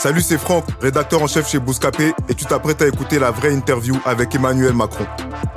Salut, 0.00 0.22
c'est 0.22 0.38
Franck, 0.38 0.64
rédacteur 0.80 1.22
en 1.22 1.26
chef 1.26 1.46
chez 1.46 1.58
Bouscapé, 1.58 2.14
et 2.30 2.34
tu 2.34 2.46
t'apprêtes 2.46 2.80
à 2.80 2.86
écouter 2.86 3.18
la 3.18 3.30
vraie 3.30 3.52
interview 3.52 3.94
avec 4.06 4.34
Emmanuel 4.34 4.72
Macron. 4.72 5.04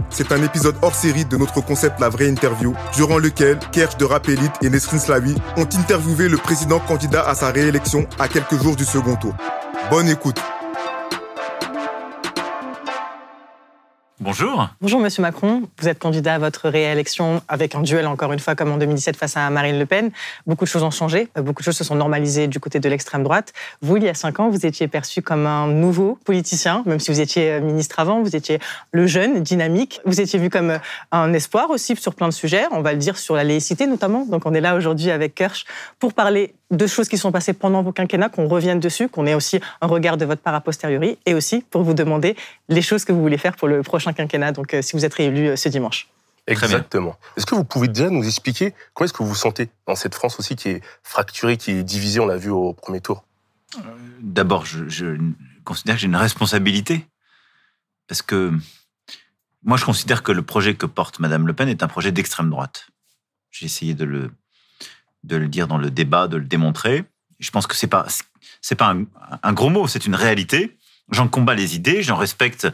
C'est 0.10 0.34
un 0.34 0.44
épisode 0.44 0.76
hors 0.82 0.94
série 0.94 1.24
de 1.24 1.38
notre 1.38 1.62
concept 1.62 2.02
La 2.02 2.10
vraie 2.10 2.28
interview, 2.28 2.76
durant 2.94 3.20
lequel 3.20 3.58
Kersh 3.72 3.96
de 3.96 4.04
Rapelite 4.04 4.52
et 4.62 4.70
Nesrin 4.70 5.00
Slawi 5.00 5.34
ont 5.56 5.62
interviewé 5.80 6.28
le 6.28 6.36
président 6.36 6.80
candidat 6.80 7.26
à 7.26 7.36
sa 7.36 7.52
réélection 7.52 8.06
à 8.20 8.28
quelques 8.28 8.62
jours 8.62 8.76
du 8.76 8.84
second 8.84 9.16
tour. 9.16 9.34
Bonne 9.90 10.10
écoute. 10.10 10.42
Bonjour. 14.20 14.70
Bonjour 14.80 15.00
Monsieur 15.00 15.24
Macron, 15.24 15.64
vous 15.80 15.88
êtes 15.88 15.98
candidat 15.98 16.36
à 16.36 16.38
votre 16.38 16.70
réélection 16.70 17.42
avec 17.48 17.74
un 17.74 17.82
duel 17.82 18.06
encore 18.06 18.32
une 18.32 18.38
fois 18.38 18.54
comme 18.54 18.72
en 18.72 18.78
2017 18.78 19.18
face 19.18 19.36
à 19.38 19.50
Marine 19.50 19.80
Le 19.80 19.88
Pen. 19.88 20.12
Beaucoup 20.46 20.66
de 20.66 20.70
choses 20.70 20.84
ont 20.84 20.92
changé, 20.92 21.30
euh, 21.36 21.42
beaucoup 21.42 21.64
de 21.64 21.66
choses 21.66 21.78
se 21.78 21.84
sont 21.84 21.96
normalisées 21.96 22.46
du 22.46 22.60
côté 22.60 22.80
de 22.80 22.88
l'extrême 22.88 23.24
droite. 23.24 23.54
Vous, 23.82 23.98
il 23.98 24.04
y 24.04 24.10
a 24.10 24.14
cinq 24.14 24.40
ans, 24.40 24.50
vous 24.50 24.68
étiez 24.68 24.88
perçu 24.88 25.24
comme 25.24 25.48
un 25.48 25.66
nouveau 25.66 26.20
politicien, 26.26 26.84
même 26.86 27.00
si 27.00 27.10
vous 27.10 27.22
étiez 27.22 27.54
euh, 27.54 27.62
ministre 27.62 28.00
avant, 28.00 28.22
vous 28.22 28.36
étiez 28.36 28.60
le 28.92 29.08
jeune, 29.08 29.42
dynamique. 29.42 30.00
Vous 30.06 30.22
étiez 30.22 30.38
vu 30.38 30.52
comme 30.52 30.70
euh, 30.70 30.80
un 31.12 31.34
espoir 31.34 31.72
aussi 31.72 31.96
sur 31.96 32.14
plein 32.14 32.28
de 32.28 32.34
sujets, 32.34 32.66
on 32.70 32.82
va 32.82 32.94
le 32.94 33.00
dire 33.00 33.18
sur 33.18 33.36
la 33.36 33.44
laïcité 33.44 33.88
notamment. 33.88 34.28
Donc 34.28 34.46
on 34.46 34.54
est 34.54 34.62
là 34.62 34.76
aujourd'hui 34.76 35.10
avec 35.10 35.34
Kirsch 35.34 35.66
pour 35.98 36.14
parler 36.14 36.54
de 36.72 36.88
choses 36.88 37.08
qui 37.08 37.18
sont 37.18 37.32
passées 37.32 37.54
pendant 37.54 37.84
vos 37.84 37.92
quinquennats, 37.92 38.30
qu'on 38.30 38.48
revienne 38.48 38.80
dessus, 38.80 39.10
qu'on 39.10 39.26
ait 39.26 39.34
aussi 39.34 39.60
un 39.82 39.88
regard 39.88 40.18
de 40.18 40.26
votre 40.26 40.42
part 40.42 40.56
a 40.56 40.62
posteriori, 40.62 41.18
et 41.26 41.34
aussi 41.34 41.62
pour 41.62 41.84
vous 41.84 41.94
demander 41.94 42.36
les 42.70 42.82
choses 42.82 43.06
que 43.06 43.12
vous 43.12 43.22
voulez 43.22 43.38
faire 43.38 43.56
pour 43.56 43.68
le 43.68 43.84
prochain 43.84 44.14
quinquennat, 44.14 44.52
donc 44.52 44.74
euh, 44.74 44.82
si 44.82 44.96
vous 44.96 45.06
êtes 45.06 45.14
réélu 45.14 45.50
euh, 45.50 45.56
ce 45.56 45.70
dimanche. 45.70 46.08
Exactement. 46.48 47.16
Est-ce 47.38 47.46
que 47.46 47.56
vous 47.56 47.64
pouvez 47.64 47.88
déjà 47.88 48.10
nous 48.10 48.26
expliquer 48.26 48.74
comment 48.94 49.06
est-ce 49.06 49.14
que 49.14 49.24
vous 49.24 49.30
vous 49.30 49.36
sentez 49.36 49.70
dans 49.88 49.96
cette 49.96 50.14
France 50.14 50.40
aussi 50.40 50.58
qui 50.58 50.70
est 50.70 50.82
fracturée, 51.02 51.56
qui 51.56 51.72
est 51.72 51.84
divisée, 51.84 52.20
on 52.20 52.26
l'a 52.26 52.36
vu 52.36 52.50
au 52.50 52.74
premier 52.74 53.00
tour? 53.00 53.24
D'abord, 54.20 54.66
je, 54.66 54.90
je 54.90 55.18
considère 55.64 55.96
que 55.96 56.02
j'ai 56.02 56.08
une 56.08 56.18
responsabilité. 56.18 57.06
Parce 58.08 58.22
que 58.22 58.52
moi, 59.64 59.78
je 59.78 59.86
considère 59.86 60.24
que 60.24 60.32
le 60.32 60.42
projet 60.42 60.76
que 60.76 60.86
porte 60.86 61.20
Madame 61.20 61.48
Le 61.48 61.54
Pen 61.54 61.70
est 61.70 61.84
un 61.84 61.88
projet 61.88 62.12
d'extrême 62.12 62.50
droite. 62.50 62.88
J'ai 63.50 63.66
essayé 63.66 63.94
de 63.94 64.04
le, 64.04 64.32
de 65.24 65.36
le 65.36 65.48
dire 65.48 65.68
dans 65.68 65.78
le 65.78 65.90
débat, 65.90 66.28
de 66.28 66.38
le 66.38 66.46
démontrer. 66.46 67.06
Je 67.40 67.52
pense 67.52 67.68
que 67.68 67.76
c'est 67.76 67.88
pas, 67.88 68.06
c'est 68.62 68.76
pas 68.76 68.96
un, 69.44 69.54
gros 69.54 69.70
mot, 69.70 69.88
c'est 69.88 70.06
une 70.06 70.16
réalité. 70.16 70.78
J'en 71.12 71.28
combats 71.28 71.56
les 71.56 71.76
idées, 71.76 72.02
j'en 72.04 72.16
respecte 72.16 72.68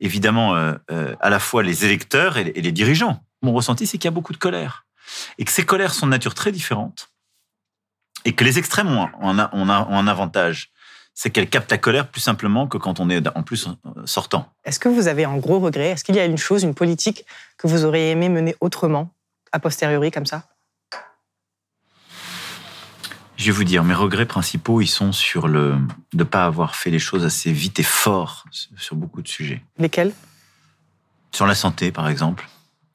évidemment 0.00 0.54
euh, 0.54 0.74
euh, 0.90 1.14
à 1.20 1.30
la 1.30 1.38
fois 1.38 1.62
les 1.62 1.84
électeurs 1.84 2.36
et 2.36 2.44
les, 2.44 2.72
dirigeants. 2.72 3.22
Mon 3.42 3.52
ressenti, 3.52 3.86
c'est 3.86 3.98
qu'il 3.98 4.06
y 4.06 4.08
a 4.08 4.12
beaucoup 4.12 4.32
de 4.32 4.38
colère. 4.38 4.86
Et 5.38 5.44
que 5.44 5.52
ces 5.52 5.64
colères 5.64 5.94
sont 5.94 6.06
de 6.06 6.10
nature 6.10 6.34
très 6.34 6.52
différente. 6.52 7.10
Et 8.24 8.32
que 8.32 8.44
les 8.44 8.58
extrêmes 8.58 8.88
ont, 8.88 9.08
un, 9.22 10.06
avantage. 10.06 10.70
C'est 11.14 11.30
qu'elles 11.30 11.48
captent 11.48 11.70
la 11.70 11.78
colère 11.78 12.08
plus 12.08 12.20
simplement 12.20 12.68
que 12.68 12.78
quand 12.78 13.00
on 13.00 13.10
est 13.10 13.26
en 13.36 13.42
plus 13.42 13.68
sortant. 14.04 14.52
Est-ce 14.64 14.78
que 14.78 14.88
vous 14.88 15.08
avez 15.08 15.24
un 15.24 15.36
gros 15.36 15.58
regret? 15.58 15.90
Est-ce 15.90 16.04
qu'il 16.04 16.14
y 16.14 16.20
a 16.20 16.24
une 16.24 16.38
chose, 16.38 16.62
une 16.62 16.74
politique 16.74 17.24
que 17.56 17.66
vous 17.66 17.84
auriez 17.84 18.10
aimé 18.10 18.28
mener 18.28 18.54
autrement, 18.60 19.12
a 19.52 19.58
posteriori, 19.58 20.10
comme 20.10 20.26
ça? 20.26 20.48
Je 23.38 23.44
vais 23.46 23.52
vous 23.52 23.62
dire, 23.62 23.84
mes 23.84 23.94
regrets 23.94 24.26
principaux, 24.26 24.80
ils 24.80 24.88
sont 24.88 25.12
sur 25.12 25.46
le 25.46 25.76
de 26.12 26.18
ne 26.18 26.24
pas 26.24 26.44
avoir 26.44 26.74
fait 26.74 26.90
les 26.90 26.98
choses 26.98 27.24
assez 27.24 27.52
vite 27.52 27.78
et 27.78 27.84
fort 27.84 28.44
sur 28.50 28.96
beaucoup 28.96 29.22
de 29.22 29.28
sujets. 29.28 29.62
Lesquels? 29.78 30.12
Sur 31.30 31.46
la 31.46 31.54
santé, 31.54 31.92
par 31.92 32.08
exemple. 32.08 32.48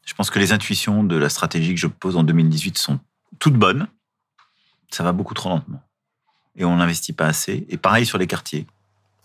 Je 0.06 0.14
pense 0.14 0.30
que 0.30 0.40
les 0.40 0.52
intuitions 0.52 1.06
de 1.06 1.16
la 1.16 1.30
stratégie 1.30 1.74
que 1.74 1.80
je 1.80 1.88
pose 1.88 2.18
en 2.18 2.24
2018 2.24 2.78
sont 2.78 3.00
toutes 3.40 3.54
bonnes. 3.54 3.88
Ça 4.92 5.02
va 5.04 5.14
beaucoup 5.14 5.34
trop 5.34 5.48
lentement. 5.48 5.82
Et 6.58 6.66
on 6.66 6.76
n'investit 6.76 7.14
pas 7.14 7.28
assez. 7.28 7.66
Et 7.70 7.78
pareil 7.78 8.06
sur 8.06 8.18
les 8.18 8.28
quartiers. 8.28 8.68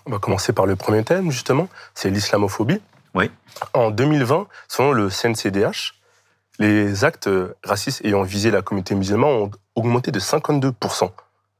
On 0.06 0.12
va 0.12 0.20
commencer 0.20 0.52
par 0.52 0.66
le 0.66 0.76
premier 0.76 1.02
thème, 1.02 1.32
justement, 1.32 1.68
c'est 1.94 2.10
l'islamophobie. 2.10 2.80
Oui. 3.14 3.28
En 3.74 3.90
2020, 3.90 4.46
selon 4.68 4.92
le 4.92 5.10
CNCDH, 5.10 5.94
les 6.58 7.04
actes 7.04 7.30
racistes 7.64 8.04
ayant 8.04 8.22
visé 8.22 8.50
la 8.50 8.62
communauté 8.62 8.94
musulmane 8.94 9.30
ont 9.30 9.50
augmenté 9.74 10.10
de 10.10 10.18
52%. 10.18 11.10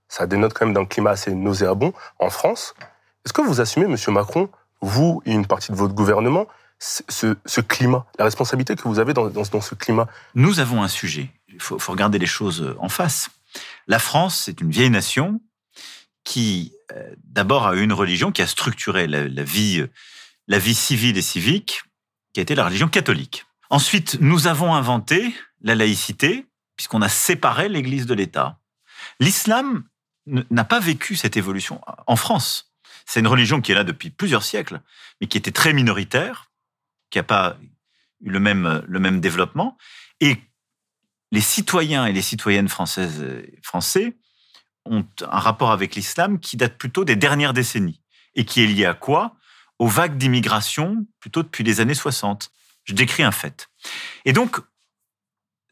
Ça 0.08 0.26
dénote 0.26 0.54
quand 0.54 0.66
même 0.66 0.74
d'un 0.74 0.86
climat 0.86 1.10
assez 1.10 1.32
nauséabond 1.34 1.92
en 2.18 2.30
France. 2.30 2.74
Est-ce 3.24 3.32
que 3.32 3.42
vous 3.42 3.60
assumez, 3.60 3.86
Monsieur 3.86 4.10
Macron, 4.10 4.48
vous 4.80 5.22
et 5.26 5.32
une 5.32 5.46
partie 5.46 5.70
de 5.70 5.76
votre 5.76 5.94
gouvernement, 5.94 6.46
ce, 6.78 7.60
climat, 7.60 8.06
la 8.18 8.24
responsabilité 8.24 8.74
que 8.74 8.88
vous 8.88 8.98
avez 8.98 9.12
dans, 9.12 9.44
ce 9.44 9.74
climat? 9.74 10.08
Nous 10.34 10.60
avons 10.60 10.82
un 10.82 10.88
sujet. 10.88 11.30
Il 11.48 11.60
faut, 11.60 11.78
regarder 11.88 12.18
les 12.18 12.26
choses 12.26 12.74
en 12.78 12.88
face. 12.88 13.28
La 13.86 13.98
France, 13.98 14.42
c'est 14.44 14.60
une 14.60 14.70
vieille 14.70 14.90
nation 14.90 15.40
qui, 16.24 16.72
euh, 16.92 17.14
d'abord, 17.24 17.66
a 17.66 17.74
eu 17.74 17.82
une 17.82 17.92
religion 17.92 18.32
qui 18.32 18.42
a 18.42 18.46
structuré 18.46 19.06
euh, 19.06 19.28
la 20.46 20.58
vie 20.58 20.74
civile 20.74 21.16
et 21.18 21.22
civique, 21.22 21.82
qui 22.32 22.40
a 22.40 22.42
été 22.42 22.54
la 22.54 22.64
religion 22.64 22.88
catholique. 22.88 23.47
Ensuite, 23.70 24.18
nous 24.20 24.46
avons 24.46 24.74
inventé 24.74 25.34
la 25.60 25.74
laïcité, 25.74 26.46
puisqu'on 26.76 27.02
a 27.02 27.08
séparé 27.08 27.68
l'Église 27.68 28.06
de 28.06 28.14
l'État. 28.14 28.58
L'islam 29.20 29.84
n'a 30.26 30.64
pas 30.64 30.80
vécu 30.80 31.16
cette 31.16 31.36
évolution 31.36 31.80
en 32.06 32.16
France. 32.16 32.72
C'est 33.04 33.20
une 33.20 33.26
religion 33.26 33.60
qui 33.60 33.72
est 33.72 33.74
là 33.74 33.84
depuis 33.84 34.10
plusieurs 34.10 34.42
siècles, 34.42 34.80
mais 35.20 35.26
qui 35.26 35.38
était 35.38 35.50
très 35.50 35.72
minoritaire, 35.72 36.50
qui 37.10 37.18
n'a 37.18 37.22
pas 37.22 37.56
eu 38.20 38.30
le 38.30 38.40
même, 38.40 38.82
le 38.86 39.00
même 39.00 39.20
développement. 39.20 39.76
Et 40.20 40.36
les 41.30 41.40
citoyens 41.40 42.06
et 42.06 42.12
les 42.12 42.22
citoyennes 42.22 42.68
françaises 42.68 43.22
et 43.22 43.58
français 43.62 44.16
ont 44.84 45.06
un 45.20 45.38
rapport 45.38 45.70
avec 45.70 45.94
l'islam 45.94 46.38
qui 46.38 46.56
date 46.56 46.78
plutôt 46.78 47.04
des 47.04 47.16
dernières 47.16 47.52
décennies 47.52 48.02
et 48.34 48.44
qui 48.44 48.62
est 48.62 48.66
lié 48.66 48.86
à 48.86 48.94
quoi? 48.94 49.36
Aux 49.78 49.88
vagues 49.88 50.16
d'immigration 50.16 51.06
plutôt 51.20 51.42
depuis 51.42 51.64
les 51.64 51.80
années 51.80 51.94
60. 51.94 52.50
Je 52.88 52.94
décris 52.94 53.22
un 53.22 53.30
fait. 53.32 53.68
Et 54.24 54.32
donc, 54.32 54.58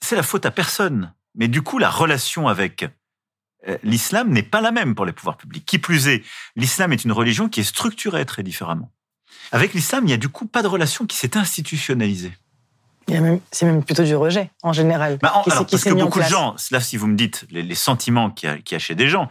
c'est 0.02 0.16
la 0.16 0.22
faute 0.22 0.44
à 0.46 0.50
personne. 0.50 1.14
Mais 1.34 1.48
du 1.48 1.62
coup, 1.62 1.78
la 1.78 1.90
relation 1.90 2.46
avec 2.48 2.84
euh, 3.66 3.78
l'islam 3.82 4.30
n'est 4.30 4.42
pas 4.42 4.60
la 4.60 4.70
même 4.70 4.94
pour 4.94 5.06
les 5.06 5.12
pouvoirs 5.12 5.36
publics. 5.38 5.64
Qui 5.64 5.78
plus 5.78 6.08
est, 6.08 6.22
l'islam 6.56 6.92
est 6.92 7.04
une 7.04 7.12
religion 7.12 7.48
qui 7.48 7.60
est 7.60 7.64
structurée 7.64 8.24
très 8.26 8.42
différemment. 8.42 8.92
Avec 9.52 9.72
l'islam, 9.74 10.04
il 10.04 10.08
n'y 10.08 10.12
a 10.12 10.16
du 10.18 10.28
coup 10.28 10.46
pas 10.46 10.62
de 10.62 10.68
relation 10.68 11.06
qui 11.06 11.16
s'est 11.16 11.36
institutionnalisée. 11.36 12.32
C'est 13.52 13.64
même 13.66 13.84
plutôt 13.84 14.02
du 14.02 14.16
rejet, 14.16 14.50
en 14.62 14.72
général. 14.72 15.18
Bah, 15.22 15.32
en- 15.36 15.42
qui 15.44 15.50
s'est- 15.50 15.56
alors, 15.56 15.66
qui 15.66 15.74
parce 15.76 15.84
que 15.84 15.90
beaucoup 15.90 16.18
de 16.18 16.24
gens, 16.30 16.56
là, 16.72 16.80
si 16.80 16.96
vous 16.96 17.06
me 17.06 17.14
dites 17.16 17.46
les, 17.50 17.62
les 17.62 17.74
sentiments 17.76 18.30
qu'il 18.30 18.48
y, 18.48 18.52
a- 18.52 18.58
qu'il 18.58 18.74
y 18.74 18.76
a 18.76 18.78
chez 18.80 18.94
des 18.96 19.08
gens, 19.08 19.28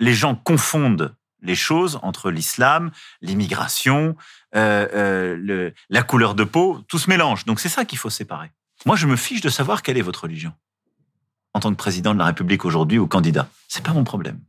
les 0.00 0.14
gens 0.14 0.34
confondent 0.34 1.14
les 1.42 1.54
choses 1.56 1.98
entre 2.02 2.30
l'islam, 2.30 2.90
l'immigration, 3.20 4.16
euh, 4.56 4.88
euh, 4.94 5.70
la 5.90 6.02
couleur 6.02 6.34
de 6.34 6.44
peau, 6.44 6.80
tout 6.88 6.98
se 6.98 7.10
mélange. 7.10 7.44
Donc 7.44 7.60
c'est 7.60 7.68
ça 7.68 7.84
qu'il 7.84 7.98
faut 7.98 8.10
séparer. 8.10 8.50
Moi, 8.86 8.96
je 8.96 9.06
me 9.06 9.16
fiche 9.16 9.40
de 9.40 9.48
savoir 9.48 9.82
quelle 9.82 9.98
est 9.98 10.02
votre 10.02 10.22
religion 10.24 10.52
en 11.54 11.60
tant 11.60 11.70
que 11.70 11.76
président 11.76 12.14
de 12.14 12.18
la 12.18 12.26
République 12.26 12.64
aujourd'hui 12.64 12.98
ou 12.98 13.06
candidat. 13.06 13.48
C'est 13.68 13.84
pas 13.84 13.92
mon 13.92 14.04
problème. 14.04 14.40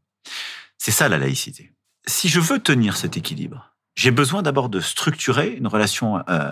C'est 0.77 0.91
ça 0.91 1.07
la 1.07 1.17
laïcité. 1.17 1.71
Si 2.07 2.29
je 2.29 2.39
veux 2.39 2.59
tenir 2.59 2.97
cet 2.97 3.15
équilibre, 3.17 3.75
j'ai 3.95 4.11
besoin 4.11 4.41
d'abord 4.41 4.69
de 4.69 4.79
structurer 4.79 5.53
une 5.53 5.67
relation 5.67 6.23
euh, 6.29 6.51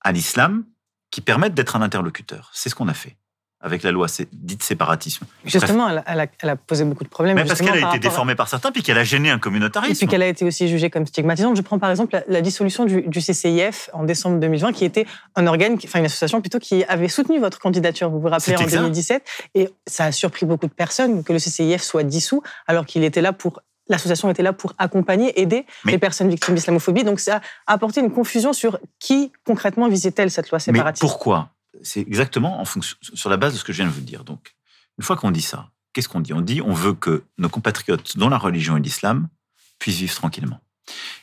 à 0.00 0.12
l'islam 0.12 0.64
qui 1.10 1.20
permette 1.20 1.54
d'être 1.54 1.76
un 1.76 1.82
interlocuteur. 1.82 2.50
C'est 2.52 2.68
ce 2.68 2.74
qu'on 2.74 2.88
a 2.88 2.94
fait 2.94 3.16
avec 3.62 3.82
la 3.82 3.90
loi 3.92 4.06
dite 4.32 4.62
séparatisme. 4.62 5.26
Justement, 5.44 5.88
elle 6.06 6.20
a, 6.20 6.26
elle 6.42 6.56
posé 6.66 6.84
beaucoup 6.84 7.04
de 7.04 7.08
problèmes. 7.10 7.36
Mais 7.36 7.44
parce 7.44 7.60
qu'elle 7.60 7.76
a 7.76 7.80
par 7.80 7.94
été 7.94 8.06
à- 8.06 8.10
déformée 8.10 8.34
par 8.34 8.48
certains, 8.48 8.72
puis 8.72 8.82
qu'elle 8.82 8.96
a 8.98 9.04
gêné 9.04 9.30
un 9.30 9.36
Et 9.36 9.40
communautarisme. 9.40 9.98
puis 9.98 10.06
qu'elle 10.06 10.22
a 10.22 10.26
été 10.28 10.44
aussi 10.46 10.68
jugée 10.68 10.88
comme 10.88 11.06
stigmatisante. 11.06 11.56
Je 11.56 11.62
prends 11.62 11.78
par 11.78 11.90
exemple 11.90 12.14
la, 12.14 12.22
la 12.26 12.40
dissolution 12.40 12.84
du, 12.86 13.02
du 13.02 13.20
CCIF 13.20 13.90
en 13.92 14.04
décembre 14.04 14.40
2020, 14.40 14.72
qui 14.72 14.84
était 14.84 15.06
un 15.36 15.46
organe, 15.46 15.76
enfin 15.84 15.98
une 15.98 16.06
association 16.06 16.40
plutôt, 16.40 16.58
qui 16.58 16.84
avait 16.84 17.08
soutenu 17.08 17.38
votre 17.38 17.58
candidature, 17.58 18.08
vous 18.10 18.20
vous 18.20 18.28
rappelez, 18.28 18.56
en 18.56 18.60
exact. 18.60 18.78
2017. 18.80 19.24
Et 19.54 19.68
ça 19.86 20.04
a 20.06 20.12
surpris 20.12 20.46
beaucoup 20.46 20.66
de 20.66 20.72
personnes 20.72 21.22
que 21.22 21.32
le 21.32 21.38
CCIF 21.38 21.82
soit 21.82 22.02
dissous, 22.04 22.42
alors 22.66 22.86
qu'il 22.86 23.04
était 23.04 23.20
là 23.22 23.32
pour. 23.32 23.60
L'association 23.88 24.30
était 24.30 24.44
là 24.44 24.52
pour 24.52 24.72
accompagner, 24.78 25.40
aider 25.40 25.66
Mais- 25.84 25.92
les 25.92 25.98
personnes 25.98 26.28
victimes 26.30 26.54
d'islamophobie. 26.54 27.02
Donc 27.02 27.18
ça 27.18 27.40
a 27.66 27.72
apporté 27.74 28.00
une 28.00 28.12
confusion 28.12 28.52
sur 28.52 28.78
qui 29.00 29.32
concrètement 29.44 29.88
visait-elle 29.88 30.30
cette 30.30 30.48
loi 30.50 30.58
Mais 30.58 30.72
séparatiste? 30.72 31.00
pourquoi? 31.02 31.48
C'est 31.82 32.00
exactement 32.00 32.60
en 32.60 32.64
fonction, 32.64 32.96
sur 33.00 33.30
la 33.30 33.36
base 33.36 33.54
de 33.54 33.58
ce 33.58 33.64
que 33.64 33.72
je 33.72 33.78
viens 33.82 33.90
de 33.90 33.94
vous 33.94 34.00
dire. 34.00 34.24
Donc, 34.24 34.54
Une 34.98 35.04
fois 35.04 35.16
qu'on 35.16 35.30
dit 35.30 35.42
ça, 35.42 35.70
qu'est-ce 35.92 36.08
qu'on 36.08 36.20
dit? 36.20 36.32
On 36.32 36.40
dit 36.40 36.60
on 36.60 36.74
veut 36.74 36.94
que 36.94 37.24
nos 37.38 37.48
compatriotes 37.48 38.16
dont 38.18 38.28
la 38.28 38.38
religion 38.38 38.76
est 38.76 38.80
l'islam 38.80 39.28
puissent 39.78 39.98
vivre 39.98 40.14
tranquillement. 40.14 40.60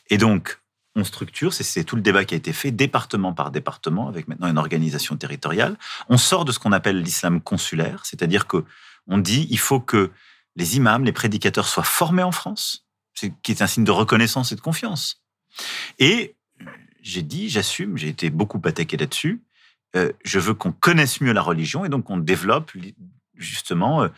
Et 0.10 0.18
donc, 0.18 0.60
on 0.96 1.04
structure, 1.04 1.54
c'est 1.54 1.84
tout 1.84 1.96
le 1.96 2.02
débat 2.02 2.26
qui 2.26 2.34
a 2.34 2.38
été 2.38 2.54
fait, 2.54 2.72
département 2.72 3.34
par 3.34 3.52
département, 3.52 4.08
avec 4.08 4.28
maintenant 4.28 4.48
une 4.48 4.58
organisation 4.58 5.16
territoriale. 5.16 5.78
On 6.10 6.18
sort 6.18 6.44
de 6.44 6.52
ce 6.52 6.58
qu'on 6.58 6.72
appelle 6.72 7.02
l'islam 7.02 7.40
consulaire, 7.40 8.04
c'est-à-dire 8.06 8.48
que 8.48 8.66
on 9.06 9.20
dit 9.20 9.48
il 9.52 9.60
faut 9.60 9.80
que 9.80 10.12
les 10.56 10.76
imams, 10.76 11.06
les 11.06 11.12
prédicateurs 11.12 11.68
soient 11.68 11.84
formés 11.84 12.24
en 12.24 12.32
France, 12.32 12.88
qui 13.14 13.52
est 13.52 13.62
un 13.62 13.68
signe 13.68 13.84
de 13.84 13.92
reconnaissance 13.92 14.52
et 14.52 14.56
de 14.56 14.62
confiance. 14.62 15.22
Et 16.00 16.36
j'ai 17.02 17.22
dit, 17.22 17.50
j'assume, 17.50 17.98
j'ai 17.98 18.10
été 18.10 18.30
beaucoup 18.30 18.62
attaqué 18.66 18.98
là-dessus. 18.98 19.42
Euh, 19.96 20.12
je 20.24 20.40
veux 20.40 20.54
qu'on 20.54 20.72
connaisse 20.72 21.22
mieux 21.22 21.34
la 21.34 21.42
religion 21.42 21.86
et 21.86 21.90
donc 21.90 22.06
qu'on 22.06 22.18
développe 22.18 22.72
justement 23.36 24.04
euh, 24.04 24.10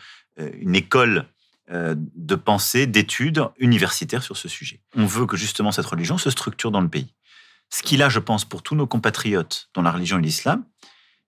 une 0.54 0.74
école 0.74 1.26
euh, 1.70 1.94
de 1.96 2.34
pensée, 2.34 2.86
d'études 2.86 3.44
universitaires 3.58 4.22
sur 4.22 4.36
ce 4.36 4.48
sujet. 4.48 4.80
On 4.96 5.06
veut 5.06 5.26
que 5.26 5.36
justement 5.36 5.70
cette 5.70 5.86
religion 5.86 6.18
se 6.18 6.30
structure 6.30 6.70
dans 6.70 6.80
le 6.80 6.88
pays. 6.88 7.14
Ce 7.70 7.82
qui 7.82 7.96
là, 7.96 8.08
je 8.08 8.18
pense, 8.18 8.44
pour 8.44 8.62
tous 8.62 8.74
nos 8.74 8.86
compatriotes 8.86 9.70
dont 9.74 9.82
la 9.82 9.92
religion 9.92 10.18
est 10.18 10.22
l'islam, 10.22 10.64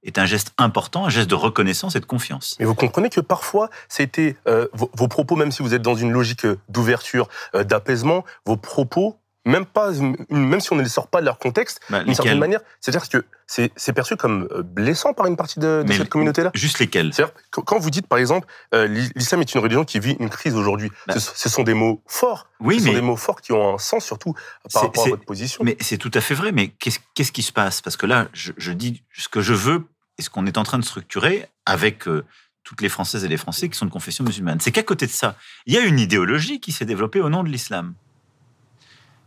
est 0.02 0.18
un 0.18 0.26
geste 0.26 0.52
important, 0.58 1.06
un 1.06 1.10
geste 1.10 1.30
de 1.30 1.36
reconnaissance 1.36 1.94
et 1.94 2.00
de 2.00 2.04
confiance. 2.04 2.56
Mais 2.58 2.64
vous 2.64 2.74
comprenez 2.74 3.08
que 3.08 3.20
parfois, 3.20 3.70
c'était 3.88 4.36
vos, 4.72 5.06
propos, 5.06 5.36
même 5.36 5.52
si 5.52 5.62
vous 5.62 5.74
êtes 5.74 5.82
dans 5.82 5.94
une 5.94 6.10
logique 6.10 6.44
d'ouverture, 6.68 7.28
d'apaisement, 7.54 8.24
vos 8.44 8.56
propos 8.56 9.21
même 9.44 9.66
pas, 9.66 9.90
même 10.30 10.60
si 10.60 10.72
on 10.72 10.76
ne 10.76 10.82
les 10.82 10.88
sort 10.88 11.08
pas 11.08 11.20
de 11.20 11.26
leur 11.26 11.38
contexte, 11.38 11.80
bah, 11.90 12.04
d'une 12.04 12.14
certaine 12.14 12.38
manière, 12.38 12.60
c'est-à-dire 12.80 13.08
que 13.08 13.24
c'est 13.46 13.92
perçu 13.92 14.16
comme 14.16 14.48
euh, 14.52 14.62
blessant 14.62 15.12
par 15.12 15.26
une 15.26 15.36
partie 15.36 15.58
de, 15.58 15.84
cette 15.90 16.08
communauté-là. 16.08 16.50
Juste 16.54 16.78
lesquels? 16.78 17.12
C'est-à-dire 17.12 17.34
quand 17.50 17.78
vous 17.78 17.90
dites 17.90 18.06
par 18.06 18.18
exemple, 18.18 18.46
euh, 18.74 18.86
l'islam 18.86 19.40
est 19.40 19.54
une 19.54 19.60
religion 19.60 19.84
qui 19.84 19.98
vit 19.98 20.16
une 20.20 20.30
crise 20.30 20.54
aujourd'hui, 20.54 20.90
bah. 21.06 21.14
ce, 21.18 21.48
sont 21.48 21.64
des 21.64 21.74
mots 21.74 22.02
forts. 22.06 22.48
Oui, 22.60 22.78
ce 22.78 22.84
mais 22.84 22.90
sont 22.90 22.94
des 22.96 23.02
mots 23.02 23.16
forts 23.16 23.40
qui 23.40 23.52
ont 23.52 23.74
un 23.74 23.78
sens 23.78 24.04
surtout 24.04 24.34
par 24.72 24.82
rapport 24.82 25.06
à 25.06 25.10
votre 25.10 25.24
position. 25.24 25.64
Mais 25.64 25.76
c'est 25.80 25.98
tout 25.98 26.10
à 26.14 26.20
fait 26.20 26.34
vrai. 26.34 26.52
Mais 26.52 26.68
qu'est-ce 26.68 27.32
qui 27.32 27.42
se 27.42 27.52
passe? 27.52 27.80
Parce 27.80 27.96
que 27.96 28.06
là, 28.06 28.28
je, 28.32 28.72
dis 28.72 29.02
ce 29.12 29.28
que 29.28 29.40
je 29.40 29.54
veux 29.54 29.84
et 30.18 30.22
ce 30.22 30.30
qu'on 30.30 30.46
est 30.46 30.56
en 30.56 30.62
train 30.62 30.78
de 30.78 30.84
structurer 30.84 31.46
avec 31.66 32.06
euh, 32.06 32.24
toutes 32.64 32.80
les 32.80 32.88
Françaises 32.88 33.24
et 33.24 33.28
les 33.28 33.36
Français 33.36 33.68
qui 33.68 33.76
sont 33.76 33.86
de 33.86 33.90
confession 33.90 34.24
musulmane. 34.24 34.60
C'est 34.60 34.72
qu'à 34.72 34.82
côté 34.82 35.06
de 35.06 35.10
ça, 35.10 35.36
il 35.66 35.74
y 35.74 35.78
a 35.78 35.80
une 35.80 35.98
idéologie 35.98 36.60
qui 36.60 36.72
s'est 36.72 36.84
développée 36.84 37.20
au 37.20 37.28
nom 37.28 37.42
de 37.42 37.48
l'islam. 37.48 37.94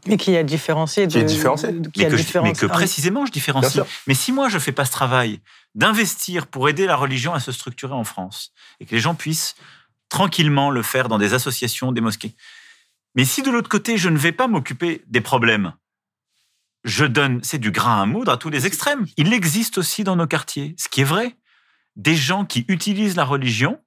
Mais 0.08 0.18
qui 0.18 0.36
a 0.36 0.44
différencié. 0.44 1.08
De, 1.08 1.12
qui 1.12 1.20
est 1.20 1.24
différencié. 1.24 1.72
mais, 1.72 1.82
que, 1.82 2.40
mais, 2.40 2.54
que, 2.54 2.66
précisément 2.66 3.26
je 3.26 3.32
différencie. 3.32 3.84
Mais 4.08 4.14
si 4.14 4.32
moi 4.32 4.50
je 4.50 4.60
fais 4.60 4.72
pas 4.72 4.86
ce 4.86 4.92
travail 4.92 5.40
d'investir 5.74 6.48
pour 6.48 6.70
aider 6.70 6.86
la 6.86 6.96
religion 6.96 7.34
à 7.34 7.40
se 7.40 7.52
structurer 7.52 7.94
en 7.94 8.04
France 8.04 8.54
et 8.80 8.86
que 8.86 8.94
les 8.94 9.02
gens 9.02 9.16
puissent 9.16 9.56
tranquillement 10.10 10.70
le 10.70 10.84
faire 10.84 11.08
dans 11.08 11.18
des 11.18 11.34
associations, 11.34 11.92
des 11.92 12.02
mosquées. 12.02 12.36
Mais 13.16 13.26
si 13.26 13.42
de 13.42 13.50
l'autre 13.50 13.70
côté 13.70 13.98
je 13.98 14.10
ne 14.10 14.18
vais 14.18 14.32
pas 14.32 14.48
m'occuper 14.48 15.04
des 15.08 15.22
problèmes, 15.22 15.74
je 16.84 17.06
donne, 17.06 17.40
c'est 17.44 17.58
du 17.58 17.72
grain 17.72 18.04
à 18.04 18.06
moudre 18.06 18.32
à 18.32 18.38
tous 18.38 18.50
les 18.50 18.68
extrêmes. 18.68 19.08
Il 19.18 19.34
existe 19.34 19.80
aussi 19.80 20.04
dans 20.04 20.16
nos 20.16 20.28
quartiers, 20.28 20.76
ce 20.78 20.88
qui 20.88 21.02
est 21.02 21.06
vrai, 21.06 21.36
des 21.96 22.16
gens 22.16 22.46
qui 22.46 22.66
utilisent 22.68 23.16
la 23.16 23.26
religion 23.26 23.80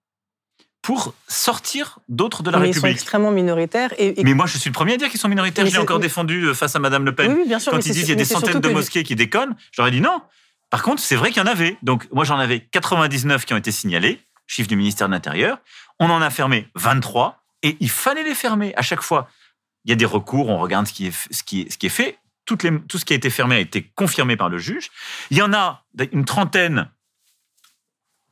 pour 0.88 1.12
sortir 1.26 1.98
d'autres 2.08 2.42
de 2.42 2.50
la 2.50 2.56
mais 2.56 2.68
République. 2.68 2.82
Ils 2.82 2.88
sont 2.88 2.94
extrêmement 2.94 3.30
minoritaires. 3.30 3.92
Et, 3.98 4.24
Mais 4.24 4.32
moi, 4.32 4.46
je 4.46 4.56
suis 4.56 4.70
le 4.70 4.72
premier 4.72 4.94
à 4.94 4.96
dire 4.96 5.10
qu'ils 5.10 5.20
sont 5.20 5.28
minoritaires. 5.28 5.66
J'ai 5.66 5.76
encore 5.76 5.98
défendu 5.98 6.44
euh, 6.44 6.54
face 6.54 6.76
à 6.76 6.78
Madame 6.78 7.04
Le 7.04 7.14
Pen. 7.14 7.30
Oui, 7.30 7.42
bien 7.46 7.58
sûr, 7.58 7.72
Quand 7.72 7.84
ils 7.84 7.92
disent 7.92 8.04
qu'il 8.04 8.08
y 8.08 8.12
a 8.12 8.14
des 8.14 8.24
centaines 8.24 8.58
de 8.58 8.68
mosquées 8.70 9.02
qui 9.02 9.14
déconnent, 9.14 9.54
j'aurais 9.70 9.90
dit 9.90 10.00
non. 10.00 10.22
Par 10.70 10.82
contre, 10.82 11.02
c'est 11.02 11.14
vrai 11.14 11.28
qu'il 11.28 11.42
y 11.42 11.44
en 11.44 11.46
avait. 11.46 11.76
Donc, 11.82 12.10
moi, 12.10 12.24
j'en 12.24 12.38
avais 12.38 12.60
99 12.60 13.44
qui 13.44 13.52
ont 13.52 13.58
été 13.58 13.70
signalés, 13.70 14.18
chiffre 14.46 14.66
du 14.66 14.76
ministère 14.76 15.08
de 15.08 15.12
l'Intérieur. 15.12 15.58
On 16.00 16.08
en 16.08 16.22
a 16.22 16.30
fermé 16.30 16.68
23 16.76 17.38
et 17.64 17.76
il 17.80 17.90
fallait 17.90 18.24
les 18.24 18.34
fermer. 18.34 18.72
À 18.74 18.80
chaque 18.80 19.02
fois, 19.02 19.28
il 19.84 19.90
y 19.90 19.92
a 19.92 19.96
des 19.96 20.06
recours, 20.06 20.48
on 20.48 20.56
regarde 20.56 20.86
ce 20.86 20.94
qui 20.94 21.08
est, 21.08 21.12
ce 21.30 21.42
qui 21.42 21.60
est, 21.60 21.70
ce 21.70 21.76
qui 21.76 21.84
est 21.84 21.90
fait. 21.90 22.16
Toutes 22.46 22.62
les, 22.62 22.80
tout 22.88 22.96
ce 22.96 23.04
qui 23.04 23.12
a 23.12 23.16
été 23.16 23.28
fermé 23.28 23.56
a 23.56 23.60
été 23.60 23.82
confirmé 23.94 24.38
par 24.38 24.48
le 24.48 24.56
juge. 24.56 24.88
Il 25.30 25.36
y 25.36 25.42
en 25.42 25.52
a 25.52 25.84
une 26.12 26.24
trentaine 26.24 26.88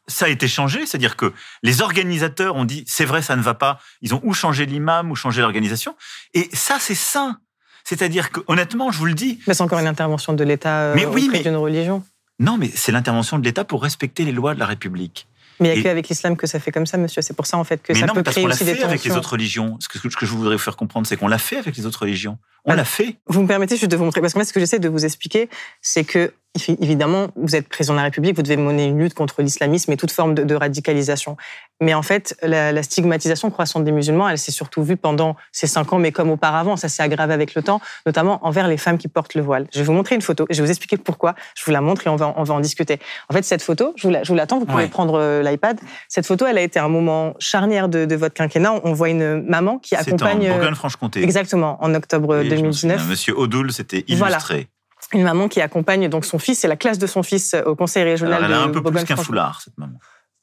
ça 0.09 0.27
a 0.27 0.29
été 0.29 0.49
changé, 0.49 0.87
c'est-à-dire 0.87 1.17
que 1.17 1.33
les 1.63 1.83
organisateurs 1.83 2.57
ont 2.57 2.65
dit 2.65 2.85
c'est 2.87 3.05
vrai, 3.05 3.23
ça 3.23 3.37
ne 3.37 3.43
va 3.43 3.55
pas. 3.55 3.81
Ils 4.03 4.15
ont 4.15 4.21
ou 4.25 4.35
changé 4.35 4.67
l'imam 4.67 5.11
ou 5.11 5.17
changé 5.17 5.41
l'organisation. 5.41 5.97
Et 6.35 6.49
ça, 6.53 6.79
c'est 6.81 6.95
sain. 6.95 7.39
C'est-à-dire 7.85 8.31
que 8.31 8.41
honnêtement, 8.47 8.91
je 8.91 8.99
vous 8.99 9.07
le 9.07 9.15
dis. 9.15 9.41
Mais 9.47 9.55
c'est 9.55 9.63
encore 9.63 9.79
une 9.79 9.87
intervention 9.87 10.33
de 10.33 10.45
l'État 10.45 10.81
euh, 10.81 10.95
mais 10.95 11.07
oui, 11.07 11.29
mais... 11.31 11.41
d'une 11.41 11.57
religion. 11.57 12.05
Non, 12.39 12.59
mais 12.59 12.71
c'est 12.75 12.93
l'intervention 12.93 13.39
de 13.39 13.45
l'État 13.45 13.65
pour 13.65 13.83
respecter 13.83 14.25
les 14.25 14.33
lois 14.33 14.55
de 14.55 14.61
la 14.61 14.67
République. 14.67 15.27
Mais 15.61 15.71
il 15.71 15.75
n'y 15.75 15.81
a 15.81 15.83
qu'avec 15.85 16.09
l'islam 16.09 16.37
que 16.37 16.47
ça 16.47 16.61
fait 16.61 16.71
comme 16.71 16.85
ça, 16.85 16.99
monsieur. 16.99 17.23
C'est 17.23 17.33
pour 17.33 17.47
ça, 17.47 17.57
en 17.57 17.65
fait, 17.65 17.83
que 17.83 17.95
ça 17.95 18.07
peut 18.09 18.23
créer 18.23 18.45
aussi 18.45 18.65
des 18.65 18.73
tensions. 18.73 18.75
l'a 18.75 18.77
fait 18.77 18.85
avec 18.85 19.05
les 19.05 19.17
autres 19.17 19.33
religions. 19.33 19.79
Ce 19.81 19.89
que, 19.89 19.99
ce 19.99 20.17
que 20.17 20.27
je 20.27 20.33
voudrais 20.33 20.57
vous 20.57 20.63
faire 20.63 20.77
comprendre, 20.77 21.07
c'est 21.07 21.17
qu'on 21.17 21.29
l'a 21.29 21.39
fait 21.39 21.57
avec 21.57 21.77
les 21.77 21.87
autres 21.87 22.01
religions. 22.01 22.39
On 22.67 22.75
l'a 22.75 22.85
fait. 22.85 23.17
Vous 23.27 23.41
me 23.41 23.47
permettez 23.47 23.77
juste 23.77 23.91
de 23.91 23.97
vous 23.97 24.05
montrer, 24.05 24.21
parce 24.21 24.35
que 24.35 24.45
ce 24.45 24.53
que 24.53 24.61
j'essaie 24.61 24.81
de 24.81 24.89
vous 24.89 25.05
expliquer, 25.05 25.49
c'est 25.81 26.05
que 26.05 26.35
évidemment, 26.81 27.29
vous 27.37 27.57
êtes 27.57 27.69
président 27.69 27.95
de 27.95 27.99
la 27.99 28.05
République, 28.05 28.37
vous 28.37 28.43
devez 28.43 28.57
mener 28.57 28.87
une 28.87 28.99
lutte 28.99 29.15
contre 29.15 29.43
l'islamisme 29.43 29.93
et 29.93 29.97
toute 29.97 30.11
forme 30.11 30.35
de, 30.35 30.55
radicalisation. 30.55 31.37
Mais 31.81 31.93
en 31.93 32.03
fait, 32.03 32.37
la, 32.43 32.83
stigmatisation 32.83 33.51
croissante 33.51 33.85
des 33.85 33.93
musulmans, 33.93 34.29
elle 34.29 34.39
s'est 34.39 34.53
surtout 34.53 34.83
vue 34.83 34.97
pendant 34.97 35.37
ces 35.53 35.67
cinq 35.67 35.93
ans, 35.93 35.99
mais 35.99 36.13
comme 36.13 36.31
auparavant, 36.31 36.77
ça 36.77 36.89
s'est 36.89 37.03
aggravé 37.03 37.35
avec 37.35 37.55
le 37.55 37.63
temps, 37.63 37.81
notamment 38.07 38.45
envers 38.47 38.69
les 38.69 38.79
femmes 38.79 38.97
qui 38.97 39.09
portent 39.09 39.35
le 39.35 39.43
voile. 39.43 39.67
Je 39.73 39.81
vais 39.81 39.85
vous 39.85 39.93
montrer 39.93 40.15
une 40.15 40.23
photo, 40.23 40.47
et 40.49 40.55
je 40.55 40.63
vais 40.63 40.67
vous 40.67 40.71
expliquer 40.71 40.97
pourquoi. 40.97 41.35
Je 41.57 41.65
vous 41.65 41.73
la 41.73 41.81
montre 41.81 42.07
et 42.07 42.11
on 42.11 42.17
va, 42.17 42.33
on 42.37 42.43
va 42.45 42.55
en 42.55 42.61
discuter. 42.61 42.99
En 43.29 43.35
fait, 43.35 43.43
cette 43.43 43.63
photo, 43.63 43.93
je 43.97 44.09
vous, 44.09 44.35
l'attends, 44.35 44.59
vous 44.59 44.67
pouvez 44.67 44.87
prendre 44.87 45.19
euh, 45.21 45.43
l'iPad. 45.43 45.79
Cette 46.09 46.27
photo, 46.27 46.47
elle 46.47 46.59
a 46.59 46.63
été 46.63 46.79
un 46.79 46.89
moment 46.89 47.35
charnière 47.39 47.89
de, 47.89 48.15
votre 48.15 48.35
quinquennat. 48.35 48.81
On 48.85 48.93
voit 48.95 49.11
une 49.11 49.43
maman 49.43 49.79
qui 49.79 49.95
accompagne... 49.95 50.43
C'est 50.43 50.51
en 50.51 50.57
Bourgogne-Franche-Comté. 50.57 51.23
Exactement, 51.23 51.77
en 51.83 51.95
octobre 51.95 52.43
2019. 52.43 53.09
Monsieur 53.09 53.39
Odoul, 53.39 53.73
c'était 53.73 54.05
illustré 54.09 54.69
une 55.13 55.23
maman 55.23 55.49
qui 55.49 55.61
accompagne 55.61 56.09
donc 56.09 56.25
son 56.25 56.39
fils 56.39 56.65
et 56.65 56.69
la 56.69 56.77
classe 56.77 56.99
de 56.99 57.07
son 57.07 57.23
fils 57.23 57.55
au 57.65 57.77
conseil 57.77 58.05
régional 58.05 58.45
Alors, 58.45 58.49
elle 58.49 58.63
a 58.63 58.63
un 58.63 58.69
peu 58.71 58.83
plus 58.83 59.05
qu'un 59.05 59.17
foulard, 59.17 59.61
cette 59.61 59.77
maman. 59.79 59.99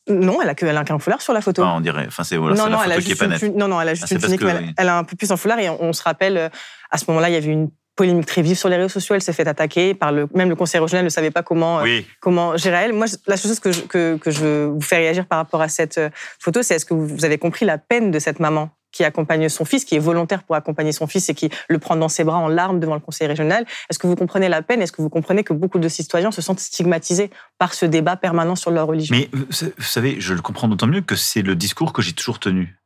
Non, 0.10 0.42
elle 0.42 0.50
a 0.50 0.56
que, 0.56 0.66
elle 0.66 0.76
a 0.76 0.84
qu'un 0.84 1.00
foulard 1.00 1.22
sur 1.22 1.32
la 1.34 1.42
photo. 1.42 1.64
on 1.64 1.80
dirait. 1.80 2.06
Enfin, 2.08 2.24
c'est 2.24 2.36
voilà, 2.36 2.58
non, 2.58 2.70
non, 2.70 2.80
la 2.80 2.96
photo 2.96 3.02
qui 3.02 3.12
est 3.14 3.16
pas 3.16 3.28
nette. 3.28 3.44
Non, 3.56 3.70
non, 3.70 3.80
elle 3.80 3.90
a 3.90 3.94
juste 3.94 4.08
ah, 4.10 4.16
une 4.16 4.22
tunique, 4.22 4.42
elle, 4.42 4.74
elle, 4.78 4.90
a 4.90 4.98
un 4.98 5.04
peu 5.04 5.16
plus 5.16 5.32
en 5.32 5.38
foulard 5.38 5.60
et 5.60 5.70
on, 5.70 5.94
se 5.94 6.04
rappelle, 6.04 6.38
euh, 6.38 6.50
à 6.92 6.98
ce 6.98 7.06
moment-là, 7.08 7.30
il 7.30 7.34
y 7.34 7.38
avait 7.38 7.48
une 7.48 7.70
polémique 7.96 8.26
très 8.26 8.42
vive 8.42 8.58
sur 8.58 8.68
les 8.68 8.76
réseaux 8.76 8.90
sociaux. 8.90 9.16
Elle 9.16 9.22
s'est 9.22 9.34
fait 9.34 9.48
attaquer 9.48 9.94
par 9.94 10.12
le, 10.12 10.28
même 10.34 10.50
le 10.50 10.56
conseil 10.56 10.82
régional 10.82 11.06
ne 11.06 11.10
savait 11.10 11.32
pas 11.32 11.44
comment, 11.44 11.80
euh, 11.80 12.02
comment 12.20 12.58
gérer 12.58 12.86
elle. 12.86 12.94
Moi, 12.94 13.06
la 13.28 13.38
chose 13.38 13.60
que 13.60 13.72
je, 13.72 13.82
que, 13.82 14.18
que 14.18 14.30
je 14.30 14.66
vous 14.66 14.82
fais 14.82 14.98
réagir 14.98 15.26
par 15.26 15.38
rapport 15.38 15.62
à 15.62 15.70
cette 15.70 15.98
euh, 15.98 16.10
photo, 16.40 16.62
c'est 16.64 16.76
est-ce 16.76 16.86
que 16.86 16.94
vous 16.94 17.24
avez 17.24 17.38
compris 17.38 17.66
la 17.66 17.78
peine 17.78 18.12
de 18.12 18.20
cette 18.20 18.40
maman? 18.40 18.72
Qui 18.94 19.04
accompagne 19.04 19.50
son 19.50 19.66
fils, 19.66 19.84
qui 19.84 19.96
est 19.96 20.00
volontaire 20.00 20.44
pour 20.44 20.56
accompagner 20.56 20.94
son 20.94 21.08
fils 21.08 21.28
et 21.28 21.34
qui 21.34 21.50
le 21.68 21.80
prend 21.80 21.98
dans 21.98 22.08
ses 22.08 22.24
bras 22.24 22.38
en 22.38 22.48
larmes 22.48 22.80
devant 22.80 22.94
le 22.94 23.02
conseil 23.02 23.28
régional. 23.28 23.66
Est-ce 23.90 24.00
que 24.00 24.08
vous 24.08 24.16
comprenez 24.16 24.48
la 24.48 24.62
peine? 24.62 24.82
Est-ce 24.82 24.94
que 24.94 25.02
vous 25.02 25.10
comprenez 25.10 25.44
que 25.44 25.52
beaucoup 25.52 25.80
de 25.80 25.90
citoyens 25.90 26.32
se 26.32 26.42
sentent 26.42 26.62
stigmatisés 26.62 27.32
par 27.58 27.74
ce 27.74 27.86
débat 27.86 28.16
permanent 28.16 28.56
sur 28.56 28.72
leur 28.72 28.88
religion? 28.88 29.16
Mais 29.16 29.30
vous 29.34 29.84
savez, 29.84 30.22
je 30.22 30.34
le 30.34 30.42
comprends 30.42 30.68
d'autant 30.68 30.88
mieux 30.88 31.02
que 31.02 31.16
c'est 31.16 31.42
le 31.42 31.56
discours 31.56 31.92
que 31.92 32.02
j'ai 32.02 32.14
toujours 32.14 32.40
tenu. 32.40 32.78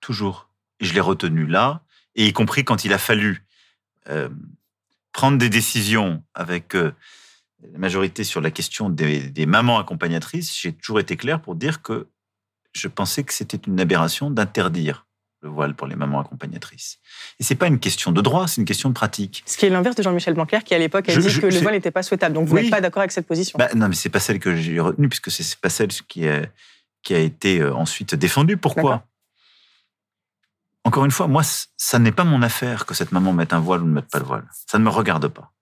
Toujours. 0.00 0.48
Et 0.80 0.84
je 0.84 0.94
l'ai 0.94 1.00
retenu 1.00 1.46
là, 1.46 1.82
et 2.14 2.26
y 2.26 2.32
compris 2.32 2.64
quand 2.64 2.84
il 2.84 2.92
a 2.92 2.98
fallu 2.98 3.46
euh, 4.10 4.28
prendre 5.12 5.38
des 5.38 5.48
décisions 5.48 6.22
avec 6.34 6.74
euh, 6.74 6.92
la 7.72 7.78
majorité 7.78 8.24
sur 8.24 8.40
la 8.40 8.50
question 8.50 8.90
des, 8.90 9.30
des 9.30 9.46
mamans 9.46 9.78
accompagnatrices, 9.78 10.60
j'ai 10.60 10.72
toujours 10.72 11.00
été 11.00 11.16
clair 11.16 11.40
pour 11.40 11.54
dire 11.54 11.80
que 11.80 12.08
je 12.74 12.88
pensais 12.88 13.22
que 13.22 13.32
c'était 13.32 13.60
une 13.66 13.80
aberration 13.80 14.30
d'interdire 14.30 15.06
le 15.42 15.48
voile 15.48 15.74
pour 15.74 15.86
les 15.86 15.96
mamans 15.96 16.20
accompagnatrices. 16.20 16.98
Et 17.40 17.42
c'est 17.42 17.56
pas 17.56 17.66
une 17.66 17.80
question 17.80 18.12
de 18.12 18.20
droit, 18.20 18.46
c'est 18.46 18.60
une 18.60 18.64
question 18.64 18.88
de 18.88 18.94
pratique. 18.94 19.42
Ce 19.44 19.56
qui 19.56 19.66
est 19.66 19.70
l'inverse 19.70 19.96
de 19.96 20.02
Jean-Michel 20.02 20.34
Blanquer, 20.34 20.60
qui 20.64 20.74
à 20.74 20.78
l'époque 20.78 21.08
a 21.08 21.16
dit 21.16 21.40
que 21.40 21.46
le 21.46 21.58
voile 21.58 21.74
n'était 21.74 21.90
pas 21.90 22.02
souhaitable. 22.02 22.34
Donc 22.34 22.46
vous 22.46 22.54
n'êtes 22.54 22.70
pas 22.70 22.80
d'accord 22.80 23.00
avec 23.00 23.12
cette 23.12 23.26
position 23.26 23.58
bah, 23.58 23.68
Non, 23.74 23.88
mais 23.88 23.94
c'est 23.94 24.08
pas 24.08 24.20
celle 24.20 24.38
que 24.38 24.54
j'ai 24.54 24.78
retenue, 24.78 25.08
puisque 25.08 25.30
c'est 25.30 25.58
pas 25.58 25.68
celle 25.68 25.88
qui 25.88 26.28
a, 26.28 26.42
qui 27.02 27.14
a 27.14 27.18
été 27.18 27.60
euh, 27.60 27.74
ensuite 27.74 28.14
défendue. 28.14 28.56
Pourquoi? 28.56 29.04
Encore 30.84 31.04
une 31.04 31.10
fois, 31.10 31.26
moi, 31.26 31.42
ça 31.76 31.98
n'est 31.98 32.12
pas 32.12 32.24
mon 32.24 32.42
affaire 32.42 32.86
que 32.86 32.94
cette 32.94 33.12
maman 33.12 33.32
mette 33.32 33.52
un 33.52 33.60
voile 33.60 33.82
ou 33.82 33.86
ne 33.86 33.92
mette 33.92 34.10
pas 34.10 34.18
le 34.18 34.24
voile. 34.24 34.44
Ça 34.68 34.78
ne 34.78 34.84
me 34.84 34.90
regarde 34.90 35.28
pas. 35.28 35.52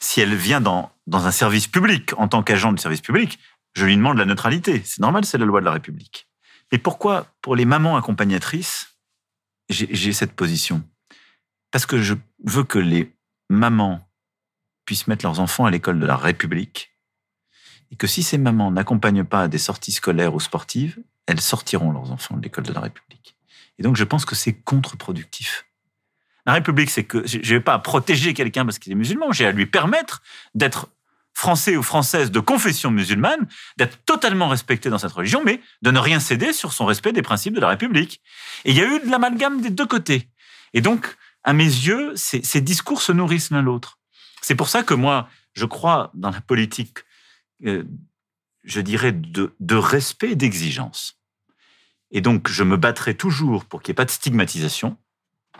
Si 0.00 0.20
elle 0.20 0.34
vient 0.34 0.60
dans, 0.60 0.90
dans 1.06 1.26
un 1.26 1.30
service 1.30 1.66
public, 1.66 2.12
en 2.18 2.28
tant 2.28 2.42
qu'agent 2.42 2.72
de 2.72 2.78
service 2.78 3.00
public, 3.00 3.38
je 3.74 3.84
lui 3.84 3.96
demande 3.96 4.18
la 4.18 4.24
neutralité. 4.24 4.82
C'est 4.84 5.00
normal, 5.00 5.24
c'est 5.24 5.38
la 5.38 5.46
loi 5.46 5.60
de 5.60 5.64
la 5.64 5.72
République. 5.72 6.28
Et 6.72 6.78
pourquoi, 6.78 7.26
pour 7.40 7.56
les 7.56 7.64
mamans 7.64 7.96
accompagnatrices, 7.96 8.93
j'ai 9.68 10.12
cette 10.12 10.32
position 10.32 10.82
Parce 11.70 11.86
que 11.86 12.00
je 12.00 12.14
veux 12.44 12.64
que 12.64 12.78
les 12.78 13.14
mamans 13.48 14.08
puissent 14.84 15.06
mettre 15.06 15.24
leurs 15.24 15.40
enfants 15.40 15.64
à 15.64 15.70
l'école 15.70 15.98
de 15.98 16.06
la 16.06 16.16
République 16.16 16.90
et 17.90 17.96
que 17.96 18.06
si 18.06 18.22
ces 18.22 18.38
mamans 18.38 18.70
n'accompagnent 18.70 19.24
pas 19.24 19.42
à 19.42 19.48
des 19.48 19.58
sorties 19.58 19.92
scolaires 19.92 20.34
ou 20.34 20.40
sportives, 20.40 20.98
elles 21.26 21.40
sortiront 21.40 21.92
leurs 21.92 22.12
enfants 22.12 22.36
de 22.36 22.42
l'école 22.42 22.64
de 22.64 22.72
la 22.72 22.80
République. 22.80 23.36
Et 23.78 23.82
donc 23.82 23.96
je 23.96 24.04
pense 24.04 24.24
que 24.24 24.34
c'est 24.34 24.52
contre-productif. 24.52 25.66
La 26.46 26.52
République, 26.52 26.90
c'est 26.90 27.04
que 27.04 27.26
je 27.26 27.54
n'ai 27.54 27.60
pas 27.60 27.74
à 27.74 27.78
protéger 27.78 28.34
quelqu'un 28.34 28.64
parce 28.64 28.78
qu'il 28.78 28.92
est 28.92 28.96
musulman, 28.96 29.32
j'ai 29.32 29.46
à 29.46 29.52
lui 29.52 29.66
permettre 29.66 30.22
d'être 30.54 30.88
Français 31.34 31.76
ou 31.76 31.82
Françaises 31.82 32.30
de 32.30 32.40
confession 32.40 32.90
musulmane 32.90 33.48
d'être 33.76 34.04
totalement 34.04 34.48
respecté 34.48 34.88
dans 34.88 34.98
cette 34.98 35.12
religion, 35.12 35.42
mais 35.44 35.60
de 35.82 35.90
ne 35.90 35.98
rien 35.98 36.20
céder 36.20 36.52
sur 36.52 36.72
son 36.72 36.86
respect 36.86 37.12
des 37.12 37.22
principes 37.22 37.54
de 37.54 37.60
la 37.60 37.68
République. 37.68 38.22
Et 38.64 38.70
il 38.70 38.76
y 38.76 38.80
a 38.80 38.86
eu 38.86 39.00
de 39.00 39.10
l'amalgame 39.10 39.60
des 39.60 39.70
deux 39.70 39.86
côtés. 39.86 40.28
Et 40.72 40.80
donc, 40.80 41.16
à 41.42 41.52
mes 41.52 41.64
yeux, 41.64 42.12
ces, 42.14 42.42
ces 42.42 42.60
discours 42.60 43.02
se 43.02 43.12
nourrissent 43.12 43.50
l'un 43.50 43.62
l'autre. 43.62 43.98
C'est 44.40 44.54
pour 44.54 44.68
ça 44.68 44.82
que 44.82 44.94
moi, 44.94 45.28
je 45.54 45.66
crois 45.66 46.10
dans 46.14 46.30
la 46.30 46.40
politique, 46.40 46.98
euh, 47.66 47.84
je 48.62 48.80
dirais, 48.80 49.12
de, 49.12 49.54
de 49.58 49.74
respect 49.74 50.30
et 50.30 50.36
d'exigence. 50.36 51.18
Et 52.10 52.20
donc, 52.20 52.48
je 52.48 52.62
me 52.62 52.76
battrai 52.76 53.16
toujours 53.16 53.64
pour 53.64 53.82
qu'il 53.82 53.90
n'y 53.92 53.94
ait 53.94 53.96
pas 53.96 54.04
de 54.04 54.10
stigmatisation. 54.10 54.96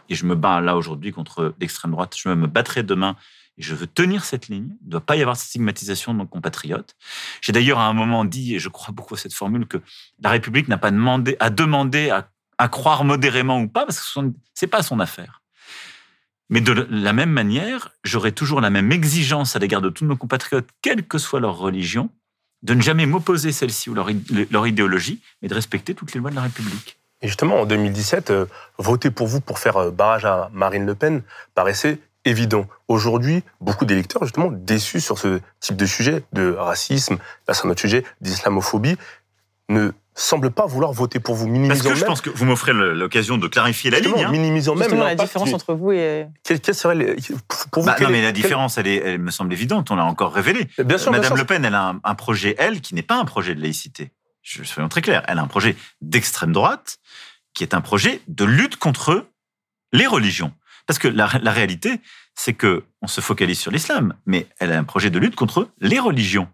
Et 0.09 0.15
je 0.15 0.27
me 0.27 0.35
bats 0.35 0.61
là 0.61 0.77
aujourd'hui 0.77 1.13
contre 1.13 1.55
l'extrême 1.61 1.93
droite. 1.93 2.15
Je 2.17 2.29
me 2.29 2.47
battrai 2.47 2.83
demain 2.83 3.17
je 3.59 3.75
veux 3.75 3.87
tenir 3.87 4.25
cette 4.25 4.49
ligne. 4.49 4.69
Il 4.83 4.87
ne 4.87 4.91
doit 4.91 5.01
pas 5.01 5.17
y 5.17 5.21
avoir 5.21 5.37
de 5.37 5.41
stigmatisation 5.41 6.13
de 6.13 6.19
nos 6.19 6.27
compatriotes. 6.27 6.97
J'ai 7.41 7.53
d'ailleurs 7.53 7.79
à 7.79 7.87
un 7.87 7.93
moment 7.93 8.25
dit, 8.25 8.55
et 8.55 8.59
je 8.59 8.69
crois 8.69 8.93
beaucoup 8.93 9.15
à 9.15 9.19
cette 9.19 9.35
formule, 9.35 9.67
que 9.67 9.79
la 10.21 10.31
République 10.31 10.69
n'a 10.69 10.79
pas 10.79 10.91
demandé, 10.91 11.37
à 11.41 11.51
demander 11.51 12.11
à, 12.11 12.29
à 12.59 12.69
croire 12.69 13.05
modérément 13.05 13.61
ou 13.61 13.69
pas, 13.69 13.87
parce 13.87 14.01
que 14.01 14.07
ce 14.07 14.21
n'est 14.21 14.71
pas 14.71 14.83
son 14.83 15.01
affaire. 15.01 15.43
Mais 16.51 16.61
de 16.61 16.87
la 16.91 17.13
même 17.13 17.31
manière, 17.31 17.91
j'aurai 18.05 18.33
toujours 18.33 18.61
la 18.61 18.71
même 18.71 18.93
exigence 18.93 19.57
à 19.57 19.59
l'égard 19.59 19.81
de 19.81 19.89
tous 19.89 20.05
nos 20.05 20.17
compatriotes, 20.17 20.69
quelle 20.83 21.07
que 21.07 21.19
soit 21.19 21.41
leur 21.41 21.57
religion, 21.57 22.11
de 22.63 22.75
ne 22.75 22.83
jamais 22.83 23.07
m'opposer 23.07 23.53
celle-ci 23.53 23.91
ou 23.91 23.95
leur, 23.95 24.09
leur, 24.51 24.67
idéologie, 24.67 25.21
mais 25.43 25.49
de 25.49 25.55
respecter 25.55 25.95
toutes 25.95 26.15
les 26.15 26.21
lois 26.21 26.31
de 26.31 26.37
la 26.37 26.43
République. 26.43 26.99
Et 27.23 27.29
justement, 27.29 27.61
en 27.61 27.67
2017, 27.67 28.31
euh, 28.31 28.47
voter 28.79 29.11
pour 29.11 29.27
vous 29.27 29.41
pour 29.41 29.59
faire 29.59 29.77
euh, 29.77 29.91
barrage 29.91 30.25
à 30.25 30.51
Marine 30.53 30.87
Le 30.87 30.95
Pen 30.95 31.23
paraissait 31.55 31.99
évident. 32.25 32.67
Aujourd'hui, 32.89 33.43
beaucoup 33.61 33.85
d'électeurs, 33.85 34.25
justement, 34.25 34.51
déçus 34.51 35.01
sur 35.01 35.19
ce 35.19 35.41
type 35.61 35.77
de 35.77 35.87
sujet, 35.87 36.25
de 36.33 36.53
racisme, 36.53 37.19
là 37.49 37.55
c'est 37.55 37.67
un 37.67 37.71
autre 37.71 37.81
sujet, 37.81 38.05
d'islamophobie, 38.21 38.97
ne 39.69 39.93
semblent 40.15 40.51
pas 40.51 40.67
vouloir 40.67 40.93
voter 40.93 41.19
pour 41.19 41.35
vous. 41.35 41.47
Minimisant 41.47 41.75
Parce 41.75 41.95
que 41.95 41.95
je 41.95 42.05
pense 42.05 42.21
que 42.21 42.31
vous 42.31 42.45
m'offrez 42.45 42.73
l'occasion 42.73 43.37
de 43.37 43.49
clarifier 43.49 43.91
la 43.91 44.01
ligne. 44.01 44.25
Hein. 44.25 44.31
Minimisant 44.31 44.75
même 44.75 44.95
la 44.95 45.15
différence 45.15 45.53
entre 45.53 45.75
vous 45.75 45.93
et... 45.93 46.27
Quelle, 46.45 46.75
serait 46.75 46.95
les, 46.95 47.17
pour 47.71 47.83
vous, 47.83 47.89
bah, 47.89 47.97
Non, 48.01 48.11
mais 48.11 48.23
la 48.23 48.33
différence, 48.33 48.79
elle, 48.79 48.87
est, 48.87 48.97
elle, 48.97 49.19
me 49.19 49.31
semble 49.31 49.53
évidente, 49.53 49.91
on 49.91 49.97
l'a 49.97 50.05
encore 50.05 50.33
révélée. 50.33 50.69
Bien 50.79 50.99
sûr, 50.99 51.11
Madame 51.11 51.33
bien 51.33 51.37
Le 51.37 51.45
Pen, 51.45 51.65
elle 51.65 51.75
a 51.75 51.89
un, 51.89 52.01
un 52.05 52.15
projet, 52.15 52.55
elle, 52.59 52.81
qui 52.81 52.95
n'est 52.95 53.03
pas 53.03 53.17
un 53.17 53.25
projet 53.25 53.55
de 53.55 53.61
laïcité. 53.61 54.13
Je, 54.43 54.63
soyons 54.63 54.89
très 54.89 55.03
clairs. 55.03 55.23
Elle 55.27 55.39
a 55.39 55.43
un 55.43 55.49
projet 55.49 55.75
d'extrême 56.01 56.53
droite, 56.53 56.99
qui 57.55 57.65
est 57.65 57.75
un 57.75 57.81
projet 57.81 58.21
de 58.29 58.45
lutte 58.45 58.77
contre 58.77 59.27
les 59.93 60.07
religions. 60.07 60.53
Parce 60.87 60.99
que 60.99 61.09
la, 61.09 61.27
réalité, 61.27 62.01
c'est 62.35 62.55
que 62.55 62.85
on 63.01 63.07
se 63.07 63.21
focalise 63.21 63.59
sur 63.59 63.71
l'islam, 63.71 64.15
mais 64.27 64.49
elle 64.59 64.73
a 64.73 64.79
un 64.79 64.85
projet 64.85 65.11
de 65.11 65.19
lutte 65.19 65.35
contre 65.35 65.71
les 65.81 65.99
religions. 65.99 66.49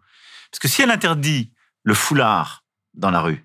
Parce 0.51 0.61
que 0.61 0.69
si 0.69 0.83
elle 0.83 0.91
interdit 0.91 1.53
le 1.83 1.95
foulard 1.95 2.65
dans 2.95 3.11
la 3.11 3.21
rue, 3.21 3.45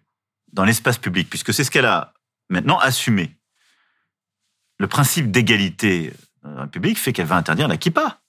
dans 0.53 0.63
l'espace 0.63 0.97
public, 0.97 1.29
puisque 1.29 1.53
c'est 1.53 1.63
ce 1.63 1.71
qu'elle 1.71 1.85
a 1.85 2.13
maintenant 2.49 2.79
assumé. 2.79 3.35
Le 4.77 4.87
principe 4.87 5.31
d'égalité 5.31 6.13
dans 6.43 6.63
le 6.63 6.69
public 6.69 6.97
fait 6.99 7.13
qu'elle 7.13 7.25
va 7.25 7.37
interdire 7.37 7.67
la 7.67 7.77
kippa. 7.77 8.21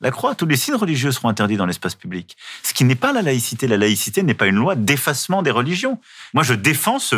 La 0.00 0.12
croix, 0.12 0.34
tous 0.34 0.46
les 0.46 0.56
signes 0.56 0.76
religieux 0.76 1.10
seront 1.10 1.28
interdits 1.28 1.56
dans 1.56 1.66
l'espace 1.66 1.96
public. 1.96 2.36
Ce 2.62 2.72
qui 2.72 2.84
n'est 2.84 2.94
pas 2.94 3.12
la 3.12 3.20
laïcité. 3.20 3.66
La 3.66 3.76
laïcité 3.76 4.22
n'est 4.22 4.34
pas 4.34 4.46
une 4.46 4.56
loi 4.56 4.76
d'effacement 4.76 5.42
des 5.42 5.50
religions. 5.50 6.00
Moi, 6.34 6.44
je 6.44 6.54
défends 6.54 7.00
ce, 7.00 7.16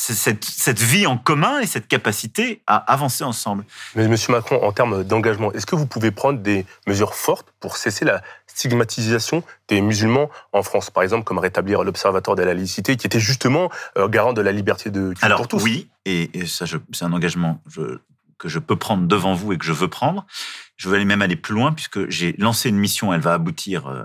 cette, 0.00 0.44
cette, 0.44 0.80
vie 0.80 1.06
en 1.06 1.18
commun 1.18 1.60
et 1.60 1.66
cette 1.66 1.86
capacité 1.86 2.62
à 2.66 2.76
avancer 2.76 3.22
ensemble. 3.22 3.64
Mais 3.94 4.08
Monsieur 4.08 4.32
Macron, 4.32 4.58
en 4.62 4.72
termes 4.72 5.04
d'engagement, 5.04 5.52
est-ce 5.52 5.66
que 5.66 5.76
vous 5.76 5.86
pouvez 5.86 6.10
prendre 6.10 6.38
des 6.38 6.64
mesures 6.86 7.14
fortes 7.14 7.52
pour 7.60 7.76
cesser 7.76 8.04
la 8.06 8.22
stigmatisation 8.46 9.44
des 9.68 9.80
musulmans 9.80 10.30
en 10.52 10.62
France, 10.62 10.90
par 10.90 11.02
exemple, 11.02 11.24
comme 11.24 11.38
rétablir 11.38 11.84
l'Observatoire 11.84 12.34
de 12.34 12.42
la 12.42 12.54
laïcité, 12.54 12.96
qui 12.96 13.06
était 13.06 13.20
justement 13.20 13.70
euh, 13.98 14.08
garant 14.08 14.32
de 14.32 14.40
la 14.40 14.52
liberté 14.52 14.90
de 14.90 15.10
culte 15.10 15.22
Alors, 15.22 15.38
pour 15.38 15.48
tous? 15.48 15.62
Oui, 15.62 15.90
et, 16.06 16.30
et 16.38 16.46
ça, 16.46 16.64
c'est 16.66 17.04
un 17.04 17.12
engagement 17.12 17.60
je, 17.68 17.98
que 18.38 18.48
je 18.48 18.58
peux 18.58 18.76
prendre 18.76 19.06
devant 19.06 19.34
vous 19.34 19.52
et 19.52 19.58
que 19.58 19.64
je 19.64 19.72
veux 19.72 19.88
prendre. 19.88 20.26
Je 20.76 20.88
veux 20.88 20.96
aller 20.96 21.04
même 21.04 21.22
aller 21.22 21.36
plus 21.36 21.54
loin, 21.54 21.72
puisque 21.72 22.08
j'ai 22.08 22.34
lancé 22.38 22.70
une 22.70 22.78
mission, 22.78 23.12
elle 23.12 23.20
va 23.20 23.34
aboutir 23.34 23.86
euh, 23.86 24.04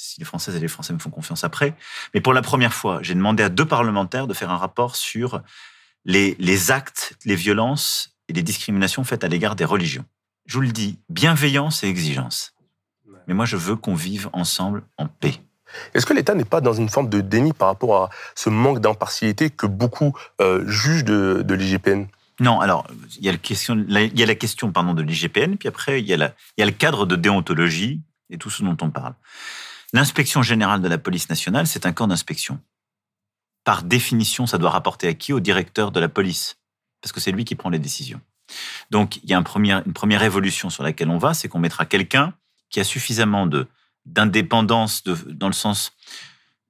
si 0.00 0.18
les 0.18 0.24
Françaises 0.24 0.56
et 0.56 0.60
les 0.60 0.68
Français 0.68 0.92
me 0.92 0.98
font 0.98 1.10
confiance 1.10 1.44
après. 1.44 1.74
Mais 2.14 2.20
pour 2.20 2.32
la 2.32 2.42
première 2.42 2.72
fois, 2.72 3.00
j'ai 3.02 3.14
demandé 3.14 3.42
à 3.42 3.48
deux 3.48 3.66
parlementaires 3.66 4.26
de 4.26 4.34
faire 4.34 4.50
un 4.50 4.56
rapport 4.56 4.96
sur 4.96 5.42
les, 6.04 6.36
les 6.38 6.70
actes, 6.70 7.16
les 7.24 7.36
violences 7.36 8.16
et 8.28 8.32
les 8.32 8.42
discriminations 8.42 9.04
faites 9.04 9.24
à 9.24 9.28
l'égard 9.28 9.56
des 9.56 9.64
religions. 9.64 10.04
Je 10.46 10.54
vous 10.54 10.62
le 10.62 10.72
dis, 10.72 10.98
bienveillance 11.10 11.84
et 11.84 11.88
exigence. 11.88 12.54
Mais 13.26 13.34
moi, 13.34 13.44
je 13.44 13.56
veux 13.56 13.76
qu'on 13.76 13.94
vive 13.94 14.30
ensemble 14.32 14.82
en 14.96 15.06
paix. 15.06 15.34
Est-ce 15.94 16.06
que 16.06 16.14
l'État 16.14 16.34
n'est 16.34 16.44
pas 16.44 16.60
dans 16.60 16.72
une 16.72 16.88
forme 16.88 17.08
de 17.08 17.20
déni 17.20 17.52
par 17.52 17.68
rapport 17.68 18.02
à 18.02 18.10
ce 18.34 18.48
manque 18.48 18.80
d'impartialité 18.80 19.50
que 19.50 19.66
beaucoup 19.66 20.16
euh, 20.40 20.66
jugent 20.66 21.04
de, 21.04 21.42
de 21.44 21.54
l'IGPN? 21.54 22.06
Non, 22.40 22.58
alors 22.58 22.86
il 23.18 23.24
y 23.24 23.28
a 23.28 23.32
la 23.32 23.38
question, 23.38 23.76
il 23.76 24.18
y 24.18 24.22
a 24.22 24.26
la 24.26 24.34
question 24.34 24.72
pardon 24.72 24.94
de 24.94 25.02
l'IGPN, 25.02 25.56
puis 25.56 25.68
après 25.68 26.00
il 26.00 26.08
y, 26.08 26.14
a 26.14 26.16
la, 26.16 26.34
il 26.56 26.60
y 26.60 26.62
a 26.62 26.66
le 26.66 26.72
cadre 26.72 27.04
de 27.04 27.14
déontologie 27.14 28.00
et 28.30 28.38
tout 28.38 28.50
ce 28.50 28.62
dont 28.62 28.76
on 28.80 28.90
parle. 28.90 29.14
L'inspection 29.92 30.42
générale 30.42 30.80
de 30.80 30.88
la 30.88 30.98
police 30.98 31.28
nationale, 31.28 31.66
c'est 31.66 31.86
un 31.86 31.92
camp 31.92 32.06
d'inspection. 32.06 32.60
Par 33.64 33.82
définition, 33.82 34.46
ça 34.46 34.58
doit 34.58 34.70
rapporter 34.70 35.08
à 35.08 35.14
qui? 35.14 35.32
Au 35.32 35.40
directeur 35.40 35.90
de 35.90 36.00
la 36.00 36.08
police, 36.08 36.58
parce 37.00 37.12
que 37.12 37.20
c'est 37.20 37.32
lui 37.32 37.44
qui 37.44 37.54
prend 37.54 37.70
les 37.70 37.78
décisions. 37.78 38.20
Donc, 38.90 39.18
il 39.22 39.30
y 39.30 39.34
a 39.34 39.38
une 39.38 39.44
première, 39.44 40.22
évolution 40.22 40.70
sur 40.70 40.82
laquelle 40.82 41.10
on 41.10 41.18
va, 41.18 41.34
c'est 41.34 41.48
qu'on 41.48 41.58
mettra 41.58 41.86
quelqu'un 41.86 42.34
qui 42.68 42.80
a 42.80 42.84
suffisamment 42.84 43.48
d'indépendance 44.06 45.04
dans 45.04 45.46
le 45.46 45.52
sens 45.52 45.92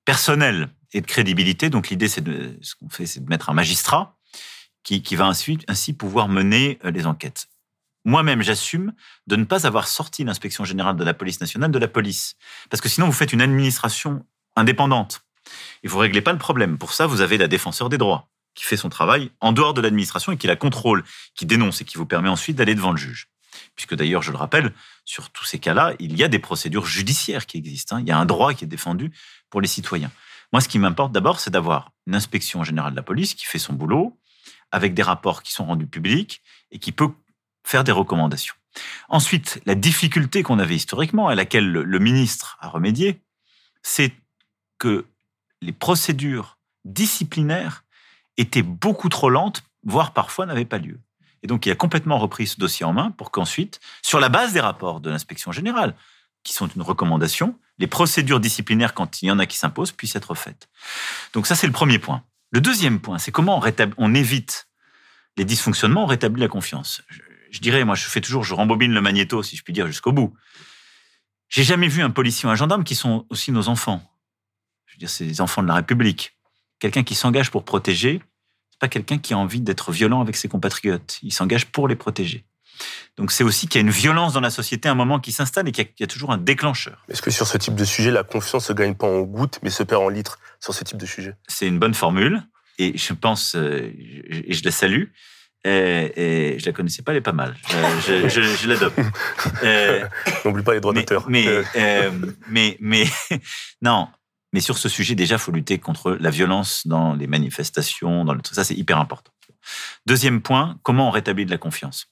personnel 0.05 0.69
et 0.93 1.01
de 1.01 1.07
crédibilité. 1.07 1.71
Donc, 1.71 1.89
l'idée, 1.89 2.09
c'est 2.09 2.21
de, 2.21 2.59
ce 2.63 2.75
qu'on 2.75 2.89
fait, 2.89 3.07
c'est 3.07 3.25
de 3.25 3.29
mettre 3.29 3.51
un 3.51 3.55
magistrat 3.55 4.19
qui, 4.83 5.15
va 5.15 5.27
ainsi, 5.27 5.59
ainsi 5.69 5.93
pouvoir 5.93 6.29
mener 6.29 6.79
euh, 6.85 6.91
les 6.91 7.07
enquêtes 7.07 7.49
moi-même, 8.05 8.43
j'assume 8.43 8.93
de 9.27 9.37
ne 9.37 9.45
pas 9.45 9.67
avoir 9.67 9.87
sorti 9.87 10.25
l'inspection 10.25 10.65
générale 10.65 10.97
de 10.97 11.05
la 11.05 11.15
police 11.15 11.41
nationale 11.41 11.71
de 11.71 11.79
la 11.79 11.89
police. 11.89 12.37
Parce 12.71 12.81
que 12.81 12.89
sinon, 12.89 13.07
vous 13.07 13.13
faites 13.13 13.33
une 13.33 13.43
administration 13.43 14.25
indépendante. 14.57 15.23
Et 15.83 15.89
vous 15.89 15.97
ne 15.97 16.03
réglez 16.03 16.23
pas 16.23 16.33
le 16.33 16.39
problème. 16.39 16.79
Pour 16.79 16.93
ça, 16.93 17.07
vous 17.07 17.21
avez 17.21 17.39
la 17.39 17.49
défenseur 17.49 17.89
des 17.89 17.99
droits, 17.99 18.29
qui 18.55 18.65
fait 18.65 18.77
son 18.77 18.89
travail 18.89 19.31
en 19.41 19.53
dehors 19.53 19.75
de 19.75 19.81
l'administration 19.81 20.33
et 20.33 20.37
qui 20.37 20.47
la 20.47 20.57
contrôle, 20.57 21.05
qui 21.35 21.47
dénonce 21.47 21.81
et 21.83 21.85
qui 21.85 21.99
vous 21.99 22.07
permet 22.07 22.29
ensuite 22.29 22.57
d'aller 22.57 22.75
devant 22.75 22.93
le 22.93 22.97
juge. 22.97 23.29
Puisque 23.75 23.95
d'ailleurs, 23.95 24.23
je 24.23 24.31
le 24.31 24.37
rappelle, 24.37 24.73
sur 25.05 25.31
tous 25.31 25.45
ces 25.45 25.59
cas-là, 25.59 25.95
il 25.99 26.17
y 26.17 26.25
a 26.25 26.29
des 26.29 26.39
procédures 26.39 26.87
judiciaires 26.87 27.47
qui 27.47 27.59
existent. 27.59 27.97
Hein. 27.97 28.01
Il 28.01 28.09
y 28.09 28.13
a 28.13 28.19
un 28.19 28.27
droit 28.27 28.55
qui 28.55 28.65
est 28.65 28.69
défendu 28.69 29.13
pour 29.51 29.61
les 29.61 29.69
citoyens. 29.69 30.11
Moi, 30.53 30.61
ce 30.61 30.69
qui 30.69 30.79
m'importe 30.79 31.13
d'abord, 31.13 31.41
c'est 31.41 31.51
d'avoir 31.51 31.93
une 32.07 32.15
inspection 32.15 32.65
générale 32.65 32.93
de 32.93 32.97
la 32.97 33.03
police 33.03 33.35
qui 33.35 33.45
fait 33.45 33.59
son 33.59 33.73
boulot, 33.73 34.19
avec 34.73 34.95
des 34.95 35.03
rapports 35.03 35.43
qui 35.43 35.53
sont 35.53 35.65
rendus 35.65 35.87
publics 35.87 36.43
et 36.71 36.79
qui 36.79 36.93
peut 36.93 37.11
faire 37.65 37.85
des 37.85 37.93
recommandations. 37.93 38.55
Ensuite, 39.09 39.61
la 39.67 39.75
difficulté 39.75 40.43
qu'on 40.43 40.59
avait 40.59 40.77
historiquement, 40.77 41.29
à 41.29 41.35
laquelle 41.35 41.71
le 41.71 41.99
ministre 41.99 42.57
a 42.61 42.69
remédié, 42.69 43.21
c'est 43.83 44.13
que 44.79 45.07
les 45.61 45.73
procédures 45.73 46.59
disciplinaires 46.85 47.85
étaient 48.37 48.63
beaucoup 48.63 49.09
trop 49.09 49.29
lentes, 49.29 49.63
voire 49.85 50.13
parfois 50.13 50.47
n'avaient 50.47 50.65
pas 50.65 50.79
lieu. 50.79 50.99
Et 51.43 51.47
donc, 51.47 51.67
il 51.67 51.73
a 51.73 51.75
complètement 51.75 52.19
repris 52.19 52.47
ce 52.47 52.59
dossier 52.59 52.85
en 52.85 52.93
main 52.93 53.11
pour 53.13 53.31
qu'ensuite, 53.31 53.81
sur 54.03 54.21
la 54.21 54.29
base 54.29 54.53
des 54.53 54.61
rapports 54.61 55.01
de 55.01 55.11
l'inspection 55.11 55.53
générale, 55.53 55.95
qui 56.43 56.53
sont 56.53 56.69
une 56.69 56.83
recommandation, 56.83 57.59
les 57.79 57.87
procédures 57.87 58.41
disciplinaires, 58.41 58.95
quand 58.95 59.23
il 59.23 59.27
y 59.27 59.31
en 59.31 59.39
a 59.39 59.47
qui 59.47 59.59
s'imposent, 59.59 59.93
puissent 59.93 60.17
être 60.17 60.35
faites. 60.35 60.69
Donc 61.33 61.47
ça, 61.47 61.55
c'est 61.55 61.67
le 61.67 61.73
premier 61.73 61.99
point. 61.99 62.23
Le 62.51 62.61
deuxième 62.61 63.01
point, 63.01 63.19
c'est 63.19 63.33
comment 63.33 63.59
on, 63.59 63.73
on 63.99 64.15
évite 64.15 64.69
les 65.37 65.45
dysfonctionnements, 65.45 66.05
on 66.05 66.07
rétablit 66.07 66.41
la 66.41 66.49
confiance 66.49 67.03
je 67.51 67.61
dirais, 67.61 67.85
moi, 67.85 67.95
je 67.95 68.05
fais 68.05 68.21
toujours, 68.21 68.45
je 68.45 68.55
rembobine 68.55 68.93
le 68.93 69.01
magnéto, 69.01 69.43
si 69.43 69.57
je 69.57 69.63
puis 69.63 69.73
dire, 69.73 69.87
jusqu'au 69.87 70.13
bout. 70.13 70.35
J'ai 71.49 71.65
jamais 71.65 71.89
vu 71.89 72.03
un 72.03 72.11
policier 72.11 72.49
ou 72.49 72.53
un 72.53 72.55
gendarme 72.55 72.85
qui 72.85 72.95
sont 72.95 73.27
aussi 73.29 73.51
nos 73.53 73.69
enfants. 73.69 74.03
Je 74.87 74.95
veux 74.95 74.99
dire, 74.99 75.11
c'est 75.11 75.25
les 75.25 75.41
enfants 75.41 75.63
de 75.63 75.69
la 75.69 75.75
République. 75.75 76.37
Quelqu'un 76.79 77.03
qui 77.03 77.15
s'engage 77.15 77.51
pour 77.51 77.65
protéger, 77.65 78.23
c'est 78.71 78.79
pas 78.79 78.89
quelqu'un 78.89 79.19
qui 79.19 79.35
a 79.35 79.39
envie 79.39 79.61
d'être 79.61 79.93
violent 79.93 80.21
avec 80.21 80.37
ses 80.37 80.49
compatriotes. 80.49 81.19
Il 81.23 81.33
s'engage 81.33 81.67
pour 81.67 81.89
les 81.89 81.97
protéger. 81.97 82.45
Donc 83.17 83.33
c'est 83.33 83.45
aussi 83.45 83.67
qu'il 83.67 83.81
y 83.81 83.85
a 83.85 83.87
une 83.87 83.93
violence 83.93 84.33
dans 84.33 84.41
la 84.41 84.51
société, 84.51 84.89
un 84.89 84.95
moment 84.95 85.21
qui 85.21 85.33
s'installe 85.33 85.69
et 85.69 85.73
qu'il 85.73 85.87
y, 85.99 86.03
a 86.03 86.07
toujours 86.07 86.33
un 86.33 86.39
déclencheur. 86.39 87.05
Est-ce 87.09 87.21
que 87.21 87.31
sur 87.31 87.47
ce 87.47 87.59
type 87.59 87.75
de 87.75 87.85
sujet, 87.85 88.11
la 88.11 88.23
confiance 88.23 88.67
se 88.67 88.73
gagne 88.73 88.95
pas 88.95 89.07
en 89.07 89.21
gouttes, 89.21 89.59
mais 89.63 89.71
se 89.71 89.83
perd 89.83 90.03
en 90.03 90.09
litres 90.09 90.39
sur 90.61 90.73
ce 90.73 90.85
type 90.85 90.97
de 90.97 91.07
sujet? 91.07 91.35
C'est 91.47 91.67
une 91.67 91.79
bonne 91.79 91.95
formule 91.95 92.43
et 92.79 92.97
je 92.97 93.13
pense, 93.13 93.55
euh, 93.57 93.93
et 93.95 94.55
je 94.55 94.65
la 94.65 94.71
salue, 94.71 95.07
et, 95.65 96.55
et, 96.55 96.59
je 96.59 96.67
la 96.67 96.73
connaissais 96.73 97.03
pas, 97.03 97.13
elle 97.13 97.19
est 97.19 97.23
pas 97.23 97.33
mal. 97.33 97.57
Je, 97.69 98.29
je, 98.29 98.41
je, 98.63 98.69
l'adopte. 98.69 98.99
Euh, 99.63 100.07
N'oublie 100.45 100.63
pas 100.63 100.75
les 100.75 100.81
droits 100.81 100.95
d'auteur. 100.95 101.29
Mais, 101.29 101.47
euh, 101.77 102.11
mais, 102.49 102.77
mais, 102.81 103.05
non. 103.83 104.09
Mais 104.53 104.61
sur 104.61 104.79
ce 104.79 104.89
sujet, 104.89 105.15
déjà, 105.15 105.39
faut 105.39 105.53
lutter 105.53 105.79
contre 105.79 106.13
la 106.19 106.31
violence 106.31 106.87
dans 106.87 107.15
les 107.15 107.27
manifestations, 107.27 108.25
dans 108.25 108.35
le 108.35 108.41
Ça, 108.51 108.65
c'est 108.65 108.75
hyper 108.75 108.99
important. 108.99 109.33
Deuxième 110.07 110.41
point, 110.41 110.79
comment 110.83 111.09
on 111.09 111.11
rétablit 111.11 111.47
de 111.47 111.51
la 111.51 111.59
confiance? 111.59 112.09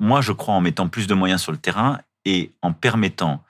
Moi, 0.00 0.20
je 0.22 0.32
crois 0.32 0.54
en 0.54 0.60
mettant 0.60 0.88
plus 0.88 1.06
de 1.06 1.14
moyens 1.14 1.42
sur 1.42 1.52
le 1.52 1.58
terrain 1.58 2.00
et 2.24 2.52
en 2.62 2.72
permettant 2.72 3.44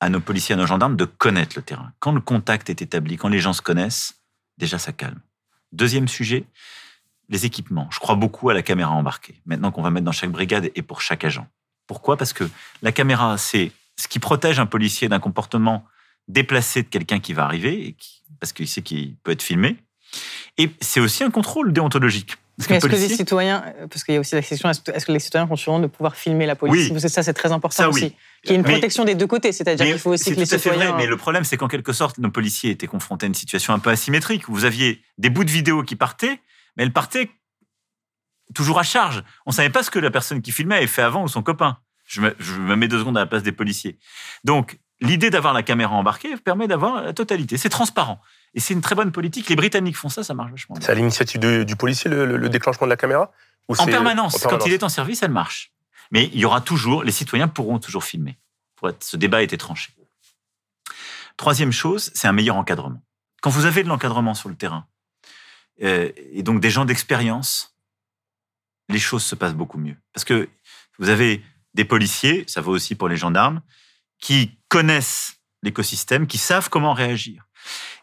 à 0.00 0.08
nos 0.08 0.20
policiers, 0.20 0.54
à 0.54 0.58
nos 0.58 0.66
gendarmes 0.66 0.96
de 0.96 1.04
connaître 1.04 1.52
le 1.56 1.62
terrain. 1.62 1.92
Quand 2.00 2.12
le 2.12 2.20
contact 2.20 2.68
est 2.68 2.82
établi, 2.82 3.16
quand 3.16 3.28
les 3.28 3.38
gens 3.38 3.52
se 3.52 3.62
connaissent, 3.62 4.20
déjà 4.58 4.78
ça 4.78 4.92
calme. 4.92 5.20
Deuxième 5.70 6.08
sujet, 6.08 6.44
les 7.28 7.46
équipements. 7.46 7.88
Je 7.90 7.98
crois 7.98 8.14
beaucoup 8.14 8.50
à 8.50 8.54
la 8.54 8.62
caméra 8.62 8.90
embarquée, 8.92 9.34
maintenant 9.46 9.70
qu'on 9.70 9.82
va 9.82 9.90
mettre 9.90 10.04
dans 10.04 10.12
chaque 10.12 10.30
brigade 10.30 10.70
et 10.74 10.82
pour 10.82 11.00
chaque 11.00 11.24
agent. 11.24 11.46
Pourquoi? 11.86 12.16
Parce 12.16 12.32
que 12.32 12.48
la 12.82 12.92
caméra, 12.92 13.38
c'est 13.38 13.72
ce 13.98 14.08
qui 14.08 14.18
protège 14.18 14.58
un 14.58 14.66
policier 14.66 15.08
d'un 15.08 15.20
comportement 15.20 15.84
déplacé 16.28 16.82
de 16.82 16.88
quelqu'un 16.88 17.18
qui 17.20 17.32
va 17.32 17.44
arriver, 17.44 17.88
et 17.88 17.92
qui, 17.94 18.22
parce 18.40 18.52
qu'il 18.52 18.68
sait 18.68 18.82
qu'il 18.82 19.16
peut 19.16 19.32
être 19.32 19.42
filmé. 19.42 19.76
Et 20.58 20.70
c'est 20.80 21.00
aussi 21.00 21.24
un 21.24 21.30
contrôle 21.30 21.72
déontologique. 21.72 22.36
Parce 22.58 22.68
que, 22.68 22.74
est-ce 22.74 22.86
que 22.86 22.92
les 22.92 23.08
citoyens, 23.08 23.64
parce 23.90 24.04
qu'il 24.04 24.12
y 24.14 24.16
a 24.18 24.20
aussi 24.20 24.34
la 24.34 24.42
question, 24.42 24.68
est-ce 24.70 25.06
que 25.06 25.12
les 25.12 25.18
citoyens 25.18 25.48
ont 25.50 25.56
sûrement 25.56 25.80
de 25.80 25.86
pouvoir 25.86 26.14
filmer 26.16 26.44
la 26.46 26.54
police? 26.54 26.84
Oui. 26.84 26.88
Parce 26.90 27.02
que 27.02 27.08
ça, 27.08 27.22
c'est 27.22 27.32
très 27.32 27.50
important 27.50 27.74
Ça, 27.84 27.88
oui. 27.88 27.94
aussi. 27.94 28.14
Qu'il 28.42 28.50
y 28.50 28.54
ait 28.54 28.56
une 28.58 28.62
Mais- 28.66 28.72
protection 28.72 29.04
des 29.04 29.14
deux 29.14 29.26
côtés, 29.26 29.52
c'est-à-dire 29.52 29.86
qu'il 29.86 29.98
faut 29.98 30.10
aussi 30.12 30.34
que 30.34 30.38
les 30.38 30.46
tout 30.46 30.56
citoyens. 30.58 30.90
vrai, 30.92 30.98
mais 30.98 31.06
le 31.06 31.16
problème, 31.16 31.44
c'est 31.44 31.56
qu'en 31.56 31.66
quelque 31.68 31.92
sorte, 31.94 32.18
nos 32.18 32.30
policiers 32.30 32.70
étaient 32.70 32.86
confrontés 32.86 33.24
à 33.24 33.28
une 33.28 33.34
situation 33.34 33.72
un 33.72 33.78
peu 33.78 33.88
asymétrique. 33.90 34.48
où 34.48 34.52
Vous 34.52 34.64
aviez 34.66 35.02
des 35.18 35.30
bouts 35.30 35.44
de 35.44 35.50
vidéo 35.50 35.82
qui 35.82 35.96
partaient, 35.96 36.40
mais 36.76 36.82
elles 36.84 36.92
partaient 36.92 37.30
toujours 38.54 38.78
à 38.78 38.82
charge. 38.82 39.22
On 39.46 39.50
ne 39.50 39.54
savait 39.54 39.70
pas 39.70 39.82
ce 39.82 39.90
que 39.90 39.98
la 39.98 40.10
personne 40.10 40.42
qui 40.42 40.52
filmait 40.52 40.76
avait 40.76 40.86
fait 40.86 41.02
avant 41.02 41.22
ou 41.24 41.28
son 41.28 41.42
copain. 41.42 41.78
Je 42.06 42.20
me, 42.20 42.34
je 42.38 42.54
me 42.54 42.76
mets 42.76 42.88
deux 42.88 42.98
secondes 42.98 43.16
à 43.16 43.20
la 43.20 43.26
place 43.26 43.42
des 43.42 43.52
policiers. 43.52 43.98
Donc, 44.44 44.78
l'idée 45.00 45.30
d'avoir 45.30 45.54
la 45.54 45.62
caméra 45.62 45.94
embarquée 45.94 46.36
permet 46.36 46.68
d'avoir 46.68 47.02
la 47.02 47.12
totalité. 47.12 47.56
C'est 47.56 47.68
transparent. 47.70 48.20
Et 48.54 48.60
c'est 48.60 48.74
une 48.74 48.82
très 48.82 48.94
bonne 48.94 49.12
politique. 49.12 49.48
Les 49.48 49.56
Britanniques 49.56 49.96
font 49.96 50.10
ça, 50.10 50.22
ça 50.22 50.34
marche 50.34 50.50
vachement 50.50 50.74
bien. 50.76 50.84
C'est 50.84 50.92
à 50.92 50.94
l'initiative 50.94 51.40
du 51.64 51.76
policier, 51.76 52.10
le, 52.10 52.26
le- 52.26 52.36
le 52.36 52.48
déclenchement 52.50 52.86
de 52.86 52.90
la 52.90 52.96
caméra 52.98 53.32
Ou 53.68 53.74
En 53.78 53.86
permanence. 53.86 54.44
en 54.44 54.50
Quand 54.50 54.66
il 54.66 54.72
est 54.74 54.82
en 54.82 54.88
service, 54.90 55.22
elle 55.22 55.30
marche. 55.30 55.72
Mais 56.10 56.26
il 56.34 56.38
y 56.40 56.44
aura 56.44 56.60
toujours, 56.60 57.04
les 57.04 57.12
citoyens 57.12 57.48
pourront 57.48 57.78
toujours 57.78 58.04
filmer. 58.04 58.38
Pour 58.76 58.90
être- 58.90 59.02
ce 59.02 59.16
débat 59.16 59.38
a 59.38 59.42
été 59.42 59.56
tranché. 59.56 59.94
Troisième 61.38 61.72
chose, 61.72 62.10
c'est 62.14 62.28
un 62.28 62.32
meilleur 62.32 62.56
encadrement. 62.56 63.00
Quand 63.40 63.50
vous 63.50 63.64
avez 63.64 63.82
de 63.82 63.88
l'encadrement 63.88 64.34
sur 64.34 64.48
le 64.50 64.54
terrain, 64.54 64.86
et 65.78 66.42
donc 66.42 66.60
des 66.60 66.70
gens 66.70 66.84
d'expérience, 66.84 67.76
les 68.88 68.98
choses 68.98 69.24
se 69.24 69.34
passent 69.34 69.54
beaucoup 69.54 69.78
mieux. 69.78 69.96
Parce 70.12 70.24
que 70.24 70.48
vous 70.98 71.08
avez 71.08 71.42
des 71.74 71.84
policiers, 71.84 72.44
ça 72.46 72.60
vaut 72.60 72.72
aussi 72.72 72.94
pour 72.94 73.08
les 73.08 73.16
gendarmes, 73.16 73.62
qui 74.20 74.58
connaissent 74.68 75.34
l'écosystème, 75.62 76.26
qui 76.26 76.38
savent 76.38 76.68
comment 76.68 76.92
réagir. 76.92 77.46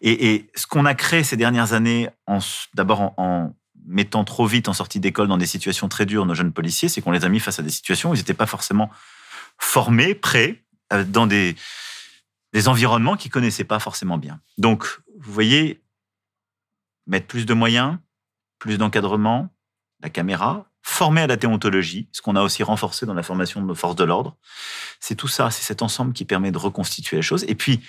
Et, 0.02 0.50
ce 0.56 0.66
qu'on 0.66 0.86
a 0.86 0.96
créé 0.96 1.24
ces 1.24 1.38
dernières 1.38 1.74
années, 1.74 2.10
d'abord 2.74 3.14
en, 3.18 3.54
mettant 3.86 4.24
trop 4.24 4.46
vite 4.46 4.68
en 4.68 4.74
sortie 4.74 5.00
d'école 5.00 5.28
dans 5.28 5.38
des 5.38 5.46
situations 5.46 5.90
très 5.90 6.06
dures 6.06 6.26
nos 6.26 6.36
jeunes 6.36 6.54
policiers, 6.54 6.90
c'est 6.90 7.02
qu'on 7.02 7.12
les 7.12 7.26
a 7.26 7.30
mis 7.30 7.40
face 7.40 7.60
à 7.60 7.64
des 7.64 7.70
situations 7.70 8.12
où 8.12 8.14
ils 8.14 8.20
n'étaient 8.20 8.34
pas 8.34 8.46
forcément 8.46 8.90
formés, 9.58 10.16
prêts, 10.16 10.64
euh, 10.94 11.04
dans 11.04 11.28
des, 11.28 11.56
des 12.54 12.68
environnements 12.68 13.18
qu'ils 13.18 13.32
connaissaient 13.32 13.64
pas 13.64 13.80
forcément 13.80 14.18
bien. 14.18 14.40
Donc, 14.58 14.86
vous 15.20 15.34
voyez, 15.34 15.82
mettre 17.10 17.28
plus 17.28 17.46
de 17.46 17.54
moyens, 17.54 17.98
plus 18.60 18.78
d'encadrement, 18.78 19.50
la 20.02 20.10
caméra, 20.10 20.70
former 20.82 21.22
à 21.22 21.28
la 21.28 21.36
déontologie, 21.36 22.08
ce 22.12 22.22
qu'on 22.22 22.36
a 22.36 22.42
aussi 22.42 22.64
renforcé 22.64 23.06
dans 23.06 23.14
la 23.14 23.24
formation 23.24 23.62
de 23.62 23.66
nos 23.66 23.76
forces 23.76 23.96
de 23.96 24.04
l'ordre. 24.04 24.38
C'est 25.00 25.16
tout 25.16 25.28
ça, 25.28 25.52
c'est 25.52 25.64
cet 25.64 25.82
ensemble 25.82 26.14
qui 26.14 26.24
permet 26.24 26.52
de 26.52 26.58
reconstituer 26.58 27.18
les 27.18 27.22
choses. 27.22 27.44
Et 27.48 27.56
puis, 27.56 27.82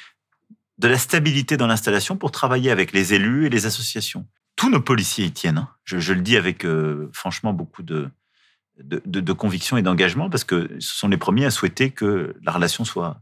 de 0.78 0.88
la 0.88 0.98
stabilité 0.98 1.56
dans 1.56 1.66
l'installation 1.66 2.16
pour 2.16 2.30
travailler 2.30 2.70
avec 2.70 2.92
les 2.92 3.14
élus 3.14 3.46
et 3.46 3.50
les 3.50 3.66
associations. 3.66 4.26
Tous 4.56 4.70
nos 4.70 4.80
policiers 4.80 5.26
y 5.26 5.32
tiennent. 5.32 5.58
hein. 5.58 5.68
Je, 5.84 6.12
le 6.12 6.22
dis 6.22 6.36
avec 6.36 6.64
euh, 6.64 7.10
franchement 7.12 7.52
beaucoup 7.52 7.82
de 7.82 8.10
conviction 9.32 9.76
et 9.76 9.82
d'engagement 9.82 10.30
parce 10.30 10.44
que 10.44 10.70
ce 10.80 10.96
sont 10.96 11.08
les 11.08 11.18
premiers 11.18 11.44
à 11.44 11.50
souhaiter 11.50 11.90
que 11.90 12.34
la 12.42 12.52
relation 12.52 12.84
soit 12.84 13.20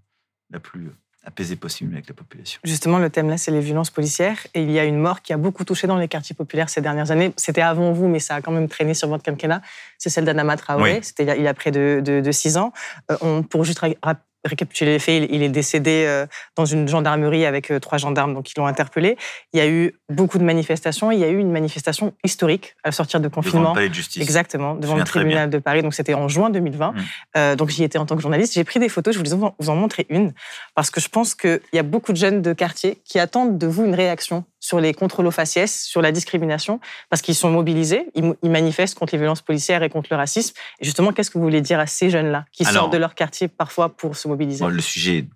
la 0.50 0.60
plus 0.60 0.92
apaisée 1.28 1.56
possible 1.56 1.92
avec 1.94 2.08
la 2.08 2.14
population. 2.14 2.58
Justement, 2.64 2.98
le 2.98 3.10
thème 3.10 3.28
là, 3.28 3.38
c'est 3.38 3.50
les 3.52 3.60
violences 3.60 3.90
policières. 3.90 4.38
Et 4.54 4.62
il 4.62 4.70
y 4.70 4.78
a 4.78 4.84
une 4.84 4.98
mort 4.98 5.22
qui 5.22 5.32
a 5.32 5.36
beaucoup 5.36 5.64
touché 5.64 5.86
dans 5.86 5.96
les 5.98 6.08
quartiers 6.08 6.34
populaires 6.34 6.68
ces 6.70 6.80
dernières 6.80 7.10
années. 7.10 7.32
C'était 7.36 7.60
avant 7.62 7.92
vous, 7.92 8.08
mais 8.08 8.18
ça 8.18 8.34
a 8.36 8.40
quand 8.40 8.50
même 8.52 8.68
traîné 8.68 8.94
sur 8.94 9.08
votre 9.08 9.22
quinquennat. 9.22 9.62
C'est 9.98 10.10
celle 10.10 10.24
d'Anama 10.24 10.56
Traoré. 10.56 10.94
Oui. 10.94 10.98
C'était 11.02 11.22
il 11.24 11.26
y 11.26 11.30
a- 11.30 11.36
il 11.36 11.42
y 11.42 11.48
a 11.48 11.54
près 11.54 11.70
de, 11.70 12.02
de, 12.04 12.20
de 12.20 12.32
six 12.32 12.56
ans. 12.56 12.72
Euh, 13.10 13.16
on, 13.20 13.42
pour 13.42 13.64
juste 13.64 13.78
ra- 13.78 14.14
récapituler 14.44 14.92
les 14.92 14.98
faits, 14.98 15.28
il, 15.30 15.42
est 15.42 15.48
décédé 15.48 16.04
euh, 16.06 16.26
dans 16.56 16.64
une 16.64 16.88
gendarmerie 16.88 17.44
avec 17.44 17.70
euh, 17.70 17.80
trois 17.80 17.98
gendarmes, 17.98 18.34
donc 18.34 18.50
ils 18.50 18.54
l'ont 18.58 18.66
interpellé. 18.66 19.16
Il 19.52 19.58
y 19.58 19.60
a 19.60 19.68
eu 19.68 19.94
beaucoup 20.08 20.38
de 20.38 20.44
manifestations. 20.44 21.10
Il 21.10 21.18
y 21.18 21.24
a 21.24 21.28
eu 21.28 21.38
une 21.38 21.50
manifestation 21.50 22.14
historique 22.24 22.76
à 22.84 22.92
sortir 22.92 23.20
de 23.20 23.28
Devant 23.28 23.42
confinement. 23.42 23.70
le 23.70 23.74
palais 23.74 23.88
de 23.88 23.94
justice. 23.94 24.22
Exactement, 24.22 24.74
devant 24.74 24.96
le 24.96 25.04
tribunal 25.04 25.50
de 25.50 25.58
Paris. 25.58 25.82
Donc 25.82 25.94
c'était 25.94 26.14
en 26.14 26.28
juin 26.28 26.50
2020. 26.50 26.92
Mm. 26.92 26.96
Euh, 27.36 27.56
donc 27.56 27.70
j'y 27.70 27.84
étais 27.84 27.98
en 27.98 28.06
tant 28.06 28.16
que 28.16 28.22
journaliste. 28.22 28.54
J'ai 28.54 28.64
pris 28.64 28.78
des 28.80 28.88
photos. 28.88 29.14
Je 29.14 29.18
voulais 29.18 29.30
vous 29.30 29.44
en- 29.44 29.54
vous 29.58 29.70
en 29.70 29.76
montrer 29.76 30.06
une 30.08 30.32
parce 30.74 30.90
que 30.90 31.00
je 31.00 31.08
pense 31.08 31.34
qu'il 31.34 31.60
y 31.72 31.78
a 31.78 31.82
beaucoup 31.82 32.12
de 32.12 32.18
jeunes 32.18 32.42
de 32.42 32.52
quartier 32.52 32.98
qui 33.04 33.18
attendent 33.18 33.58
de 33.58 33.66
vous 33.66 33.84
une 33.84 33.94
réaction 33.94 34.44
sur 34.68 34.80
les 34.80 34.92
contrôles 34.92 35.26
aux 35.26 35.30
faciès, 35.30 35.82
sur 35.82 36.02
la 36.02 36.12
discrimination, 36.12 36.78
parce 37.08 37.22
qu'ils 37.22 37.34
sont 37.34 37.50
mobilisés, 37.50 38.10
ils, 38.14 38.34
manifestent 38.50 38.98
contre 38.98 39.14
les 39.14 39.18
violences 39.18 39.40
policières 39.40 39.82
et 39.82 39.88
contre 39.88 40.08
le 40.10 40.16
racisme. 40.16 40.54
Et 40.78 40.84
justement, 40.84 41.10
qu'est-ce 41.12 41.30
que 41.30 41.38
vous 41.38 41.44
voulez 41.44 41.62
dire 41.62 41.80
à 41.80 41.86
ces 41.86 42.10
jeunes-là 42.10 42.44
qui 42.52 42.64
Alors- 42.66 42.82
sortent 42.82 42.92
de 42.92 42.98
leur 42.98 43.14
quartier 43.14 43.48
parfois 43.48 43.96
pour 43.96 44.14
se 44.14 44.28
mobiliser? 44.28 44.62
Bon, 44.62 44.68
le 44.68 44.82
sujet, 44.82 45.26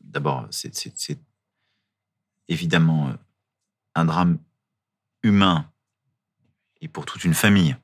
d'abord, 0.00 0.46
c'est- 0.50 0.74
c'est 0.74 0.92
c'est 0.96 1.18
évidemment 2.48 3.08
euh, 3.08 3.12
un 3.94 4.06
drame 4.06 4.38
humain 5.22 5.70
et 6.80 6.88
pour 6.88 7.04
toute 7.04 7.24
une 7.24 7.34
famille. 7.34 7.76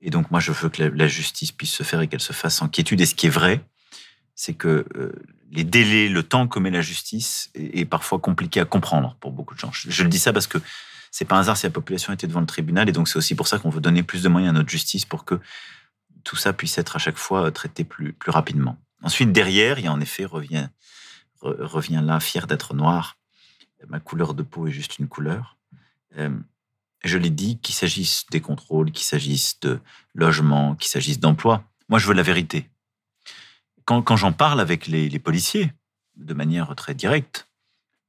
Et 0.00 0.08
donc, 0.08 0.30
moi, 0.30 0.40
je 0.40 0.52
veux 0.52 0.70
que 0.70 0.82
la, 0.82 0.88
la 0.88 1.06
justice 1.06 1.52
puisse 1.52 1.72
se 1.74 1.82
faire 1.82 2.00
et 2.00 2.08
qu'elle 2.08 2.20
se 2.20 2.32
fasse 2.32 2.56
sans 2.56 2.68
quiétude. 2.68 2.98
Et 3.02 3.06
ce 3.06 3.14
qui 3.14 3.26
est 3.26 3.30
vrai, 3.30 3.62
c'est 4.34 4.54
que 4.54 4.86
euh, 4.96 5.12
les 5.50 5.64
délais, 5.64 6.08
le 6.08 6.22
temps 6.22 6.48
que 6.48 6.58
met 6.58 6.70
la 6.70 6.80
justice 6.80 7.50
est, 7.54 7.84
parfois 7.84 8.18
compliqué 8.18 8.60
à 8.60 8.64
comprendre 8.64 9.16
pour 9.20 9.32
beaucoup 9.32 9.54
de 9.54 9.60
gens. 9.60 9.70
Je, 9.72 10.02
le 10.02 10.08
dis 10.08 10.18
ça 10.18 10.32
parce 10.32 10.46
que 10.46 10.58
c'est 11.10 11.24
pas 11.24 11.36
un 11.36 11.40
hasard 11.40 11.56
si 11.56 11.66
la 11.66 11.70
population 11.70 12.12
était 12.12 12.26
devant 12.26 12.40
le 12.40 12.46
tribunal. 12.46 12.88
Et 12.88 12.92
donc, 12.92 13.08
c'est 13.08 13.16
aussi 13.16 13.34
pour 13.34 13.46
ça 13.46 13.58
qu'on 13.58 13.70
veut 13.70 13.80
donner 13.80 14.02
plus 14.02 14.22
de 14.22 14.28
moyens 14.28 14.50
à 14.50 14.58
notre 14.58 14.68
justice 14.68 15.04
pour 15.04 15.24
que 15.24 15.38
tout 16.24 16.36
ça 16.36 16.52
puisse 16.52 16.76
être 16.78 16.96
à 16.96 16.98
chaque 16.98 17.18
fois 17.18 17.50
traité 17.52 17.84
plus, 17.84 18.16
rapidement. 18.26 18.78
Ensuite, 19.02 19.32
derrière, 19.32 19.78
il 19.78 19.84
y 19.84 19.88
a 19.88 19.92
en 19.92 20.00
effet, 20.00 20.24
revient, 20.24 20.68
re- 21.42 21.62
revient 21.62 22.00
là, 22.02 22.18
fier 22.20 22.46
d'être 22.46 22.74
noir. 22.74 23.16
Ma 23.88 24.00
couleur 24.00 24.34
de 24.34 24.42
peau 24.42 24.66
est 24.66 24.72
juste 24.72 24.98
une 24.98 25.08
couleur. 25.08 25.58
Euh, 26.16 26.30
je 27.04 27.18
l'ai 27.18 27.30
dit, 27.30 27.58
qu'il 27.58 27.74
s'agisse 27.74 28.24
des 28.30 28.40
contrôles, 28.40 28.90
qu'il 28.90 29.04
s'agisse 29.04 29.60
de 29.60 29.78
logement, 30.14 30.74
qu'il 30.74 30.88
s'agisse 30.88 31.20
d'emploi. 31.20 31.64
Moi, 31.88 31.98
je 31.98 32.08
veux 32.08 32.14
la 32.14 32.22
vérité. 32.22 32.70
Quand, 33.84 34.02
quand 34.02 34.16
j'en 34.16 34.32
parle 34.32 34.60
avec 34.60 34.86
les, 34.86 35.08
les 35.08 35.18
policiers, 35.18 35.72
de 36.16 36.34
manière 36.34 36.74
très 36.76 36.94
directe, 36.94 37.48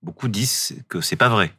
beaucoup 0.01 0.27
disent 0.27 0.77
que 0.89 1.01
c'est 1.01 1.15
pas 1.15 1.29
vrai, 1.29 1.51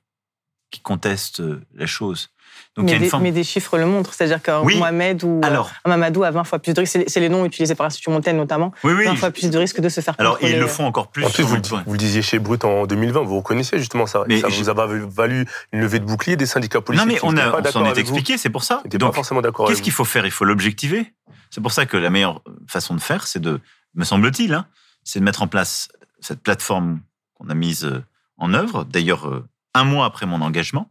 qu'ils 0.70 0.82
contestent 0.82 1.40
euh, 1.40 1.60
la 1.74 1.86
chose. 1.86 2.30
Donc 2.76 2.86
il 2.86 2.88
y 2.88 2.92
mais, 2.92 2.92
a 2.92 2.96
une 2.96 3.02
des, 3.02 3.08
forme. 3.08 3.22
mais 3.24 3.32
des 3.32 3.44
chiffres 3.44 3.76
le 3.76 3.84
montrent, 3.86 4.14
c'est-à-dire 4.14 4.40
qu'un 4.40 4.60
Oui. 4.62 4.78
Mohamed 4.78 5.22
ou 5.24 5.40
Alors, 5.44 5.70
un 5.84 5.90
Mamadou 5.90 6.22
a 6.22 6.30
20 6.30 6.44
fois 6.44 6.58
plus 6.60 6.72
de 6.72 6.80
risques. 6.80 6.98
C'est 7.08 7.20
les- 7.20 7.28
noms 7.28 7.44
utilisés 7.44 7.74
par 7.74 7.84
l'Institut 7.84 8.10
Montaigne 8.10 8.36
notamment. 8.36 8.72
oui, 8.84 8.92
oui. 8.94 9.04
20 9.04 9.16
fois 9.16 9.30
plus 9.32 9.50
de 9.50 9.58
risques 9.58 9.80
de 9.80 9.88
se 9.88 10.00
faire 10.00 10.14
Alors, 10.18 10.34
contrôler. 10.34 10.54
ils 10.54 10.60
le 10.60 10.66
font 10.66 10.86
encore 10.86 11.08
plus. 11.08 11.24
En 11.24 11.30
plus, 11.30 11.42
vous, 11.42 11.56
vous 11.86 11.92
le 11.92 11.98
disiez 11.98 12.22
chez 12.22 12.38
Brut 12.38 12.64
en 12.64 12.86
2020, 12.86 13.22
vous 13.22 13.36
reconnaissez 13.36 13.78
justement 13.78 14.06
ça. 14.06 14.24
Mais 14.28 14.40
ça 14.40 14.48
je- 14.48 14.56
vous 14.62 14.68
a 14.70 14.74
valu 14.74 15.46
une 15.72 15.80
levée 15.80 15.98
de 15.98 16.04
bouclier 16.06 16.36
des 16.36 16.46
syndicats 16.46 16.80
policiers. 16.80 17.06
Non, 17.06 17.12
mais 17.12 17.18
qui 17.18 17.24
on, 17.26 17.36
a, 17.36 17.50
pas 17.50 17.58
on 17.58 17.60
d'accord 17.60 17.72
s'en 17.72 17.84
est 17.84 17.90
avec 17.90 18.06
vous, 18.06 18.14
expliqué, 18.14 18.38
c'est 18.38 18.50
pour 18.50 18.62
ça. 18.64 18.76
qui 18.78 18.84
n'étaient 18.84 18.98
pas 18.98 19.06
Donc, 19.06 19.14
forcément 19.16 19.42
d'accord 19.42 19.66
avec 19.66 19.74
Qu'est-ce 19.76 19.82
qu'il 19.82 19.92
faut 19.92 20.04
faire? 20.04 20.24
Il 20.24 20.30
faut 20.32 20.44
l'objectiver. 20.44 21.12
C'est 21.50 21.60
pour 21.60 21.72
ça 21.72 21.84
que 21.86 21.96
la 21.96 22.10
meilleure 22.10 22.42
façon 22.68 22.94
de 22.94 23.00
faire, 23.00 23.26
c'est 23.26 23.40
de, 23.40 23.60
me 23.96 24.04
semble-t-il, 24.04 24.54
hein, 24.54 24.68
c'est 25.02 25.18
de 25.18 25.24
mettre 25.24 25.42
en 25.42 25.48
place 25.48 25.88
cette 26.20 26.42
plateforme 26.42 27.00
qu'on 27.34 27.48
a 27.48 27.54
mise 27.54 27.84
euh, 27.84 28.04
en 28.36 28.54
œuvre. 28.54 28.84
D'ailleurs, 28.84 29.28
euh, 29.28 29.48
un 29.74 29.84
mois 29.84 30.06
après 30.06 30.26
mon 30.26 30.40
engagement, 30.42 30.90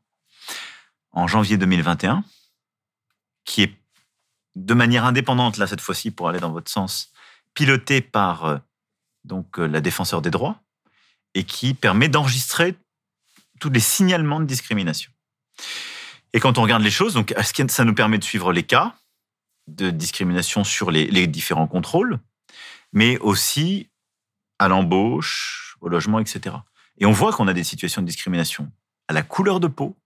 en 1.11 1.27
janvier 1.27 1.57
2021, 1.57 2.23
qui 3.45 3.63
est 3.63 3.73
de 4.55 4.73
manière 4.73 5.05
indépendante, 5.05 5.57
là, 5.57 5.67
cette 5.67 5.81
fois-ci, 5.81 6.11
pour 6.11 6.29
aller 6.29 6.39
dans 6.39 6.51
votre 6.51 6.71
sens, 6.71 7.11
pilotée 7.53 8.01
par 8.01 8.45
euh, 8.45 8.57
donc, 9.23 9.57
la 9.57 9.81
défenseur 9.81 10.21
des 10.21 10.31
droits 10.31 10.61
et 11.33 11.43
qui 11.43 11.73
permet 11.73 12.09
d'enregistrer 12.09 12.75
tous 13.59 13.69
les 13.69 13.79
signalements 13.79 14.39
de 14.39 14.45
discrimination. 14.45 15.11
Et 16.33 16.39
quand 16.39 16.57
on 16.57 16.63
regarde 16.63 16.83
les 16.83 16.91
choses, 16.91 17.13
donc, 17.13 17.33
ça 17.69 17.83
nous 17.85 17.95
permet 17.95 18.17
de 18.17 18.23
suivre 18.23 18.51
les 18.51 18.63
cas 18.63 18.95
de 19.67 19.89
discrimination 19.89 20.63
sur 20.63 20.91
les 20.91 21.27
différents 21.27 21.67
contrôles, 21.67 22.19
mais 22.93 23.17
aussi 23.19 23.89
à 24.59 24.67
l'embauche, 24.67 25.77
au 25.81 25.89
logement, 25.89 26.19
etc. 26.19 26.55
Et 26.97 27.05
on 27.05 27.11
voit 27.11 27.33
qu'on 27.33 27.47
a 27.47 27.53
des 27.53 27.63
situations 27.63 28.01
de 28.01 28.07
discrimination 28.07 28.71
à 29.07 29.13
la 29.13 29.21
couleur 29.21 29.59
de 29.59 29.67
peau, 29.67 29.97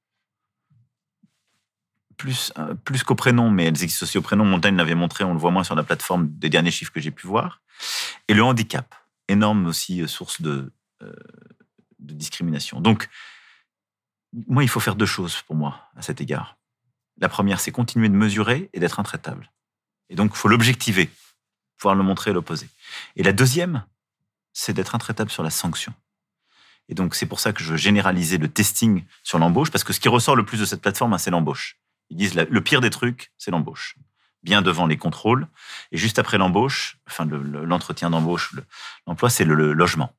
plus, 2.17 2.51
euh, 2.57 2.73
plus 2.75 3.03
qu'au 3.03 3.15
prénom, 3.15 3.49
mais 3.49 3.65
elles 3.65 3.83
existent 3.83 4.03
aussi 4.03 4.17
au 4.17 4.21
prénom. 4.21 4.45
Montaigne 4.45 4.75
l'avait 4.75 4.95
montré, 4.95 5.23
on 5.23 5.33
le 5.33 5.39
voit 5.39 5.51
moins 5.51 5.63
sur 5.63 5.75
la 5.75 5.83
plateforme 5.83 6.29
des 6.29 6.49
derniers 6.49 6.71
chiffres 6.71 6.91
que 6.91 6.99
j'ai 6.99 7.11
pu 7.11 7.27
voir. 7.27 7.61
Et 8.27 8.33
le 8.33 8.43
handicap, 8.43 8.93
énorme 9.29 9.67
aussi 9.67 10.01
euh, 10.01 10.07
source 10.07 10.41
euh, 10.41 10.69
de 11.01 12.13
discrimination. 12.13 12.81
Donc, 12.81 13.07
moi, 14.47 14.63
il 14.63 14.69
faut 14.69 14.79
faire 14.79 14.95
deux 14.95 15.05
choses 15.05 15.41
pour 15.43 15.55
moi 15.55 15.89
à 15.95 16.01
cet 16.01 16.21
égard. 16.21 16.57
La 17.19 17.29
première, 17.29 17.59
c'est 17.59 17.71
continuer 17.71 18.09
de 18.09 18.15
mesurer 18.15 18.69
et 18.73 18.79
d'être 18.79 18.99
intraitable. 18.99 19.51
Et 20.09 20.15
donc, 20.15 20.31
il 20.33 20.37
faut 20.37 20.47
l'objectiver, 20.47 21.09
pouvoir 21.79 21.95
le 21.95 22.03
montrer 22.03 22.31
et 22.31 22.33
l'opposer. 22.33 22.69
Et 23.15 23.23
la 23.23 23.31
deuxième, 23.31 23.83
c'est 24.53 24.73
d'être 24.73 24.93
intraitable 24.93 25.31
sur 25.31 25.41
la 25.41 25.49
sanction. 25.49 25.93
Et 26.89 26.95
donc, 26.95 27.15
c'est 27.15 27.25
pour 27.25 27.39
ça 27.39 27.53
que 27.53 27.63
je 27.63 27.75
généralisais 27.75 28.37
le 28.37 28.47
testing 28.49 29.05
sur 29.23 29.39
l'embauche, 29.39 29.71
parce 29.71 29.83
que 29.83 29.93
ce 29.93 29.99
qui 29.99 30.09
ressort 30.09 30.35
le 30.35 30.45
plus 30.45 30.59
de 30.59 30.65
cette 30.65 30.81
plateforme, 30.81 31.13
hein, 31.13 31.17
c'est 31.17 31.31
l'embauche. 31.31 31.79
Ils 32.09 32.17
disent 32.17 32.35
le 32.35 32.61
pire 32.61 32.81
des 32.81 32.89
trucs, 32.89 33.31
c'est 33.37 33.51
l'embauche. 33.51 33.95
Bien 34.41 34.61
devant 34.61 34.87
les 34.87 34.97
contrôles. 34.97 35.47
Et 35.91 35.97
juste 35.97 36.17
après 36.17 36.37
l'embauche, 36.37 36.97
enfin, 37.07 37.25
le- 37.25 37.41
le- 37.43 37.65
l'entretien 37.65 38.09
d'embauche, 38.09 38.51
le- 38.53 38.65
l'emploi, 39.05 39.29
c'est 39.29 39.45
le 39.45 39.73
logement. 39.73 40.13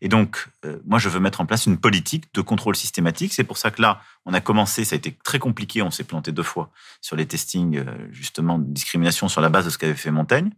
Et 0.00 0.08
donc, 0.08 0.46
euh, 0.64 0.78
moi, 0.86 0.98
je 0.98 1.08
veux 1.08 1.20
mettre 1.20 1.40
en 1.40 1.46
place 1.46 1.66
une 1.66 1.78
politique 1.78 2.24
de 2.34 2.40
contrôle 2.40 2.76
systématique. 2.76 3.32
C'est 3.32 3.44
pour 3.44 3.56
ça 3.58 3.70
que 3.70 3.80
là, 3.82 4.00
on 4.26 4.34
a 4.34 4.40
commencé, 4.40 4.84
ça 4.84 4.94
a 4.94 4.98
été 4.98 5.16
très 5.24 5.38
compliqué, 5.38 5.82
on 5.82 5.90
s'est 5.90 6.04
planté 6.04 6.32
deux 6.32 6.42
fois 6.42 6.70
sur 7.00 7.16
les 7.16 7.26
testings, 7.26 7.78
euh, 7.78 7.84
justement, 8.10 8.58
de 8.58 8.64
discrimination 8.72 9.28
sur 9.28 9.40
la 9.40 9.48
base 9.48 9.64
de 9.64 9.70
ce 9.70 9.78
qu'avait 9.78 9.94
fait 9.94 10.10
Montaigne. 10.10 10.50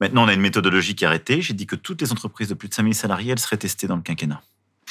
Maintenant, 0.00 0.24
on 0.24 0.28
a 0.28 0.34
une 0.34 0.40
méthodologie 0.42 0.94
qui 0.94 1.04
est 1.04 1.06
arrêtée. 1.06 1.40
J'ai 1.40 1.54
dit 1.54 1.66
que 1.66 1.76
toutes 1.76 2.00
les 2.02 2.12
entreprises 2.12 2.48
de 2.48 2.54
plus 2.54 2.68
de 2.68 2.74
5000 2.74 2.94
salariés, 2.94 3.32
elles 3.32 3.38
seraient 3.38 3.56
testées 3.56 3.86
dans 3.86 3.96
le 3.96 4.02
quinquennat. 4.02 4.42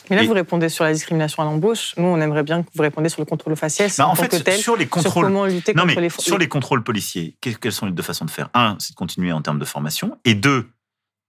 Mais 0.10 0.18
là, 0.18 0.24
Et- 0.24 0.28
vous 0.28 0.34
répondez 0.34 0.68
sur 0.68 0.84
la 0.84 0.92
discrimination 0.94 1.42
à 1.42 1.46
l'embauche. 1.46 1.94
Nous, 1.98 2.04
on 2.04 2.20
aimerait 2.20 2.44
bien 2.44 2.64
que 2.64 2.70
vous 2.76 2.82
répondiez 2.82 3.10
sur 3.10 3.22
le 3.22 3.26
contrôle 3.26 3.56
faciès 3.56 3.98
Bah, 3.98 4.08
en, 4.08 4.12
en 4.12 4.16
tant 4.16 4.28
que 4.28 4.38
fait, 4.38 4.44
tel. 4.44 4.60
sur 4.60 4.76
les 4.76 4.84
Sur 4.84 4.90
contrôles, 4.92 5.26
comment 5.28 5.46
lutter 5.46 5.74
non, 5.74 5.84
contre 5.84 5.96
mais 5.96 6.02
les 6.02 6.10
sur 6.10 6.38
les 6.38 6.48
contrôles 6.50 6.84
policiers, 6.84 7.38
que- 7.40 7.52
quelles 7.52 7.72
sont 7.72 7.86
les 7.86 7.92
deux 7.94 8.04
façons 8.04 8.26
de 8.26 8.30
faire? 8.32 8.50
Un, 8.54 8.76
c'est 8.80 8.92
de 8.92 8.96
continuer 8.96 9.32
en 9.32 9.42
termes 9.42 9.58
de 9.58 9.66
formation. 9.66 10.18
Et 10.26 10.36
deux, 10.36 10.70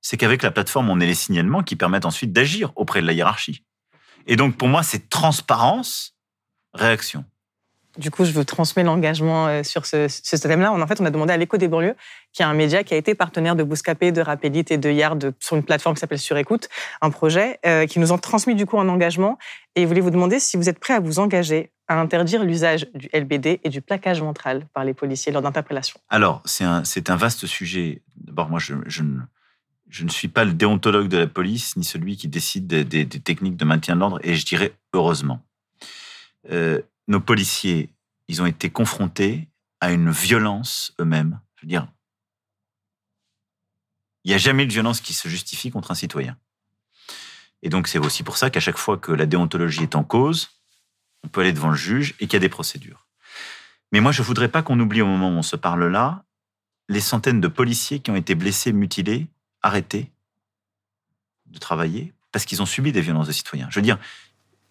c'est 0.07 0.17
qu'avec 0.17 0.45
la 0.45 0.53
plateforme, 0.53 0.89
on 0.89 1.01
ait 1.01 1.07
les 1.07 1.17
signalements 1.17 1.65
qui 1.65 1.75
permettent 1.75 2.05
ensuite 2.05 2.33
d'agir 2.33 2.71
auprès 2.77 3.03
de 3.03 3.09
la 3.09 3.13
hiérarchie. 3.13 3.65
Et 4.29 4.37
donc, 4.37 4.57
pour 4.57 4.69
moi, 4.69 4.85
c'est 4.85 5.09
transparence, 5.09 6.15
réaction. 6.75 7.25
Du 7.99 8.13
coup, 8.13 8.25
je 8.25 8.31
veux 8.31 8.45
transmettre 8.45 8.87
l'engagement 8.87 9.49
euh, 9.49 9.65
sur 9.65 9.85
ce, 9.85 10.07
ce 10.07 10.37
thème-là. 10.37 10.71
En 10.73 10.87
fait, 10.87 11.01
on 11.01 11.07
a 11.07 11.11
demandé 11.11 11.33
à 11.33 11.37
l'Écho 11.37 11.57
des 11.57 11.67
banlieues, 11.67 11.97
qui 12.33 12.43
est 12.43 12.45
un 12.45 12.55
média 12.55 12.85
qui 12.85 12.95
a 12.95 12.97
été 12.97 13.17
partenaire 13.17 13.57
de 13.57 13.65
Bouscapé, 13.65 14.13
de 14.13 14.21
Rapidite 14.21 14.71
et 14.71 14.79
de 14.79 14.89
Yard 14.89 15.35
sur 15.41 15.57
une 15.57 15.65
plateforme 15.65 15.97
qui 15.97 16.01
s'appelle 16.01 16.21
Surécoute, 16.21 16.69
un 17.01 17.11
projet 17.11 17.59
euh, 17.67 17.87
qui 17.87 17.99
nous 17.99 18.13
ont 18.13 18.19
transmis 18.19 18.55
du 18.55 18.65
coup 18.65 18.79
un 18.79 18.89
engagement. 18.89 19.39
Et 19.75 19.83
ils 19.83 19.89
voulaient 19.89 20.01
vous 20.01 20.11
demander 20.11 20.39
si 20.39 20.57
vous 20.57 20.69
êtes 20.69 20.79
prêt 20.79 20.95
à 20.95 21.01
vous 21.01 21.19
engager 21.19 21.73
à 21.89 21.99
interdire 21.99 22.45
l'usage 22.45 22.87
du 22.95 23.09
LBD 23.13 23.61
et 23.65 23.69
du 23.71 23.81
plaquage 23.81 24.21
ventral 24.21 24.69
par 24.73 24.85
les 24.85 24.95
policiers 24.95 25.33
lors 25.33 25.43
d'interpellations. 25.43 25.99
Alors, 26.11 26.43
c'est 26.45 26.65
un, 26.65 26.85
c'est 26.85 27.11
un 27.11 27.17
vaste 27.17 27.47
sujet. 27.47 28.03
D'abord, 28.15 28.49
moi, 28.49 28.61
je, 28.61 28.75
je 28.87 29.03
ne, 29.03 29.19
je 29.97 30.05
ne 30.05 30.11
suis 30.11 30.29
pas 30.29 30.45
le 30.45 30.53
déontologue 30.53 31.09
de 31.09 31.17
la 31.17 31.27
police, 31.27 31.75
ni 31.77 31.85
celui 31.85 32.19
qui 32.19 32.29
décide 32.29 32.67
des, 32.67 33.09
techniques 33.09 33.57
de 33.57 33.65
maintien 33.65 33.95
de 33.95 34.01
l'ordre, 34.01 34.21
et 34.23 34.35
je 34.35 34.45
dirais 34.45 34.75
heureusement. 34.93 35.43
Euh, 36.51 36.83
nos 37.09 37.21
policiers, 37.21 37.89
ils 38.29 38.43
ont 38.43 38.47
été 38.47 38.69
confrontés 38.69 39.49
à 39.81 39.93
une 39.93 40.11
violence 40.11 40.93
eux-mêmes. 41.01 41.41
Je 41.57 41.63
veux 41.63 41.69
dire, 41.69 41.89
il 44.25 44.29
n'y 44.29 44.35
a 44.35 44.39
jamais 44.39 44.67
de 44.67 44.73
violence 44.73 45.01
qui 45.01 45.15
se 45.15 45.29
justifie 45.29 45.71
contre 45.71 45.93
un 45.93 45.95
citoyen. 45.95 46.37
Et 47.63 47.71
donc, 47.71 47.89
c'est 47.89 47.99
aussi 47.99 48.23
pour 48.23 48.37
ça 48.37 48.51
qu'à 48.51 48.61
chaque 48.61 48.77
fois 48.77 48.99
que 48.99 49.13
la 49.13 49.25
déontologie 49.25 49.85
est 49.85 49.97
en 49.97 50.05
cause, 50.05 50.51
on 51.25 51.29
peut 51.29 51.41
aller 51.41 51.55
devant 51.55 51.71
le 51.71 51.77
juge 51.77 52.15
et 52.21 52.27
qu'il 52.27 52.35
y 52.35 52.37
a 52.37 52.41
des 52.41 52.51
procédures. 52.51 53.07
Mais 53.93 54.01
moi, 54.01 54.13
je 54.13 54.23
voudrais 54.23 54.49
pas 54.49 54.63
qu'on 54.63 54.79
oublie 54.79 55.01
au 55.01 55.07
moment 55.07 55.31
où 55.31 55.39
on 55.39 55.43
se 55.43 55.57
parle 55.57 55.87
là 55.87 56.23
les 56.91 57.01
centaines 57.01 57.41
de 57.41 57.49
policiers 57.49 58.01
qui 58.01 58.11
ont 58.11 58.17
été 58.17 58.35
blessés, 58.35 58.73
mutilés, 58.73 59.27
arrêtés 59.67 60.11
de 61.47 61.59
travailler 61.59 62.13
parce 62.33 62.45
qu'ils 62.45 62.63
ont 62.63 62.67
subi 62.67 62.93
des 62.93 63.01
violences 63.01 63.27
de 63.29 63.33
citoyens. 63.33 63.69
Je 63.71 63.77
veux 63.77 63.83
dire, 63.83 63.99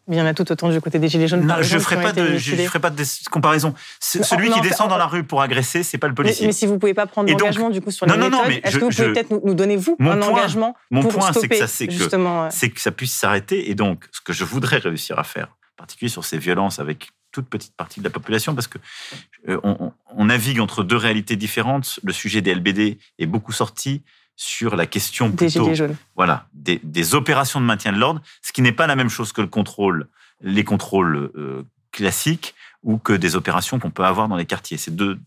Il 0.08 0.16
y 0.16 0.22
en 0.22 0.26
a 0.26 0.34
tout 0.36 0.52
autant 0.52 0.70
du 0.70 0.80
côté 0.82 1.00
des 1.00 1.08
Gilets 1.08 1.28
jaunes. 1.28 1.46
non, 1.48 1.56
je 1.58 1.76
exemple, 1.78 1.84
ferai 1.84 2.02
pas 2.02 2.12
de, 2.14 2.26
je, 2.28 2.32
mutilés. 2.34 2.64
je 2.64 2.68
ferai 2.68 2.80
pas 2.80 2.90
de 2.92 3.04
comparaison. 3.32 3.74
Mais 4.16 4.24
Celui 4.24 4.50
on 4.52 4.54
qui 4.56 4.62
descend 4.62 4.88
dans 4.90 4.98
la 4.98 5.08
rue 5.08 5.24
pour 5.24 5.42
agresser, 5.42 5.82
c'est 5.84 5.98
pas 5.98 6.08
le 6.08 6.12
Mais, 6.12 6.16
policier. 6.18 6.46
mais 6.48 6.54
si 6.54 6.68
vous 6.68 6.78
pouvez 6.78 6.94
pas 6.94 7.08
prendre 7.08 7.30
l'engagement 7.32 7.70
du 7.72 7.82
coup 7.82 7.90
sur 7.92 8.06
Non, 8.06 8.14
les 8.16 8.20
non, 8.20 8.30
méthodes, 8.30 8.48
mais 8.50 8.62
est-ce 8.64 8.78
que 8.78 8.84
vous 8.86 8.90
pouvez 8.92 9.14
peut-être 9.14 9.32
nous, 9.32 9.42
nous 9.44 9.54
donner 9.56 9.78
vous 9.78 9.96
Mon 10.00 10.12
un 10.12 10.18
point- 10.18 10.28
engagement 10.30 10.76
mon 10.92 11.02
pour 11.02 11.12
point, 11.14 11.34
c'est 11.34 11.48
que 11.48 11.56
ça, 11.58 11.68
c'est 11.68 11.88
que- 11.88 11.94
justement 11.94 12.44
euh, 12.46 12.48
c'est 12.52 12.70
que 12.70 12.80
ça 12.82 12.92
puisse 12.92 13.14
s'arrêter. 13.16 13.70
Et 13.72 13.76
donc, 13.76 14.06
ce 14.12 14.22
que 14.22 14.32
je 14.34 14.44
voudrais 14.44 14.78
réussir 14.78 15.18
à 15.18 15.24
faire, 15.24 15.48
en 15.48 15.78
particulier 15.78 16.10
sur 16.10 16.24
ces 16.24 16.38
violences 16.38 16.78
avec 16.80 17.10
toute 17.32 17.50
petite 17.50 17.76
partie 17.76 18.00
de 18.00 18.06
la 18.06 18.12
population, 18.12 18.54
parce 18.54 18.68
que 18.68 18.78
euh, 19.50 19.60
on, 19.64 19.76
on- 19.80 19.94
on 20.18 20.26
navigue 20.26 20.60
entre 20.60 20.84
deux 20.84 20.98
réalités 20.98 21.36
différentes. 21.36 22.00
Le 22.04 22.14
sujet 22.14 22.42
des 22.42 22.54
LBD 22.54 23.00
est 23.18 23.26
beaucoup 23.26 23.52
sorti 23.54 24.04
sur 24.36 24.76
la 24.76 24.86
question 24.86 25.30
des 25.30 25.48
plutôt 25.48 25.74
jaunes. 25.74 25.96
voilà, 26.16 26.48
des, 26.54 26.80
des 26.84 27.16
opérations 27.16 27.62
de 27.62 27.66
maintien 27.66 27.92
de 27.94 27.98
l'ordre, 27.98 28.22
ce 28.42 28.52
qui 28.52 28.62
n'est 28.62 28.72
pas 28.74 28.88
la 28.88 28.96
même 28.96 29.10
chose 29.10 29.32
que 29.32 29.42
le 29.42 29.48
contrôle, 29.48 30.08
les 30.42 30.64
contrôles 30.64 31.32
euh, 31.36 31.64
classiques 31.92 32.54
ou 32.84 32.98
que 32.98 33.14
des 33.14 33.36
opérations 33.36 33.80
qu'on 33.80 33.92
peut 33.92 34.04
avoir 34.04 34.28
dans 34.28 34.36
les 34.36 34.46
quartiers. 34.46 34.78
C'est 34.78 34.96
deux, 34.96 35.18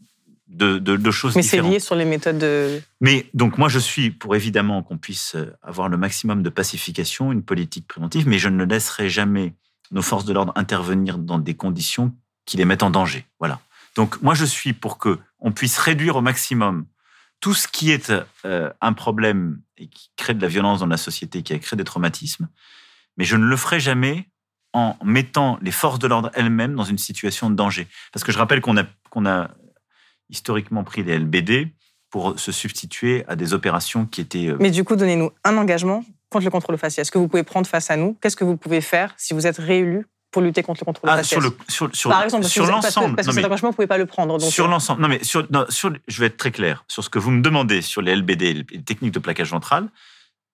deux, 0.48 0.78
deux- 0.80 0.98
deux 0.98 1.10
choses 1.10 1.34
Mais 1.36 1.42
c'est 1.42 1.56
différentes. 1.56 1.72
lié 1.72 1.80
sur 1.80 1.94
les 1.94 2.04
méthodes 2.04 2.38
de. 2.38 2.80
Mais 3.00 3.26
donc 3.34 3.56
moi 3.58 3.68
je 3.68 3.78
suis 3.78 4.10
pour 4.10 4.36
évidemment 4.36 4.82
qu'on 4.82 4.98
puisse 4.98 5.36
avoir 5.62 5.88
le 5.88 5.96
maximum 5.96 6.42
de 6.42 6.50
pacification, 6.50 7.32
une 7.32 7.42
politique 7.42 7.86
préventive, 7.88 8.28
mais 8.28 8.38
je 8.38 8.48
ne 8.50 8.64
laisserai 8.64 9.08
jamais 9.08 9.54
nos 9.90 10.02
forces 10.02 10.26
de 10.26 10.32
l'ordre 10.34 10.52
intervenir 10.54 11.16
dans 11.16 11.38
des 11.38 11.54
conditions 11.54 12.12
qui 12.44 12.58
les 12.58 12.66
mettent 12.66 12.82
en 12.82 12.90
danger. 12.90 13.24
Voilà. 13.38 13.58
Donc 13.96 14.20
moi 14.22 14.34
je 14.34 14.44
suis 14.44 14.74
pour 14.74 14.98
que 14.98 15.18
on 15.40 15.50
puisse 15.52 15.78
réduire 15.78 16.16
au 16.16 16.20
maximum 16.20 16.84
tout 17.40 17.54
ce 17.54 17.68
qui 17.68 17.90
est 17.90 18.12
euh, 18.44 18.70
un 18.80 18.92
problème 18.92 19.60
et 19.76 19.88
qui 19.88 20.10
crée 20.16 20.34
de 20.34 20.42
la 20.42 20.48
violence 20.48 20.80
dans 20.80 20.86
la 20.86 20.96
société, 20.96 21.42
qui 21.42 21.52
a 21.52 21.58
créé 21.58 21.76
des 21.76 21.84
traumatismes, 21.84 22.48
mais 23.16 23.24
je 23.24 23.36
ne 23.36 23.44
le 23.44 23.56
ferai 23.56 23.80
jamais 23.80 24.28
en 24.72 24.96
mettant 25.02 25.58
les 25.62 25.70
forces 25.70 25.98
de 25.98 26.06
l'ordre 26.06 26.30
elles-mêmes 26.34 26.74
dans 26.74 26.84
une 26.84 26.98
situation 26.98 27.50
de 27.50 27.54
danger. 27.54 27.86
Parce 28.12 28.24
que 28.24 28.32
je 28.32 28.38
rappelle 28.38 28.60
qu'on 28.60 28.76
a, 28.76 28.84
a 29.26 29.50
historiquement 30.28 30.84
pris 30.84 31.02
les 31.02 31.18
LBD 31.18 31.72
pour 32.10 32.38
se 32.38 32.52
substituer 32.52 33.24
à 33.28 33.36
des 33.36 33.54
opérations 33.54 34.06
qui 34.06 34.20
étaient... 34.20 34.48
euh, 34.48 34.56
Mais 34.60 34.70
du 34.70 34.84
coup, 34.84 34.96
donnez-nous 34.96 35.30
un 35.44 35.56
engagement 35.56 36.04
contre 36.30 36.44
le 36.44 36.50
contrôle 36.50 36.78
faciès. 36.78 37.02
Est-ce 37.02 37.10
que 37.10 37.18
vous 37.18 37.28
pouvez 37.28 37.42
prendre 37.42 37.66
face 37.66 37.90
à 37.90 37.96
nous? 37.96 38.16
Qu'est-ce 38.20 38.36
que 38.36 38.44
vous 38.44 38.56
pouvez 38.56 38.80
faire 38.80 39.14
si 39.16 39.34
vous 39.34 39.46
êtes 39.46 39.58
réélu? 39.58 40.06
Pour 40.30 40.42
lutter 40.42 40.62
contre 40.62 40.80
le 40.82 40.84
contrôle 40.84 41.10
ah, 41.10 41.22
sur 41.22 41.40
le 41.40 41.56
sur, 41.68 41.88
sur, 41.94 42.10
Par 42.10 42.22
exemple, 42.22 42.42
parce 42.42 42.52
sur 42.52 42.66
l'ensemble. 42.66 43.16
parce 43.16 43.28
que 43.28 43.34
cet 43.34 43.44
engagement, 43.44 43.68
vous 43.68 43.72
ne 43.72 43.76
pouvez 43.76 43.86
pas 43.86 43.98
le 43.98 44.06
prendre. 44.06 44.38
Donc, 44.38 44.50
sur 44.50 44.68
l'ensemble. 44.68 45.00
Non, 45.00 45.08
mais 45.08 45.22
sur, 45.24 45.46
non, 45.50 45.64
sur, 45.68 45.92
je 46.06 46.20
vais 46.20 46.26
être 46.26 46.36
très 46.36 46.50
clair. 46.50 46.84
Sur 46.88 47.02
ce 47.02 47.08
que 47.08 47.18
vous 47.18 47.30
me 47.30 47.40
demandez 47.40 47.80
sur 47.80 48.02
les 48.02 48.14
LBD, 48.14 48.66
les 48.70 48.82
techniques 48.82 49.14
de 49.14 49.18
plaquage 49.18 49.50
ventral, 49.50 49.88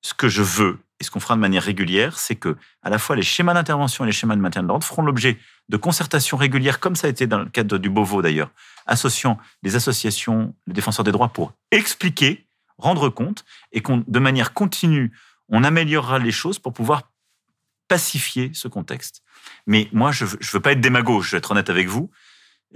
ce 0.03 0.15
que 0.15 0.29
je 0.29 0.43
veux 0.43 0.79
et 1.01 1.05
ce 1.05 1.11
qu'on 1.11 1.19
fera 1.19 1.35
de 1.35 1.41
manière 1.41 1.63
régulière, 1.63 2.19
c'est 2.19 2.37
que 2.37 2.57
à 2.83 2.91
la 2.91 2.99
fois 2.99 3.17
les 3.17 3.23
schémas 3.23 3.55
d'intervention 3.55 4.05
et 4.05 4.07
les 4.07 4.13
schémas 4.13 4.37
de 4.37 4.41
maintien 4.41 4.63
de 4.63 4.69
l'ordre 4.69 4.85
feront 4.85 5.03
l'objet 5.03 5.39
de 5.69 5.77
concertations 5.77 6.37
régulières, 6.37 6.79
comme 6.79 6.95
ça 6.95 7.09
a 7.09 7.11
été 7.11 7.27
dans 7.27 7.39
le 7.39 7.47
cadre 7.47 7.79
du 7.79 7.91
Beauvau 7.91 8.23
d'ailleurs, 8.23 8.51
associant 8.87 9.39
les 9.63 9.77
associations, 9.77 10.55
les 10.67 10.75
défenseurs 10.75 11.05
des 11.05 11.13
droits 11.13 11.29
pour 11.29 11.53
expliquer, 11.73 12.47
rendre 12.79 13.09
compte, 13.09 13.45
et 13.73 13.81
qu'on, 13.81 14.05
de 14.07 14.19
manière 14.19 14.53
continue, 14.53 15.13
on 15.49 15.65
améliorera 15.65 16.19
les 16.19 16.33
choses 16.33 16.59
pour 16.59 16.73
pouvoir 16.73 17.11
pacifier 17.89 18.51
ce 18.55 18.69
contexte. 18.69 19.23
Mais 19.67 19.89
moi, 19.93 20.11
je 20.13 20.25
ne 20.25 20.31
veux 20.53 20.61
pas 20.61 20.73
être 20.73 20.81
démagogue, 20.81 21.23
je 21.23 21.33
vais 21.33 21.39
être 21.39 21.51
honnête 21.51 21.71
avec 21.71 21.89
vous. 21.89 22.11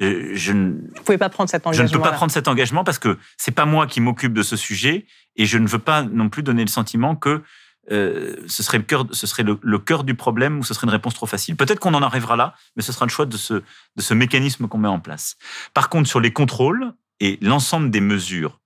Euh, 0.01 0.31
Je 0.35 0.53
ne, 0.53 0.73
vous 0.97 1.03
pouvez 1.05 1.19
pas 1.19 1.29
prendre 1.29 1.51
cet 1.51 1.63
je 1.65 1.69
engagement. 1.69 1.87
ne 1.89 1.93
peux 1.93 2.01
pas 2.11 2.13
prendre 2.13 2.31
cet 2.33 2.47
engagement 2.49 2.85
parce 2.85 2.99
que 2.99 3.19
c'est 3.37 3.51
pas 3.53 3.65
moi 3.65 3.87
qui 3.87 4.01
m'occupe 4.01 4.33
de 4.33 4.43
ce 4.43 4.57
sujet 4.57 5.07
et 5.37 5.45
je 5.47 5.59
ne 5.59 5.67
veux 5.67 5.79
pas 5.81 6.03
non 6.03 6.29
plus 6.29 6.43
donner 6.43 6.63
le 6.63 6.71
sentiment 6.71 7.17
que 7.17 7.43
euh, 7.91 8.37
ce 8.47 8.63
serait, 8.63 8.79
le 8.79 8.85
cœur, 8.85 9.07
ce 9.13 9.27
serait 9.27 9.43
le, 9.45 9.59
le 9.63 9.79
cœur 9.79 10.05
du 10.05 10.15
problème 10.15 10.59
ou 10.59 10.63
ce 10.63 10.75
serait 10.75 10.85
une 10.87 10.91
réponse 10.93 11.15
trop 11.15 11.27
facile. 11.27 11.57
Peut-être 11.57 11.81
qu'on 11.81 11.95
en 11.95 12.03
arrivera 12.03 12.37
là, 12.37 12.55
mais 12.77 12.83
ce 12.83 12.93
sera 12.93 13.07
le 13.07 13.11
choix 13.11 13.25
de 13.27 13.37
ce, 13.37 13.55
de 13.55 13.63
ce 14.03 14.15
mécanisme 14.15 14.69
qu'on 14.69 14.79
met 14.79 14.89
en 14.89 15.01
place. 15.01 15.37
Par 15.75 15.89
contre, 15.89 16.09
sur 16.09 16.21
les 16.21 16.33
contrôles 16.33 16.93
et 17.21 17.39
l'ensemble 17.41 17.91
des 17.91 18.01
mesures 18.03 18.61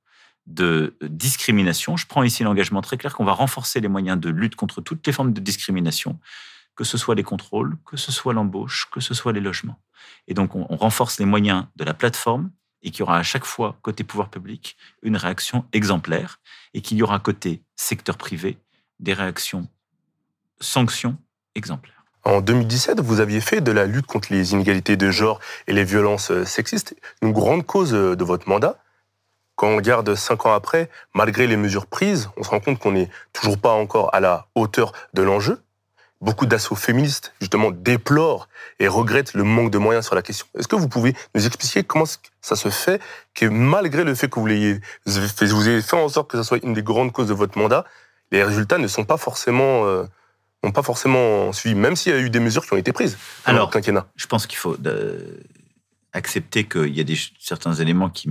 de 0.47 0.97
discrimination, 1.03 1.97
je 1.97 2.07
prends 2.07 2.23
ici 2.23 2.43
l'engagement 2.43 2.81
très 2.81 2.97
clair 2.97 3.15
qu'on 3.15 3.25
va 3.25 3.33
renforcer 3.33 3.81
les 3.81 3.89
moyens 3.89 4.19
de 4.19 4.29
lutte 4.29 4.57
contre 4.57 4.81
toutes 4.81 5.07
les 5.07 5.13
formes 5.13 5.33
de 5.33 5.41
discrimination, 5.41 6.19
que 6.75 6.85
ce 6.85 6.99
soit 6.99 7.15
les 7.15 7.23
contrôles, 7.23 7.77
que 7.87 7.97
ce 7.97 8.11
soit 8.13 8.33
l'embauche, 8.33 8.89
que 8.91 9.01
ce 9.01 9.15
soit 9.15 9.33
les 9.33 9.41
logements. 9.41 9.79
Et 10.27 10.35
donc, 10.35 10.57
on, 10.57 10.65
renforce 10.77 11.19
les 11.21 11.27
moyens 11.27 11.67
de 11.77 11.85
la 11.85 11.95
plateforme 11.95 12.51
et 12.83 12.91
qu'il 12.91 13.01
y 13.01 13.03
aura 13.03 13.19
à 13.19 13.23
chaque 13.23 13.45
fois, 13.45 13.79
côté 13.83 14.03
pouvoir 14.03 14.31
public, 14.31 14.77
une 15.03 15.17
réaction 15.17 15.65
exemplaire 15.73 16.41
et 16.75 16.81
qu'il 16.81 16.97
y 16.97 17.03
aura 17.03 17.21
côté 17.21 17.63
secteur 17.77 18.17
privé 18.17 18.59
des 18.99 19.13
réactions 19.13 19.69
sanctions 20.61 21.17
exemplaires. 21.55 22.05
En 22.25 22.41
2017, 22.41 23.01
vous 23.01 23.21
aviez 23.21 23.41
fait 23.41 23.61
de 23.61 23.73
la 23.73 23.85
lutte 23.85 24.07
contre 24.07 24.33
les 24.33 24.53
inégalités 24.53 24.97
de 24.97 25.11
genre 25.11 25.41
et 25.67 25.73
les 25.73 25.85
violences 25.85 26.33
sexistes 26.45 26.97
une 27.21 27.33
grande 27.33 27.67
cause 27.67 27.93
de 27.93 28.25
votre 28.25 28.49
mandat. 28.49 28.79
Quand 29.57 29.69
on 29.69 29.77
regarde 29.77 30.15
cinq 30.15 30.47
ans 30.47 30.55
après, 30.55 30.89
malgré 31.15 31.47
les 31.47 31.57
mesures 31.57 31.87
prises, 31.87 32.31
on 32.37 32.43
se 32.43 32.51
rend 32.51 32.61
compte 32.61 32.79
qu'on 32.79 32.93
n'est 32.93 33.11
toujours 33.33 33.59
pas 33.59 33.73
encore 33.73 34.15
à 34.15 34.21
la 34.21 34.47
hauteur 34.55 34.93
de 35.15 35.23
l'enjeu. 35.23 35.63
Beaucoup 36.21 36.47
d'assauts 36.47 36.77
féministes, 36.77 37.35
justement, 37.41 37.73
déplorent 37.73 38.49
et 38.79 38.87
regrettent 38.87 39.35
le 39.35 39.43
manque 39.43 39.71
de 39.73 39.79
moyens 39.79 40.07
sur 40.07 40.15
la 40.15 40.23
question. 40.23 40.47
Est-ce 40.57 40.69
que 40.69 40.77
vous 40.77 40.89
pouvez 40.89 41.15
nous 41.35 41.47
expliquer 41.47 41.83
comment 41.83 42.05
ça 42.41 42.57
se 42.57 42.69
fait 42.69 43.03
que 43.35 43.47
malgré 43.47 44.05
le 44.05 44.15
fait 44.15 44.29
que 44.29 44.39
vous 44.39 44.47
fait, 44.47 45.47
vous 45.47 45.69
avez 45.69 45.83
fait 45.83 45.97
en 45.97 46.09
sorte 46.09 46.31
que 46.31 46.37
ce 46.37 46.45
soit 46.45 46.59
une 46.63 46.75
des 46.75 46.83
grandes 46.83 47.13
causes 47.13 47.29
de 47.29 47.35
votre 47.35 47.59
mandat, 47.59 47.85
les 48.31 48.43
résultats 48.43 48.79
ne 48.79 48.87
sont 48.87 49.05
pas 49.05 49.17
forcément, 49.17 49.85
euh, 49.85 50.05
n'ont 50.63 50.71
pas 50.71 50.83
forcément 50.83 51.53
suivi, 51.53 51.75
même 51.75 51.97
s'il 51.97 52.13
y 52.13 52.17
a 52.17 52.21
eu 52.21 52.31
des 52.31 52.41
mesures 52.41 52.65
qui 52.65 52.73
ont 52.73 52.79
été 52.79 52.93
prises 52.93 53.19
Alors, 53.45 53.67
le 53.67 53.73
quinquennat? 53.73 54.07
Je 54.15 54.27
pense 54.27 54.47
qu'il 54.47 54.59
faut 54.59 54.77
euh, 54.87 55.41
accepter 56.13 56.65
qu'il 56.65 56.97
y 56.97 57.01
a 57.01 57.05
des, 57.05 57.19
certains 57.41 57.75
éléments 57.75 58.11
qui 58.11 58.31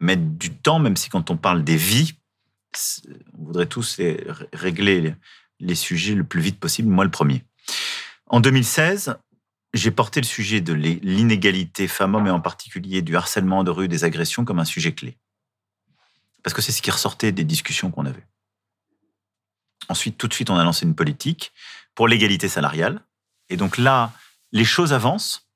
m- 0.00 0.06
mettent 0.06 0.38
du 0.38 0.54
temps, 0.54 0.78
même 0.78 0.96
si 0.96 1.08
quand 1.10 1.30
on 1.30 1.36
parle 1.36 1.64
des 1.64 1.76
vies, 1.76 2.12
on 3.38 3.44
voudrait 3.46 3.66
tous 3.66 4.00
régler 4.52 5.14
les- 5.60 5.74
sujets 5.74 6.14
le 6.14 6.24
plus 6.24 6.40
vite 6.40 6.58
possible, 6.60 6.88
moi 6.88 7.04
le 7.04 7.10
premier. 7.10 7.44
En 8.26 8.40
2016, 8.40 9.16
j'ai 9.74 9.90
porté 9.90 10.20
le 10.20 10.26
sujet 10.26 10.60
de 10.60 10.72
l'inégalité 10.72 11.88
femmes-hommes 11.88 12.26
et 12.26 12.30
en 12.30 12.40
particulier 12.40 13.02
du 13.02 13.16
harcèlement 13.16 13.64
de 13.64 13.70
rue, 13.70 13.88
des 13.88 14.04
agressions 14.04 14.44
comme 14.44 14.58
un 14.58 14.64
sujet 14.64 14.92
clé. 14.92 15.16
Parce 16.42 16.54
que 16.54 16.62
c'est 16.62 16.72
ce 16.72 16.82
qui 16.82 16.90
ressortait 16.90 17.32
des 17.32 17.44
discussions 17.44 17.90
qu'on 17.90 18.06
avait. 18.06 18.26
Ensuite, 19.88 20.16
tout 20.18 20.28
de 20.28 20.34
suite, 20.34 20.50
on 20.50 20.56
a 20.56 20.64
lancé 20.64 20.84
une 20.86 20.94
politique 20.94 21.52
pour 21.94 22.08
l'égalité 22.08 22.48
salariale. 22.48 23.04
Et 23.50 23.56
donc 23.56 23.76
là, 23.78 24.12
les 24.52 24.64
choses 24.64 24.92
avancent. 24.92 25.48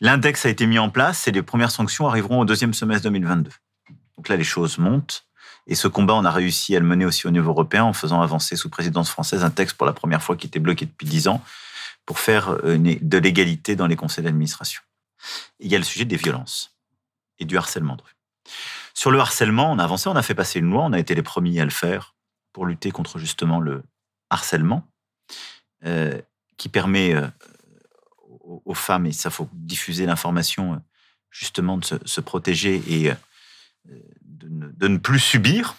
L'index 0.00 0.44
a 0.46 0.48
été 0.50 0.66
mis 0.66 0.78
en 0.78 0.90
place 0.90 1.26
et 1.28 1.32
les 1.32 1.42
premières 1.42 1.70
sanctions 1.70 2.08
arriveront 2.08 2.40
au 2.40 2.44
deuxième 2.44 2.74
semestre 2.74 3.04
2022. 3.04 3.50
Donc 4.16 4.28
là, 4.28 4.36
les 4.36 4.44
choses 4.44 4.78
montent. 4.78 5.26
Et 5.66 5.74
ce 5.74 5.88
combat, 5.88 6.14
on 6.14 6.24
a 6.24 6.30
réussi 6.30 6.76
à 6.76 6.80
le 6.80 6.86
mener 6.86 7.04
aussi 7.04 7.26
au 7.26 7.30
niveau 7.30 7.50
européen 7.50 7.84
en 7.84 7.92
faisant 7.92 8.20
avancer 8.20 8.56
sous 8.56 8.68
présidence 8.68 9.10
française 9.10 9.44
un 9.44 9.50
texte 9.50 9.76
pour 9.76 9.86
la 9.86 9.92
première 9.92 10.22
fois 10.22 10.36
qui 10.36 10.46
était 10.46 10.58
bloqué 10.58 10.86
depuis 10.86 11.06
dix 11.06 11.26
ans 11.28 11.42
pour 12.04 12.18
faire 12.18 12.50
euh, 12.64 12.76
de 12.78 13.18
l'égalité 13.18 13.76
dans 13.76 13.86
les 13.86 13.96
conseils 13.96 14.24
d'administration. 14.24 14.82
Il 15.58 15.70
y 15.70 15.74
a 15.74 15.78
le 15.78 15.84
sujet 15.84 16.04
des 16.04 16.16
violences 16.16 16.76
et 17.38 17.46
du 17.46 17.56
harcèlement. 17.56 17.96
Sur 18.92 19.10
le 19.10 19.18
harcèlement, 19.18 19.72
on 19.72 19.78
a 19.78 19.84
avancé, 19.84 20.08
on 20.08 20.16
a 20.16 20.22
fait 20.22 20.34
passer 20.34 20.58
une 20.58 20.70
loi, 20.70 20.84
on 20.84 20.92
a 20.92 20.98
été 20.98 21.14
les 21.14 21.22
premiers 21.22 21.60
à 21.60 21.64
le 21.64 21.70
faire 21.70 22.14
pour 22.52 22.66
lutter 22.66 22.90
contre 22.90 23.18
justement 23.18 23.58
le 23.58 23.82
harcèlement, 24.28 24.86
euh, 25.84 26.20
qui 26.58 26.68
permet 26.68 27.14
euh, 27.14 27.26
aux, 28.64 28.74
femmes, 28.74 29.06
et 29.06 29.12
ça 29.12 29.30
faut 29.30 29.48
diffuser 29.52 30.06
l'information, 30.06 30.80
justement 31.30 31.78
de 31.78 31.84
se, 31.84 31.94
se 32.04 32.20
protéger 32.20 32.82
et 32.86 33.10
de 33.84 34.48
ne, 34.48 34.68
de 34.68 34.88
ne 34.88 34.98
plus 34.98 35.18
subir. 35.18 35.76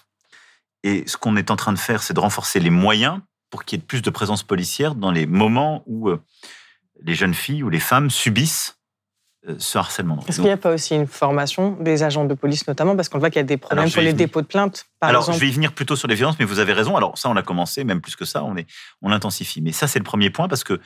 Et 0.83 1.03
ce 1.07 1.17
qu'on 1.17 1.35
est 1.35 1.51
en 1.51 1.55
train 1.55 1.73
de 1.73 1.79
faire, 1.79 2.03
c'est 2.03 2.13
de 2.13 2.19
renforcer 2.19 2.59
les 2.59 2.69
moyens 2.69 3.19
pour 3.49 3.65
qu'il 3.65 3.79
y 3.79 3.81
ait 3.81 3.85
plus 3.85 4.01
de 4.01 4.09
présence 4.09 4.43
policière 4.43 4.95
dans 4.95 5.11
les 5.11 5.25
moments 5.25 5.83
où 5.87 6.09
euh, 6.09 6.21
les 7.01 7.15
jeunes 7.15 7.33
filles 7.33 7.63
ou 7.63 7.69
les 7.69 7.79
femmes 7.79 8.09
subissent 8.09 8.77
euh, 9.47 9.55
ce 9.59 9.77
harcèlement. 9.77 10.19
Est-ce 10.27 10.37
qu'il 10.37 10.45
n'y 10.45 10.51
a 10.51 10.57
pas 10.57 10.73
aussi 10.73 10.95
une 10.95 11.07
formation 11.07 11.71
des 11.79 12.03
agents 12.03 12.25
de 12.25 12.33
police 12.33 12.67
notamment 12.67 12.95
Parce 12.95 13.09
qu'on 13.09 13.19
voit 13.19 13.29
qu'il 13.29 13.39
y 13.39 13.41
a 13.41 13.43
des 13.43 13.57
problèmes 13.57 13.83
Alors, 13.83 13.93
pour 13.93 14.01
les 14.01 14.13
dépôts 14.13 14.41
de 14.41 14.47
plainte, 14.47 14.87
par 14.99 15.09
Alors, 15.09 15.23
exemple. 15.23 15.37
je 15.37 15.41
vais 15.41 15.49
y 15.49 15.53
venir 15.53 15.73
plutôt 15.73 15.95
sur 15.95 16.07
les 16.07 16.15
violences, 16.15 16.37
mais 16.39 16.45
vous 16.45 16.59
avez 16.59 16.73
raison. 16.73 16.97
Alors, 16.97 17.17
ça, 17.17 17.29
on 17.29 17.33
l'a 17.33 17.43
commencé, 17.43 17.83
même 17.83 18.01
plus 18.01 18.15
que 18.15 18.25
ça, 18.25 18.43
on, 18.43 18.55
est, 18.57 18.67
on 19.01 19.09
l'intensifie. 19.09 19.61
Mais 19.61 19.71
ça, 19.71 19.87
c'est 19.87 19.99
le 19.99 20.05
premier 20.05 20.29
point, 20.29 20.47
parce 20.47 20.63
que 20.63 20.79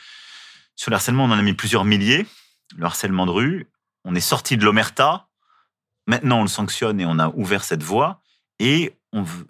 sur 0.76 0.92
le 0.92 0.96
harcèlement, 0.96 1.24
on 1.24 1.32
en 1.32 1.40
a 1.40 1.42
mis 1.42 1.54
plusieurs 1.54 1.86
milliers. 1.86 2.26
Le 2.76 2.86
harcèlement 2.86 3.26
de 3.26 3.32
rue, 3.32 3.72
on 4.04 4.14
est 4.16 4.20
sorti 4.20 4.58
de 4.58 4.66
l'omerta. 4.66 5.29
Maintenant, 6.10 6.40
on 6.40 6.42
le 6.42 6.48
sanctionne 6.48 7.00
et 7.00 7.06
on 7.06 7.20
a 7.20 7.30
ouvert 7.36 7.64
cette 7.64 7.84
voie. 7.84 8.20
Et 8.58 8.96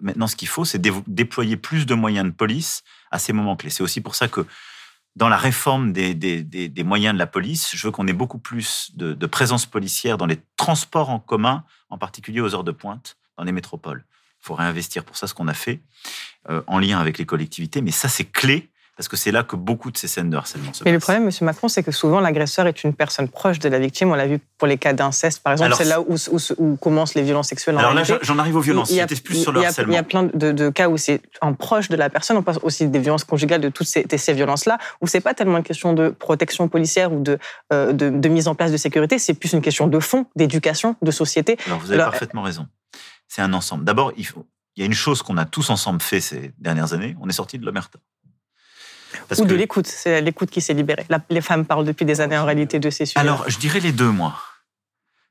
maintenant, 0.01 0.27
ce 0.27 0.35
qu'il 0.35 0.49
faut, 0.49 0.65
c'est 0.65 0.77
dé- 0.77 0.91
déployer 1.07 1.55
plus 1.55 1.85
de 1.85 1.93
moyens 1.93 2.25
de 2.25 2.33
police 2.33 2.83
à 3.11 3.17
ces 3.17 3.31
moments 3.31 3.55
clés. 3.55 3.69
C'est 3.69 3.81
aussi 3.81 4.01
pour 4.01 4.13
ça 4.13 4.27
que 4.27 4.45
dans 5.15 5.29
la 5.29 5.37
réforme 5.37 5.93
des, 5.93 6.83
moyens 6.83 7.13
de 7.13 7.19
la 7.19 7.27
police, 7.27 7.73
je 7.73 7.87
veux 7.87 7.91
qu'on 7.91 8.07
ait 8.07 8.13
beaucoup 8.13 8.39
plus 8.39 8.91
de, 8.95 9.13
de 9.13 9.25
présence 9.25 9.65
policière 9.65 10.17
dans 10.17 10.25
les 10.25 10.39
transports 10.57 11.09
en 11.09 11.19
commun, 11.19 11.63
en 11.89 11.97
particulier 11.97 12.41
aux 12.41 12.53
heures 12.53 12.65
de 12.65 12.73
pointe, 12.73 13.15
dans 13.37 13.45
les 13.45 13.53
métropoles. 13.53 14.03
Il 14.41 14.45
faut 14.45 14.55
réinvestir 14.55 15.05
pour 15.05 15.15
ça 15.15 15.27
ce 15.27 15.33
qu'on 15.33 15.47
a 15.47 15.53
fait 15.53 15.79
euh, 16.49 16.61
en 16.67 16.77
lien 16.77 16.99
avec 16.99 17.17
les 17.17 17.25
collectivités, 17.25 17.81
mais 17.81 17.91
ça 17.91 18.09
c'est 18.09 18.25
clé 18.25 18.69
parce 18.99 19.07
que 19.07 19.15
c'est 19.15 19.31
là 19.31 19.43
que 19.43 19.55
beaucoup 19.55 19.91
de 19.91 19.97
ces 19.97 20.09
scènes 20.09 20.29
de 20.29 20.35
harcèlement 20.35 20.73
se 20.73 20.83
Mais 20.83 20.91
le 20.91 20.99
problème, 20.99 21.23
M. 21.23 21.31
Macron, 21.39 21.69
c'est 21.69 21.83
que 21.83 21.91
souvent 21.93 22.19
l'agresseur 22.19 22.67
est 22.67 22.83
une 22.83 22.93
personne 22.93 23.29
proche 23.29 23.57
de 23.57 23.69
la 23.69 23.79
victime. 23.79 24.11
On 24.11 24.15
l'a 24.15 24.27
vu 24.27 24.39
pour 24.57 24.67
les 24.67 24.77
cas 24.77 24.91
d'inceste, 24.91 25.41
par 25.41 25.53
exemple. 25.53 25.73
C'est 25.77 25.85
là 25.85 26.01
où, 26.01 26.15
où- 26.15 26.37
où 26.57 26.75
commencent 26.75 27.15
les 27.15 27.21
violences 27.21 27.47
sexuelles. 27.47 27.77
en 27.77 27.79
Alors 27.79 27.93
là, 27.93 28.03
j'en 28.03 28.37
arrive 28.37 28.57
aux 28.57 28.59
violences. 28.59 28.89
Il 28.89 28.97
y 28.97 28.99
a- 28.99 29.07
J'étais 29.07 29.21
plus 29.21 29.35
sur 29.41 29.53
le 29.53 29.59
il 29.59 29.63
y 29.63 29.65
a- 29.65 29.69
harcèlement. 29.69 29.93
Il 29.93 29.95
y 29.95 29.99
a 29.99 30.03
plein 30.03 30.23
de, 30.23 30.51
de 30.51 30.69
cas 30.69 30.89
où 30.89 30.97
c'est 30.97 31.21
en 31.39 31.53
proche 31.53 31.87
de 31.87 31.95
la 31.95 32.09
personne. 32.09 32.35
On 32.35 32.43
passe 32.43 32.59
aussi 32.61 32.87
des 32.89 32.99
violences 32.99 33.23
conjugales, 33.23 33.61
de 33.61 33.69
toutes 33.69 33.87
ces, 33.87 34.33
violences-là, 34.33 34.77
où 34.99 35.07
c'est 35.07 35.21
pas 35.21 35.33
tellement 35.33 35.59
une 35.59 35.63
question 35.63 35.93
de 35.93 36.09
protection 36.09 36.67
policière 36.67 37.13
ou 37.13 37.21
de, 37.23 37.39
euh, 37.71 37.93
de, 37.93 38.09
de 38.09 38.27
mise 38.27 38.49
en 38.49 38.53
place 38.55 38.73
de 38.73 38.77
sécurité, 38.77 39.17
c'est 39.17 39.33
plus 39.33 39.53
une 39.53 39.61
question 39.61 39.87
de 39.87 39.99
fond, 40.01 40.25
d'éducation, 40.35 40.97
de 41.01 41.11
société. 41.11 41.57
Alors, 41.67 41.79
vous 41.79 41.85
avez 41.91 42.01
Alors, 42.01 42.11
parfaitement 42.11 42.41
raison. 42.41 42.67
C'est 43.29 43.41
un 43.41 43.53
ensemble. 43.53 43.85
D'abord, 43.85 44.11
il, 44.17 44.25
faut- 44.25 44.45
il 44.75 44.81
y 44.81 44.83
a 44.83 44.85
une 44.87 44.93
chose 44.93 45.21
qu'on 45.21 45.37
a 45.37 45.45
tous 45.45 45.69
ensemble 45.69 46.01
fait 46.01 46.19
ces 46.19 46.51
dernières 46.59 46.93
années. 46.93 47.15
On 47.21 47.29
est 47.29 47.33
sorti 47.33 47.57
de 47.59 47.65
l'omerta. 47.65 47.99
Parce 49.27 49.41
ou 49.41 49.45
de 49.45 49.49
que- 49.49 49.55
l'écoute. 49.55 49.87
C'est 49.87 50.21
l'écoute 50.21 50.49
qui 50.49 50.61
s'est 50.61 50.73
libérée. 50.73 51.05
La- 51.09 51.21
les 51.29 51.41
femmes 51.41 51.65
parlent 51.65 51.85
depuis 51.85 52.05
des 52.05 52.21
années 52.21 52.37
en 52.37 52.45
réalité 52.45 52.79
de 52.79 52.89
ces 52.89 53.05
sujets. 53.05 53.19
Alors, 53.19 53.49
je 53.49 53.57
dirais 53.57 53.79
les 53.79 53.91
deux, 53.91 54.09
moi. 54.11 54.39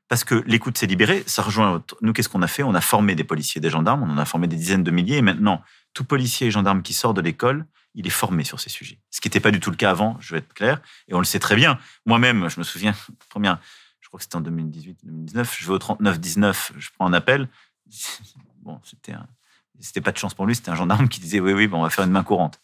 Parce 0.07 0.23
que 0.23 0.43
l'écoute 0.47 0.77
s'est 0.77 0.87
libérée, 0.87 1.23
ça 1.27 1.43
rejoint. 1.43 1.83
Nous, 2.01 2.13
qu'est-ce 2.13 2.29
qu'on 2.29 2.41
a 2.41 2.47
fait? 2.47 2.63
On 2.63 2.73
a 2.73 2.81
formé 2.81 3.13
des 3.13 3.23
policiers, 3.23 3.61
des 3.61 3.69
gendarmes, 3.69 4.01
on 4.03 4.09
en 4.11 4.17
a 4.17 4.25
formé 4.25 4.47
des 4.47 4.55
dizaines 4.55 4.83
de 4.83 4.89
milliers, 4.91 5.17
et 5.17 5.21
maintenant, 5.21 5.61
tout 5.93 6.03
policier 6.03 6.47
et 6.47 6.51
gendarme 6.51 6.81
qui 6.81 6.93
sort 6.93 7.13
de 7.13 7.21
l'école, 7.21 7.65
il 7.93 8.07
est 8.07 8.11
formé 8.11 8.43
sur 8.43 8.59
ces 8.59 8.69
sujets. 8.69 8.99
Ce 9.11 9.21
qui 9.21 9.27
n'était 9.27 9.39
pas 9.39 9.51
du 9.51 9.59
tout 9.59 9.69
le 9.69 9.75
cas 9.75 9.91
avant, 9.91 10.17
je 10.19 10.33
vais 10.33 10.39
être 10.39 10.53
clair, 10.53 10.81
et 11.07 11.13
on 11.13 11.19
le 11.19 11.25
sait 11.25 11.37
très 11.39 11.55
bien. 11.55 11.77
Moi-même, 12.07 12.49
je 12.49 12.59
me 12.59 12.63
souviens, 12.63 12.95
première, 13.29 13.59
je 14.01 14.07
crois 14.07 14.17
que 14.17 14.23
c'était 14.23 14.35
en 14.37 14.41
2018-2019, 14.41 15.55
je 15.59 15.67
vais 15.67 15.73
au 15.73 15.77
39-19, 15.77 16.71
je 16.77 16.89
prends 16.97 17.05
un 17.05 17.13
appel. 17.13 17.47
Bon, 18.61 18.79
c'était 18.83 19.13
un- 19.13 19.25
c'était 19.79 20.01
pas 20.01 20.11
de 20.11 20.17
chance 20.17 20.33
pour 20.33 20.45
lui, 20.45 20.53
c'était 20.55 20.69
un 20.69 20.75
gendarme 20.75 21.07
qui 21.07 21.19
disait 21.21 21.39
oui, 21.39 21.53
oui, 21.53 21.67
bon, 21.67 21.79
on 21.79 21.83
va 21.83 21.89
faire 21.89 22.03
une 22.03 22.11
main 22.11 22.23
courante. 22.23 22.59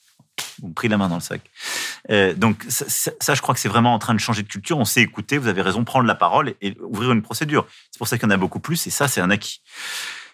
Me 0.62 0.74
pris 0.74 0.88
la 0.88 0.98
main 0.98 1.08
dans 1.08 1.16
le 1.16 1.22
sac. 1.22 1.42
Euh, 2.10 2.34
donc 2.34 2.66
ça, 2.70 3.34
je 3.34 3.42
crois 3.42 3.54
que 3.54 3.60
c'est 3.60 3.70
vraiment 3.70 3.94
en 3.94 4.00
train 4.00 4.14
de 4.14 4.20
changer 4.20 4.44
de 4.44 4.48
culture. 4.48 4.78
On 4.78 4.86
sait 4.86 5.02
écouter, 5.02 5.38
vous 5.38 5.48
avez 5.48 5.62
raison, 5.62 5.84
prendre 5.84 6.06
la 6.06 6.16
parole 6.16 6.56
et, 6.62 6.78
ouvrir 6.82 7.12
une 7.12 7.22
procédure. 7.22 7.68
C'est 7.92 7.98
pour 7.98 8.08
ça 8.08 8.18
qu'il 8.18 8.28
y 8.28 8.32
en 8.32 8.36
a 8.36 8.38
beaucoup 8.38 8.60
plus 8.60 8.88
et 8.88 8.90
ça, 8.90 9.08
c'est 9.08 9.22
un 9.22 9.30
acquis. 9.30 9.62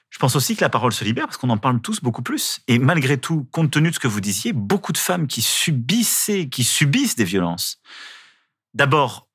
Je 0.10 0.20
pense 0.20 0.36
aussi 0.36 0.56
que 0.56 0.62
la 0.62 0.70
parole 0.70 0.92
se 0.92 1.04
libère 1.04 1.26
parce 1.26 1.38
qu'on 1.38 1.50
en 1.50 1.58
parle 1.58 1.82
tous 1.82 2.02
beaucoup 2.02 2.22
plus. 2.22 2.62
Et 2.68 2.80
malgré 2.80 3.18
tout, 3.18 3.48
compte 3.52 3.72
tenu 3.72 3.90
de 3.90 3.96
ce 3.96 4.00
que 4.00 4.08
vous 4.08 4.22
disiez, 4.22 4.54
beaucoup 4.54 4.92
de 4.92 4.98
femmes 4.98 5.26
qui 5.26 5.42
subissaient, 5.42 6.50
qui 6.50 6.64
subissent 6.64 7.16
des 7.16 7.24
violences, 7.24 7.80
d'abord, 8.74 9.30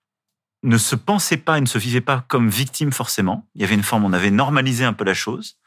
ne 0.62 0.78
se 0.78 0.96
pensaient 0.96 1.36
pas 1.36 1.58
et 1.58 1.60
ne 1.60 1.66
se 1.66 1.78
vivaient 1.78 2.00
pas 2.00 2.24
comme 2.28 2.48
victimes 2.48 2.92
forcément. 2.92 3.48
Il 3.54 3.62
y 3.62 3.64
avait 3.64 3.74
une 3.74 3.82
forme, 3.82 4.04
on 4.04 4.12
avait 4.12 4.30
normalisé 4.30 4.84
un 4.84 4.92
peu 4.92 5.04
la 5.04 5.14
chose. 5.14 5.58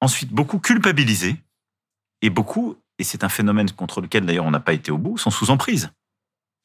Ensuite, 0.00 0.30
beaucoup 0.30 0.58
culpabilisés 0.58 1.36
et 2.22 2.30
beaucoup, 2.30 2.76
et 2.98 3.04
c'est 3.04 3.24
un 3.24 3.28
phénomène 3.28 3.70
contre 3.70 4.00
lequel 4.00 4.26
d'ailleurs 4.26 4.44
on 4.46 4.50
n'a 4.50 4.60
pas 4.60 4.72
été 4.72 4.90
au 4.90 4.98
bout, 4.98 5.18
sont 5.18 5.30
sous 5.30 5.50
emprise. 5.50 5.90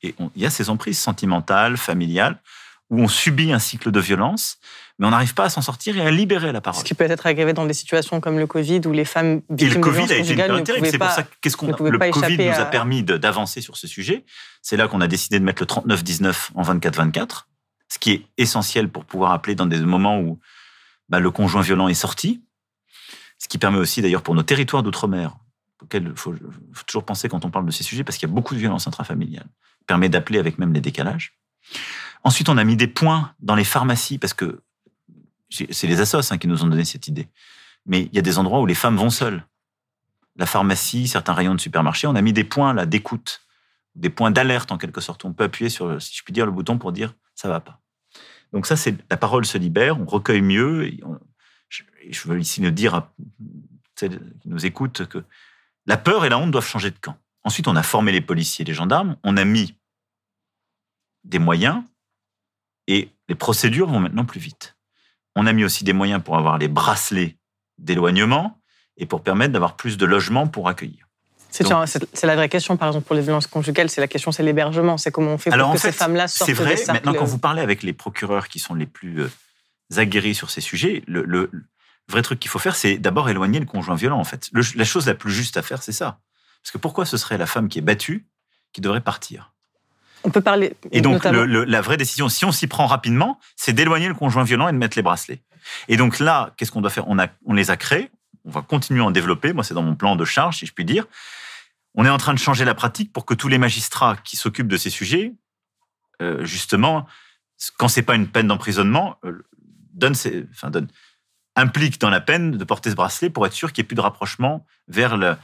Et 0.02 0.16
il 0.36 0.42
y 0.42 0.46
a 0.46 0.50
ces 0.50 0.70
emprises 0.70 1.00
sentimentales, 1.00 1.78
familiales, 1.78 2.42
où 2.90 3.00
on 3.00 3.08
subit 3.08 3.54
un 3.54 3.60
cycle 3.60 3.90
de 3.92 4.00
violence, 4.00 4.58
mais 5.00 5.08
on 5.08 5.12
n'arrive 5.12 5.34
pas 5.34 5.46
à 5.46 5.50
s'en 5.50 5.62
sortir 5.62 5.98
et 5.98 6.02
à 6.06 6.12
libérer 6.12 6.52
la 6.52 6.60
parole. 6.62 6.80
Ce 6.82 6.86
qui 6.86 6.94
peut 6.94 7.06
être 7.06 7.26
aggravé 7.26 7.54
dans 7.54 7.66
des 7.66 7.74
situations 7.74 8.20
comme 8.20 8.38
le 8.38 8.46
Covid 8.46 8.82
où 8.86 8.92
les 8.92 9.06
femmes 9.06 9.42
Et 9.50 9.56
victimes 9.56 9.70
le 9.70 9.76
de 9.76 9.80
Covid 9.82 9.94
violences 10.06 10.12
a 10.12 10.14
été 10.16 10.16
une 10.18 10.24
conjugales 10.26 10.52
ne 10.52 10.62
pouvaient 10.76 10.92
C'est 10.92 10.98
pour 10.98 11.08
pas- 11.08 11.14
ça 11.16 11.24
que 11.24 11.34
qu'est-ce 11.42 11.58
qu'on 11.58 11.68
le 11.68 11.98
pas 11.98 12.10
Covid 12.12 12.38
nous 12.38 12.60
a 12.60 12.66
permis 12.66 13.02
de- 13.04 13.18
d'avancer 13.18 13.62
sur 13.62 13.78
ce 13.78 13.88
sujet. 13.88 14.26
C'est 14.62 14.76
là 14.78 14.88
qu'on 14.88 15.02
a 15.02 15.08
décidé 15.08 15.40
de 15.40 15.46
mettre 15.46 15.62
le 15.62 15.66
39-19 15.68 16.52
en 16.56 16.62
24-24, 16.64 17.48
ce 17.88 17.98
qui 18.00 18.12
est 18.12 18.26
essentiel 18.38 18.90
pour 18.90 19.06
pouvoir 19.06 19.32
appeler 19.32 19.56
dans 19.56 19.66
des 19.66 19.80
moments 19.80 20.20
où 20.20 20.40
bah, 21.10 21.20
le 21.20 21.32
conjoint 21.32 21.62
violent 21.62 21.88
est 21.88 21.94
sorti. 21.96 22.44
Ce 23.40 23.48
qui 23.48 23.58
permet 23.58 23.80
aussi 23.80 24.02
d'ailleurs 24.02 24.22
pour 24.22 24.36
nos 24.36 24.44
territoires 24.44 24.84
d'outre-mer, 24.84 25.36
il 25.94 26.16
faut, 26.16 26.34
toujours 26.88 27.06
penser 27.06 27.30
quand 27.30 27.46
on 27.46 27.52
parle 27.52 27.66
de 27.66 27.72
ces 27.72 27.84
sujets, 27.84 28.04
parce 28.04 28.18
qu'il 28.18 28.28
y 28.28 28.32
a 28.32 28.34
beaucoup 28.34 28.54
de 28.54 28.60
violences 28.60 28.88
intrafamiliales. 28.88 29.48
permet 29.88 30.10
d'appeler 30.10 30.40
avec 30.40 30.58
même 30.58 30.74
les 30.74 30.82
décalages. 30.82 31.38
Ensuite, 32.24 32.50
on 32.50 32.58
a 32.58 32.64
mis 32.64 32.78
des 32.78 32.88
points 32.88 33.34
dans 33.40 33.56
les 33.56 33.64
pharmacies, 33.64 34.18
parce 34.18 34.34
que 34.34 34.62
c'est 35.50 35.88
les 35.88 36.02
assos 36.02 36.32
hein, 36.32 36.38
qui 36.38 36.48
nous 36.48 36.64
ont 36.64 36.68
donné 36.68 36.86
cette 36.86 37.08
idée. 37.08 37.28
Mais 37.86 38.04
il 38.04 38.16
y 38.16 38.20
a 38.20 38.22
des 38.22 38.40
endroits 38.40 38.60
où 38.60 38.66
les 38.66 38.76
femmes 38.76 38.98
vont 38.98 39.10
seules. 39.10 39.46
La 40.36 40.46
pharmacie, 40.46 41.08
certains 41.08 41.34
rayons 41.34 41.54
de 41.54 41.62
supermarché, 41.62 42.08
on 42.08 42.16
a 42.16 42.22
mis 42.22 42.34
des 42.34 42.44
points 42.44 42.74
là 42.74 42.86
d'écoute, 42.86 43.42
des 43.96 44.10
points 44.10 44.32
d'alerte 44.32 44.72
en 44.72 44.78
quelque 44.78 45.02
sorte. 45.02 45.26
On 45.26 45.34
peut 45.34 45.44
appuyer 45.44 45.70
sur, 45.70 46.02
si 46.02 46.16
je 46.16 46.24
puis 46.24 46.34
dire, 46.34 46.46
le 46.46 46.52
bouton 46.52 46.78
pour 46.80 46.92
dire 46.92 47.14
ça 47.36 47.50
va 47.50 47.60
pas. 47.60 47.80
Donc 48.52 48.66
ça, 48.66 48.76
c'est 48.76 48.96
la 49.10 49.18
parole 49.18 49.46
se 49.46 49.58
libère, 49.58 50.00
on 50.00 50.06
recueille 50.06 50.42
mieux. 50.42 50.86
et 50.86 51.00
je, 51.70 52.28
veux 52.28 52.40
ici 52.40 52.62
nous 52.62 52.72
dire 52.72 52.96
à 52.96 53.14
celles 53.96 54.20
qui 54.42 54.50
nous 54.50 54.66
écoutent 54.66 55.06
que 55.08 55.24
la 55.86 55.98
peur 55.98 56.26
et 56.26 56.30
la 56.30 56.38
honte 56.38 56.52
doivent 56.52 56.68
changer 56.68 56.92
de 56.92 56.98
camp. 57.00 57.18
Ensuite, 57.44 57.68
on 57.68 57.76
a 57.76 57.84
formé 57.84 58.12
les 58.12 58.22
policiers 58.22 58.64
et 58.64 58.66
les 58.68 58.74
gendarmes, 58.74 59.18
on 59.24 59.36
a 59.38 59.44
mis 59.46 59.76
des 61.24 61.40
moyens 61.40 61.84
et 62.88 63.10
les 63.30 63.36
procédures 63.36 63.88
vont 63.88 64.00
maintenant 64.00 64.26
plus 64.26 64.40
vite. 64.40 64.76
On 65.36 65.48
a 65.48 65.54
mis 65.54 65.64
aussi 65.64 65.84
des 65.84 65.94
moyens 65.94 66.22
pour 66.24 66.38
avoir 66.38 66.58
les 66.58 66.68
bracelets 66.68 67.38
d'éloignement 67.78 68.60
et 68.98 69.06
pour 69.06 69.24
permettre 69.24 69.54
d'avoir 69.54 69.76
plus 69.76 69.98
de 69.98 70.06
logements 70.06 70.48
pour 70.48 70.68
accueillir. 70.70 71.08
C'est 71.50 71.64
la 72.26 72.36
vraie 72.36 72.50
question, 72.50 72.78
par 72.78 72.88
exemple, 72.88 73.06
pour 73.06 73.16
les 73.16 73.22
violences 73.22 73.46
conjugales. 73.48 73.90
C'est 73.90 74.02
la 74.02 74.08
question, 74.08 74.32
c'est 74.32 74.42
l'hébergement. 74.44 74.98
C'est 74.98 75.12
comment 75.12 75.34
on 75.34 75.38
fait 75.38 75.52
Alors 75.52 75.68
pour 75.68 75.76
que 75.76 75.82
fait, 75.82 75.92
ces 75.92 75.98
femmes-là 75.98 76.28
sortent 76.28 76.50
c'est 76.50 76.54
vrai. 76.54 76.72
des 76.72 76.78
cercles. 76.78 76.94
Maintenant, 76.94 77.14
quand 77.14 77.26
vous 77.26 77.38
parlez 77.40 77.62
avec 77.62 77.84
les 77.84 77.94
procureurs 77.94 78.48
qui 78.48 78.58
sont 78.60 78.74
les 78.74 78.88
plus 78.88 79.22
euh, 79.22 79.30
aguerris 79.98 80.34
sur 80.34 80.50
ces 80.50 80.62
sujets, 80.62 81.04
le, 81.08 81.24
le- 81.24 81.52
le 82.08 82.12
vrai 82.14 82.22
truc 82.22 82.40
qu'il 82.40 82.50
faut 82.52 82.60
faire, 82.60 82.76
c'est 82.76 82.98
d'abord 82.98 83.30
éloigner 83.30 83.60
le 83.60 83.66
conjoint 83.66 83.96
violent. 83.96 84.20
En 84.20 84.24
fait, 84.24 84.50
Le- 84.52 84.64
la 84.76 84.84
chose 84.86 85.06
la 85.08 85.16
plus 85.16 85.32
juste 85.32 85.58
à 85.58 85.62
faire, 85.62 85.82
c'est 85.82 85.92
ça. 85.92 86.20
Parce 86.62 86.72
que 86.72 86.78
pourquoi 86.78 87.06
ce 87.06 87.18
serait 87.18 87.38
la 87.38 87.46
femme 87.46 87.70
qui 87.70 87.80
est 87.80 87.84
battue 87.84 88.28
qui 88.74 88.82
devrait 88.82 89.02
partir? 89.02 89.52
On 90.26 90.30
peut 90.30 90.42
parler. 90.42 90.76
Et 90.92 91.02
donc, 91.02 91.14
notamment- 91.16 91.40
le- 91.40 91.46
le- 91.46 91.64
la 91.66 91.82
vraie 91.82 91.98
décision, 91.98 92.30
si 92.30 92.46
on 92.46 92.52
s'y 92.52 92.68
prend 92.68 92.86
rapidement, 92.88 93.40
c'est 93.56 93.74
d'éloigner 93.74 94.08
le 94.08 94.14
conjoint 94.14 94.44
violent 94.44 94.68
et 94.70 94.72
de 94.72 94.78
mettre 94.78 94.98
les 94.98 95.02
bracelets. 95.04 95.42
Et 95.90 95.98
donc 95.98 96.20
là, 96.20 96.54
qu'est-ce 96.58 96.72
qu'on 96.72 96.82
doit 96.82 96.90
faire? 96.90 97.08
On, 97.08 97.20
a, 97.20 97.28
on 97.46 97.54
les 97.54 97.72
a 97.72 97.78
créés, 97.78 98.10
on 98.46 98.52
va 98.52 98.62
continuer 98.62 99.02
à 99.02 99.06
en 99.06 99.12
développer. 99.12 99.52
Moi, 99.54 99.64
c'est 99.64 99.74
dans 99.74 99.84
mon 99.84 99.96
plan 99.96 100.16
de 100.16 100.26
charge, 100.26 100.58
si 100.60 100.66
je 100.66 100.74
puis 100.74 100.86
dire. 100.86 101.06
On 101.96 102.06
est 102.06 102.10
en 102.10 102.18
train 102.18 102.34
de 102.34 102.40
changer 102.40 102.66
la 102.66 102.74
pratique 102.74 103.12
pour 103.14 103.26
que 103.26 103.34
tous 103.34 103.48
les 103.50 103.58
magistrats 103.58 104.16
qui 104.24 104.36
s'occupent 104.38 104.68
de 104.68 104.78
ces 104.78 104.90
sujets, 104.90 105.34
euh, 106.22 106.44
justement, 106.46 107.06
quand 107.78 107.88
c'est 107.88 108.02
pas 108.02 108.16
une 108.16 108.28
peine 108.28 108.48
d'emprisonnement, 108.48 109.18
euh, 109.26 109.44
donne, 109.94 110.16
enfin, 110.52 110.70
donne, 110.72 110.88
implique 111.56 112.00
dans 112.00 112.10
la 112.10 112.22
peine 112.22 112.52
de 112.52 112.64
porter 112.64 112.90
ce 112.90 112.96
bracelet 112.96 113.30
pour 113.30 113.46
être 113.46 113.54
sûr 113.54 113.72
qu'il 113.72 113.82
n'y 113.82 113.86
ait 113.86 113.90
plus 113.90 113.96
de 113.96 114.02
rapprochement 114.02 114.66
vers 114.88 115.18
le, 115.18 115.36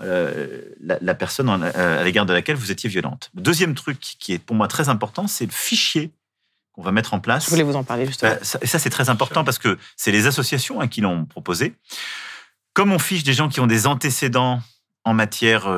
euh, 0.00 0.62
la, 0.80 1.14
personne 1.14 1.48
à 1.50 2.02
l'égard 2.04 2.26
de 2.26 2.32
laquelle 2.32 2.56
vous 2.56 2.70
étiez 2.70 2.88
violente. 2.88 3.30
Le 3.34 3.42
deuxième 3.42 3.74
truc 3.74 3.98
qui 4.00 4.32
est 4.32 4.38
pour 4.38 4.56
moi 4.56 4.68
très 4.68 4.88
important, 4.88 5.26
c'est 5.26 5.46
le 5.46 5.52
fichier 5.52 6.12
qu'on 6.72 6.82
va 6.82 6.92
mettre 6.92 7.14
en 7.14 7.20
place. 7.20 7.46
Je 7.46 7.50
voulais 7.50 7.62
vous 7.62 7.76
en 7.76 7.84
parler 7.84 8.06
justement. 8.06 8.32
et 8.62 8.66
ça, 8.66 8.78
c'est 8.78 8.90
très 8.90 9.10
important 9.10 9.44
parce 9.44 9.58
que 9.58 9.78
c'est 9.96 10.12
les 10.12 10.26
associations 10.26 10.80
hein, 10.80 10.88
qui 10.88 11.00
l'ont 11.00 11.24
proposé. 11.24 11.74
Comme 12.72 12.92
on 12.92 12.98
fiche 12.98 13.24
des 13.24 13.32
gens 13.32 13.48
qui 13.48 13.60
ont 13.60 13.66
des 13.66 13.86
antécédents 13.86 14.60
en 15.04 15.14
matière 15.14 15.68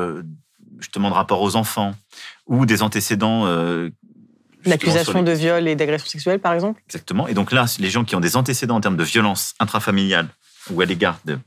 justement 0.77 1.09
de 1.09 1.15
rapport 1.15 1.41
aux 1.41 1.55
enfants 1.55 1.95
ou 2.45 2.65
des 2.65 2.83
antécédents 2.83 3.47
L'accusation 4.65 5.23
de 5.23 5.31
viol 5.31 5.67
et 5.67 5.75
d'agression 5.75 6.07
sexuelle, 6.07 6.39
par 6.39 6.53
exemple? 6.53 6.81
Exactement. 6.87 7.27
Et 7.27 7.33
donc 7.33 7.51
là, 7.51 7.65
les 7.79 7.89
gens 7.89 8.03
qui 8.03 8.15
ont 8.15 8.19
des 8.19 8.35
antécédents 8.35 8.75
en 8.75 8.81
termes 8.81 8.97
de 8.97 9.03
violence 9.03 9.53
intrafamiliale 9.59 10.27
ou 10.69 10.81
à 10.81 10.85
l'égard 10.85 11.19
de, 11.25 11.39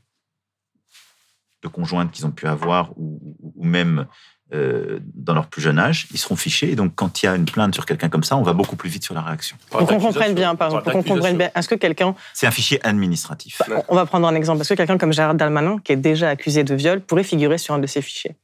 de 1.63 1.67
conjointes 1.67 2.11
qu'ils 2.11 2.25
ont 2.25 2.31
pu 2.31 2.47
avoir 2.47 2.91
ou, 2.97 3.19
même 3.57 4.05
euh, 4.53 4.99
dans 5.15 5.33
leur 5.33 5.47
plus 5.47 5.61
jeune 5.61 5.79
âge, 5.79 6.07
ils 6.11 6.19
seront 6.19 6.35
fichés. 6.35 6.71
Et 6.71 6.75
donc, 6.75 6.93
quand 6.93 7.23
il 7.23 7.25
y 7.25 7.29
a 7.29 7.35
une 7.35 7.45
plainte 7.45 7.73
sur 7.73 7.85
quelqu'un 7.85 8.09
comme 8.09 8.23
ça, 8.23 8.37
on 8.37 8.43
va 8.43 8.53
beaucoup 8.53 8.75
plus 8.75 8.89
vite 8.89 9.03
sur 9.03 9.15
la 9.15 9.21
réaction. 9.21 9.57
Pour 9.69 9.87
qu'on 9.87 9.99
comprenne 9.99 10.35
bien, 10.35 10.55
par 10.55 10.67
exemple, 10.67 10.91
qu'on 10.91 11.03
comprenne 11.03 11.37
bien, 11.37 11.49
est-ce 11.55 11.67
que 11.67 11.75
quelqu'un... 11.75 12.13
C'est 12.33 12.45
un 12.45 12.51
fichier 12.51 12.85
administratif. 12.85 13.61
On 13.87 13.95
va 13.95 14.05
prendre 14.05 14.27
un 14.27 14.35
exemple. 14.35 14.61
Est-ce 14.61 14.69
que 14.69 14.77
quelqu'un 14.77 14.97
comme 14.97 15.13
Gérard 15.13 15.35
Dalmanin, 15.35 15.77
qui 15.83 15.93
est 15.93 15.97
déjà 15.97 16.29
accusé 16.29 16.63
de 16.63 16.75
viol, 16.75 17.01
pourrait 17.01 17.23
figurer 17.23 17.57
sur 17.57 17.73
un 17.73 17.79
de 17.79 17.87
ces 17.87 18.01
fichiers? 18.01 18.35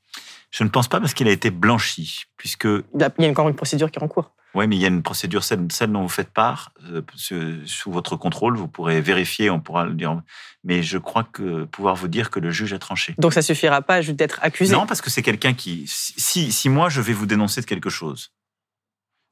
Je 0.51 0.63
ne 0.63 0.69
pense 0.69 0.87
pas 0.87 0.99
parce 0.99 1.13
qu'il 1.13 1.27
a 1.27 1.31
été 1.31 1.49
blanchi, 1.49 2.25
puisque... 2.37 2.65
Il 2.65 2.83
y 3.19 3.25
a 3.25 3.29
encore 3.29 3.49
une 3.49 3.55
procédure 3.55 3.89
qui 3.89 3.99
est 3.99 4.03
en 4.03 4.07
cours. 4.07 4.31
Oui, 4.53 4.67
mais 4.67 4.75
il 4.75 4.81
y 4.81 4.85
a 4.85 4.89
une 4.89 5.01
procédure, 5.01 5.45
celle, 5.45 5.67
dont 5.87 6.01
vous 6.01 6.09
faites 6.09 6.29
part, 6.29 6.73
euh, 6.89 7.01
sous 7.65 7.91
votre 7.91 8.17
contrôle, 8.17 8.57
vous 8.57 8.67
pourrez 8.67 8.99
vérifier, 8.99 9.49
on 9.49 9.61
pourra 9.61 9.85
le 9.85 9.93
dire. 9.93 10.21
Mais 10.65 10.83
je 10.83 10.97
crois 10.97 11.23
que 11.23 11.63
pouvoir 11.63 11.95
vous 11.95 12.09
dire 12.09 12.29
que 12.29 12.39
le 12.39 12.51
juge 12.51 12.73
a 12.73 12.79
tranché. 12.79 13.15
Donc 13.17 13.33
ça 13.33 13.41
suffira 13.41 13.81
pas 13.81 14.01
juste 14.01 14.17
d'être 14.17 14.39
accusé 14.41 14.73
Non, 14.73 14.85
parce 14.85 15.01
que 15.01 15.09
c'est 15.09 15.21
quelqu'un 15.21 15.53
qui. 15.53 15.85
Si, 15.87 16.51
si 16.51 16.67
moi 16.67 16.89
je 16.89 16.99
vais 16.99 17.13
vous 17.13 17.25
dénoncer 17.25 17.61
de 17.61 17.65
quelque 17.65 17.89
chose, 17.89 18.33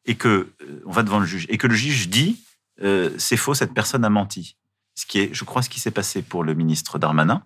et 0.05 0.15
que 0.15 0.53
euh, 0.62 0.82
on 0.86 0.91
va 0.91 1.03
devant 1.03 1.19
le 1.19 1.25
juge, 1.25 1.45
et 1.49 1.58
que 1.58 1.67
le 1.67 1.75
juge 1.75 2.08
dit 2.08 2.41
euh, 2.82 3.10
c'est 3.17 3.38
faux, 3.38 3.53
cette 3.53 3.73
personne 3.73 4.05
a 4.05 4.10
menti. 4.10 4.55
Ce 4.95 5.05
qui 5.05 5.19
est, 5.19 5.34
je 5.34 5.43
crois, 5.43 5.62
ce 5.62 5.69
qui 5.69 5.79
s'est 5.82 5.91
passé 5.91 6.21
pour 6.21 6.43
le 6.43 6.53
ministre 6.53 6.97
Darmanin. 6.97 7.43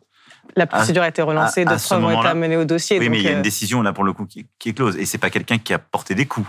La 0.56 0.68
procédure 0.68 1.02
a 1.02 1.08
été 1.08 1.22
relancée, 1.22 1.66
d'autres 1.66 1.96
ont 1.96 2.20
été 2.20 2.28
amenées 2.28 2.58
au 2.58 2.66
dossier. 2.66 3.00
Oui, 3.00 3.10
mais 3.10 3.20
il 3.20 3.24
y 3.24 3.28
a 3.28 3.32
une 3.32 3.42
décision 3.42 3.82
là 3.82 3.94
pour 3.94 4.04
le 4.04 4.14
coup 4.14 4.26
qui, 4.26 4.46
qui 4.60 4.70
est 4.70 4.74
close, 4.74 4.98
et 4.98 5.06
c'est 5.06 5.18
pas 5.18 5.30
quelqu'un 5.30 5.58
qui 5.58 5.74
a 5.74 5.80
porté 5.80 6.16
des 6.16 6.26
coups. 6.26 6.48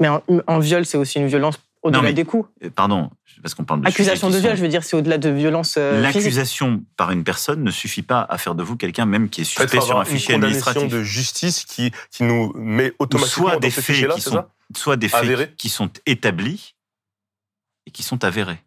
Mais 0.00 0.08
en, 0.08 0.58
viol, 0.58 0.86
c'est 0.86 0.96
aussi 0.96 1.18
une 1.18 1.26
violence 1.26 1.60
au-delà 1.82 2.12
des 2.12 2.24
coups. 2.24 2.48
Euh, 2.64 2.70
pardon, 2.70 3.10
parce 3.42 3.54
qu'on 3.54 3.64
parle 3.64 3.82
de 3.82 3.86
accusation 3.86 4.30
de 4.30 4.38
viol, 4.38 4.56
je 4.56 4.62
veux 4.62 4.68
dire, 4.68 4.82
c'est 4.82 4.96
au-delà 4.96 5.18
de 5.18 5.28
violence. 5.28 5.76
Euh, 5.78 6.00
L'accusation 6.00 6.82
par 6.96 7.10
une 7.10 7.22
personne 7.22 7.62
ne 7.62 7.70
suffit 7.70 8.02
pas 8.02 8.26
à 8.28 8.38
faire 8.38 8.54
de 8.54 8.62
vous 8.62 8.76
quelqu'un 8.76 9.06
même 9.06 9.28
qui 9.28 9.42
est 9.42 9.44
suspect 9.44 9.80
sur 9.80 9.98
un 9.98 10.04
fichier 10.04 10.34
une 10.34 10.44
administratif. 10.44 10.88
de 10.88 11.02
justice 11.02 11.64
qui, 11.64 11.92
qui 12.10 12.22
nous 12.22 12.52
met 12.54 12.92
automatiquement 12.98 13.48
soit 13.50 13.58
des 13.58 13.70
faits 13.70 14.08
qui 14.14 14.20
sont, 14.20 14.44
soit 14.74 14.96
des 14.96 15.08
faits 15.08 15.56
qui 15.56 15.68
sont 15.68 15.90
établis 16.06 16.74
et 17.86 17.90
qui 17.90 18.02
sont 18.02 18.24
avérés 18.24 18.58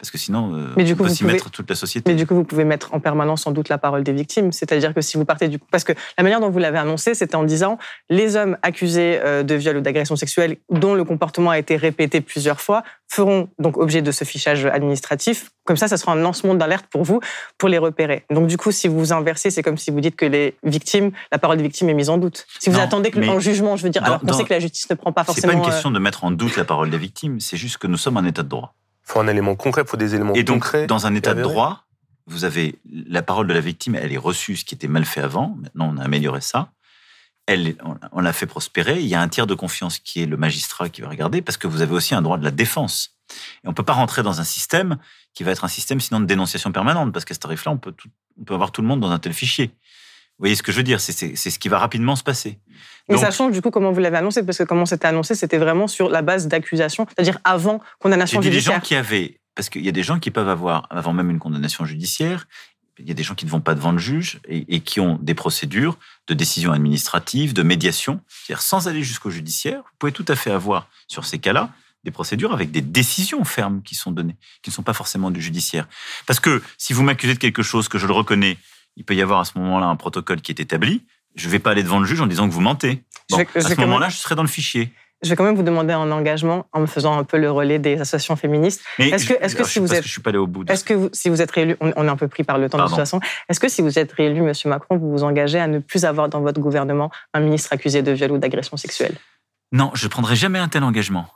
parce 0.00 0.10
que 0.10 0.16
sinon, 0.16 0.54
euh, 0.54 0.72
mais 0.78 0.84
du 0.84 0.96
coup, 0.96 1.02
on 1.02 1.08
peut 1.08 1.12
s'y 1.12 1.24
mettre 1.24 1.50
toute 1.50 1.68
la 1.68 1.76
société. 1.76 2.10
Mais 2.10 2.16
du 2.16 2.26
coup, 2.26 2.34
vous 2.34 2.44
pouvez 2.44 2.64
mettre 2.64 2.94
en 2.94 3.00
permanence 3.00 3.42
sans 3.42 3.50
doute 3.50 3.68
la 3.68 3.76
parole 3.76 4.02
des 4.02 4.14
victimes. 4.14 4.50
C'est-à-dire 4.50 4.94
que 4.94 5.02
si 5.02 5.18
vous 5.18 5.26
partez 5.26 5.48
du... 5.48 5.58
Parce 5.58 5.84
que 5.84 5.92
la 6.16 6.24
manière 6.24 6.40
dont 6.40 6.48
vous 6.48 6.58
l'avez 6.58 6.78
annoncé, 6.78 7.14
c'était 7.14 7.34
en 7.34 7.44
disant 7.44 7.76
les 8.08 8.34
hommes 8.34 8.56
accusés 8.62 9.20
euh, 9.22 9.42
de 9.42 9.54
viol 9.54 9.76
ou 9.76 9.80
d'agression 9.82 10.16
sexuelle 10.16 10.56
dont 10.70 10.94
le 10.94 11.04
comportement 11.04 11.50
a 11.50 11.58
été 11.58 11.76
répété 11.76 12.22
plusieurs 12.22 12.62
fois 12.62 12.82
feront 13.08 13.48
donc 13.58 13.76
objet 13.76 14.00
de 14.00 14.10
ce 14.10 14.24
fichage 14.24 14.64
administratif. 14.64 15.50
Comme 15.64 15.76
ça, 15.76 15.86
ça 15.86 15.98
sera 15.98 16.12
un 16.12 16.16
lancement 16.16 16.54
d'alerte 16.54 16.86
pour 16.90 17.02
vous, 17.02 17.20
pour 17.58 17.68
les 17.68 17.76
repérer. 17.76 18.24
Donc 18.30 18.46
du 18.46 18.56
coup, 18.56 18.72
si 18.72 18.88
vous 18.88 19.12
inversez, 19.12 19.50
c'est 19.50 19.62
comme 19.62 19.76
si 19.76 19.90
vous 19.90 20.00
dites 20.00 20.16
que 20.16 20.24
les 20.24 20.56
victimes, 20.62 21.10
la 21.30 21.38
parole 21.38 21.58
des 21.58 21.62
victimes 21.62 21.90
est 21.90 21.94
mise 21.94 22.08
en 22.08 22.16
doute. 22.16 22.46
Si 22.58 22.70
vous 22.70 22.80
attendez 22.80 23.10
que 23.10 23.20
le 23.20 23.38
jugement, 23.38 23.76
je 23.76 23.82
veux 23.82 23.90
dire, 23.90 24.02
alors 24.02 24.20
qu'on 24.20 24.32
sait 24.32 24.44
que 24.44 24.54
la 24.54 24.60
justice 24.60 24.88
ne 24.88 24.94
prend 24.94 25.12
pas 25.12 25.24
forcément... 25.24 25.52
C'est 25.52 25.58
pas 25.58 25.62
une 25.62 25.70
question 25.70 25.90
euh, 25.90 25.92
de 25.92 25.98
mettre 25.98 26.24
en 26.24 26.30
doute 26.30 26.56
la 26.56 26.64
parole 26.64 26.88
des 26.88 26.98
victimes, 26.98 27.38
c'est 27.38 27.58
juste 27.58 27.76
que 27.76 27.86
nous 27.86 27.98
sommes 27.98 28.16
en 28.16 28.24
état 28.24 28.42
de 28.42 28.48
droit 28.48 28.74
faut 29.10 29.20
un 29.20 29.28
élément 29.28 29.56
concret, 29.56 29.82
il 29.82 29.88
faut 29.88 29.96
des 29.96 30.14
éléments 30.14 30.34
et 30.34 30.44
donc, 30.44 30.62
concrets. 30.62 30.86
Dans 30.86 31.06
un 31.06 31.14
état 31.14 31.34
de 31.34 31.42
droit, 31.42 31.84
vous 32.26 32.44
avez 32.44 32.78
la 32.86 33.22
parole 33.22 33.46
de 33.46 33.52
la 33.52 33.60
victime, 33.60 33.94
elle 33.94 34.12
est 34.12 34.18
reçue, 34.18 34.56
ce 34.56 34.64
qui 34.64 34.74
était 34.74 34.88
mal 34.88 35.04
fait 35.04 35.20
avant. 35.20 35.56
Maintenant, 35.60 35.92
on 35.92 35.98
a 35.98 36.04
amélioré 36.04 36.40
ça. 36.40 36.72
Elle, 37.46 37.74
on 38.12 38.20
l'a 38.20 38.32
fait 38.32 38.46
prospérer. 38.46 39.00
Il 39.00 39.06
y 39.06 39.16
a 39.16 39.20
un 39.20 39.28
tiers 39.28 39.48
de 39.48 39.54
confiance 39.54 39.98
qui 39.98 40.22
est 40.22 40.26
le 40.26 40.36
magistrat 40.36 40.88
qui 40.88 41.00
va 41.00 41.08
regarder, 41.08 41.42
parce 41.42 41.56
que 41.56 41.66
vous 41.66 41.82
avez 41.82 41.92
aussi 41.92 42.14
un 42.14 42.22
droit 42.22 42.38
de 42.38 42.44
la 42.44 42.52
défense. 42.52 43.16
Et 43.64 43.66
on 43.66 43.70
ne 43.70 43.74
peut 43.74 43.82
pas 43.82 43.94
rentrer 43.94 44.22
dans 44.22 44.40
un 44.40 44.44
système 44.44 44.96
qui 45.34 45.42
va 45.42 45.50
être 45.50 45.64
un 45.64 45.68
système 45.68 46.00
sinon 46.00 46.20
de 46.20 46.26
dénonciation 46.26 46.70
permanente, 46.70 47.12
parce 47.12 47.24
qu'à 47.24 47.34
ce 47.34 47.40
tarif-là, 47.40 47.72
on 47.72 47.78
peut, 47.78 47.94
on 48.40 48.44
peut 48.44 48.54
avoir 48.54 48.70
tout 48.70 48.82
le 48.82 48.88
monde 48.88 49.00
dans 49.00 49.10
un 49.10 49.18
tel 49.18 49.32
fichier. 49.32 49.72
Vous 50.40 50.44
voyez 50.44 50.56
ce 50.56 50.62
que 50.62 50.72
je 50.72 50.78
veux 50.78 50.82
dire 50.82 51.02
C'est 51.02 51.36
ce 51.36 51.58
qui 51.58 51.68
va 51.68 51.78
rapidement 51.78 52.16
se 52.16 52.22
passer. 52.22 52.58
Mais 53.10 53.18
ça 53.18 53.30
change 53.30 53.52
du 53.52 53.60
coup 53.60 53.70
comment 53.70 53.92
vous 53.92 54.00
l'avez 54.00 54.16
annoncé, 54.16 54.42
parce 54.42 54.56
que 54.56 54.62
comment 54.62 54.86
c'était 54.86 55.06
annoncé, 55.06 55.34
c'était 55.34 55.58
vraiment 55.58 55.86
sur 55.86 56.08
la 56.08 56.22
base 56.22 56.48
d'accusation, 56.48 57.06
c'est-à-dire 57.06 57.38
avant 57.44 57.82
condamnation 57.98 58.40
judiciaire. 58.40 58.62
Il 58.62 58.64
y 58.64 58.68
a 58.68 58.70
des 58.70 58.76
gens 58.76 58.80
qui 58.80 58.94
avaient, 58.94 59.40
parce 59.54 59.68
qu'il 59.68 59.84
y 59.84 59.88
a 59.90 59.92
des 59.92 60.02
gens 60.02 60.18
qui 60.18 60.30
peuvent 60.30 60.48
avoir, 60.48 60.86
avant 60.88 61.12
même 61.12 61.28
une 61.28 61.38
condamnation 61.38 61.84
judiciaire, 61.84 62.46
il 62.98 63.06
y 63.06 63.10
a 63.10 63.14
des 63.14 63.22
gens 63.22 63.34
qui 63.34 63.44
ne 63.44 63.50
vont 63.50 63.60
pas 63.60 63.74
devant 63.74 63.92
le 63.92 63.98
juge 63.98 64.40
et, 64.48 64.80
qui 64.80 64.98
ont 64.98 65.18
des 65.20 65.34
procédures 65.34 65.98
de 66.26 66.32
décision 66.32 66.72
administrative, 66.72 67.52
de 67.52 67.62
médiation, 67.62 68.22
c'est-à-dire 68.26 68.62
sans 68.62 68.88
aller 68.88 69.02
jusqu'au 69.02 69.28
judiciaire. 69.28 69.80
Vous 69.80 69.96
pouvez 69.98 70.12
tout 70.12 70.24
à 70.28 70.36
fait 70.36 70.52
avoir 70.52 70.88
sur 71.06 71.26
ces 71.26 71.38
cas-là 71.38 71.68
des 72.04 72.10
procédures 72.10 72.54
avec 72.54 72.70
des 72.70 72.80
décisions 72.80 73.44
fermes 73.44 73.82
qui 73.82 73.94
sont 73.94 74.10
données, 74.10 74.36
qui 74.62 74.70
ne 74.70 74.74
sont 74.74 74.82
pas 74.82 74.94
forcément 74.94 75.30
du 75.30 75.42
judiciaire. 75.42 75.86
Parce 76.26 76.40
que 76.40 76.62
si 76.78 76.94
vous 76.94 77.02
m'accusez 77.02 77.34
de 77.34 77.38
quelque 77.38 77.62
chose 77.62 77.88
que 77.88 77.98
je 77.98 78.06
le 78.06 78.14
reconnais, 78.14 78.56
il 79.00 79.04
peut 79.04 79.14
y 79.14 79.22
avoir 79.22 79.40
à 79.40 79.44
ce 79.46 79.58
moment-là 79.58 79.86
un 79.86 79.96
protocole 79.96 80.42
qui 80.42 80.52
est 80.52 80.60
établi. 80.60 81.06
Je 81.34 81.46
ne 81.46 81.52
vais 81.52 81.58
pas 81.58 81.70
aller 81.70 81.82
devant 81.82 82.00
le 82.00 82.04
juge 82.04 82.20
en 82.20 82.26
disant 82.26 82.46
que 82.46 82.52
vous 82.52 82.60
mentez. 82.60 83.02
à 83.32 83.60
ce 83.60 83.80
moment-là, 83.80 84.10
je 84.10 84.16
serai 84.16 84.34
dans 84.34 84.42
le 84.42 84.48
fichier. 84.48 84.92
Je 85.22 85.30
vais 85.30 85.36
quand 85.36 85.44
même 85.44 85.54
vous 85.54 85.62
demander 85.62 85.94
un 85.94 86.10
engagement 86.10 86.66
en 86.72 86.80
me 86.80 86.86
faisant 86.86 87.16
un 87.18 87.24
peu 87.24 87.38
le 87.38 87.50
relais 87.50 87.78
des 87.78 87.94
associations 87.94 88.36
féministes. 88.36 88.82
Est-ce 88.98 89.26
que, 89.26 89.32
est-ce 89.42 89.56
que 89.56 89.64
si 89.64 89.78
vous 89.78 89.94
êtes, 89.94 90.04
je 90.04 90.08
suis 90.08 90.20
pas 90.20 90.30
allé 90.30 90.38
au 90.38 90.46
bout. 90.46 90.70
Est-ce 90.70 90.84
que 90.84 91.08
si 91.14 91.30
vous 91.30 91.40
êtes 91.40 91.50
réélu, 91.50 91.76
on, 91.80 91.90
est 91.90 92.08
un 92.10 92.16
peu 92.16 92.28
pris 92.28 92.44
par 92.44 92.58
le 92.58 92.68
temps 92.68 92.76
de 92.76 92.84
toute 92.84 92.96
façon. 92.96 93.20
Est-ce 93.48 93.58
que 93.58 93.68
si 93.68 93.80
vous 93.80 93.98
êtes 93.98 94.12
réélu, 94.12 94.42
Monsieur 94.42 94.68
Macron, 94.68 94.98
vous 94.98 95.10
vous 95.10 95.24
engagez 95.24 95.58
à 95.58 95.66
ne 95.66 95.78
plus 95.78 96.04
avoir 96.04 96.28
dans 96.28 96.42
votre 96.42 96.60
gouvernement 96.60 97.10
un 97.32 97.40
ministre 97.40 97.72
accusé 97.72 98.02
de 98.02 98.12
viol 98.12 98.32
ou 98.32 98.38
d'agression 98.38 98.76
sexuelle? 98.76 99.16
Non, 99.72 99.92
je 99.94 100.04
ne 100.04 100.10
prendrai 100.10 100.36
jamais 100.36 100.58
un 100.58 100.68
tel 100.68 100.84
engagement 100.84 101.26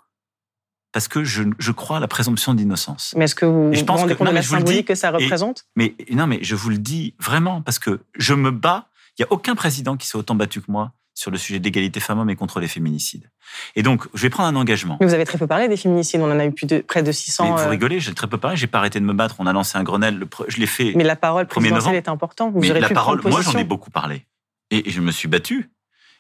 parce 0.95 1.09
que 1.09 1.25
je, 1.25 1.43
je 1.59 1.73
crois 1.73 1.97
à 1.97 2.01
la 2.01 2.07
présomption 2.07 2.55
d'innocence. 2.55 3.15
Mais 3.17 3.25
est-ce 3.25 3.35
que 3.35 3.45
vous, 3.45 3.75
je 3.75 3.83
pense 3.83 3.97
vous 3.97 4.03
rendez 4.03 4.15
compte 4.15 4.29
de 4.29 4.33
la 4.33 4.43
symbolique 4.43 4.87
que 4.87 4.95
ça 4.95 5.11
représente? 5.11 5.67
Mais 5.75 5.97
non, 6.13 6.29
mais 6.29 6.39
je 6.41 6.55
vous 6.55 6.71
le 6.71 6.79
dis 6.79 7.15
vraiment 7.19 7.61
parce 7.63 7.81
que 7.81 8.01
je 8.17 8.33
me 8.33 8.53
bats. 8.53 8.87
Il 9.19 9.23
n'y 9.23 9.25
a 9.25 9.33
aucun 9.33 9.57
président 9.57 9.97
qui 9.97 10.07
s'est 10.07 10.17
autant 10.17 10.37
battu 10.37 10.61
que 10.61 10.71
moi 10.71 10.93
sur 11.13 11.33
le 11.33 11.37
sujet 11.37 11.59
d'égalité 11.59 11.99
femmes-hommes 11.99 12.31
et 12.31 12.37
contre 12.37 12.61
les 12.61 12.69
féminicides. 12.69 13.29
Et 13.75 13.83
donc, 13.83 14.07
je 14.15 14.23
vais 14.23 14.31
prendre 14.31 14.49
un 14.49 14.61
engagement. 14.61 14.97
Mais 15.01 15.07
vous 15.07 15.15
avez 15.15 15.25
très 15.25 15.39
peu 15.39 15.49
parlé 15.49 15.67
des 15.67 15.77
féminicides. 15.77 16.21
On 16.21 16.31
en 16.31 16.39
a 16.39 16.45
eu 16.45 16.53
plus 16.53 16.67
de, 16.67 16.79
près 16.79 17.03
de 17.03 17.11
600. 17.11 17.45
Mais 17.45 17.51
vous 17.51 17.59
euh, 17.59 17.71
rigolez, 17.71 17.99
j'ai 17.99 18.15
très 18.15 18.29
peu 18.29 18.39
parlé. 18.39 18.57
J'ai 18.57 18.67
pas 18.69 18.79
arrêté 18.79 19.01
de 19.01 19.05
me 19.05 19.13
battre. 19.13 19.37
On 19.41 19.47
a 19.47 19.53
lancé 19.53 19.77
un 19.79 19.83
Grenelle. 19.83 20.25
Je 20.47 20.59
l'ai 20.59 20.67
fait. 20.67 20.93
Mais 20.95 21.05
la 21.05 21.17
parole 21.17 21.47
présidentielle 21.47 21.97
est 21.97 22.09
importante. 22.09 22.53
Vous 22.53 22.61
mais 22.61 22.69
la 22.69 22.89
parole, 22.89 23.21
moi, 23.25 23.43
j'en 23.43 23.59
ai 23.59 23.65
beaucoup 23.65 23.91
parlé. 23.91 24.27
Et 24.71 24.91
je 24.91 25.01
me 25.01 25.11
suis 25.11 25.29
battu. 25.29 25.71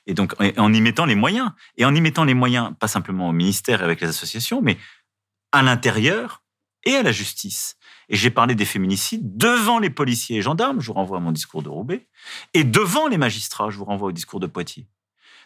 Et 0.07 0.15
donc, 0.15 0.35
en 0.39 0.73
y 0.73 0.81
mettant 0.81 1.07
les 1.07 1.15
moyens. 1.15 1.51
Et 1.77 1.85
en 1.85 1.95
y 1.95 2.01
mettant 2.01 2.25
les 2.25 2.35
moyens, 2.35 2.73
pas 2.79 2.89
simplement 2.89 3.29
au 3.29 3.33
ministère 3.33 3.81
et 3.81 3.85
avec 3.85 4.01
les 4.01 4.09
associations, 4.09 4.61
mais 4.63 4.77
à 5.53 5.63
l'intérieur 5.63 6.43
et 6.85 6.97
à 6.97 7.03
la 7.03 7.13
justice. 7.13 7.77
Et 8.09 8.17
j'ai 8.17 8.31
parlé 8.31 8.55
des 8.55 8.67
féminicides 8.67 9.37
devant 9.37 9.79
les 9.79 9.91
policiers 9.91 10.37
et 10.37 10.43
gendarmes, 10.43 10.81
je 10.81 10.89
vous 10.89 10.93
renvoie 10.93 11.17
à 11.17 11.21
mon 11.21 11.33
discours 11.33 11.63
de 11.63 11.69
Roubaix, 11.69 12.07
et 12.53 12.65
devant 12.65 13.09
les 13.09 13.17
magistrats, 13.17 13.71
je 13.71 13.79
vous 13.79 13.87
renvoie 13.87 14.09
au 14.09 14.13
discours 14.13 14.41
de 14.41 14.47
Poitiers. 14.47 14.87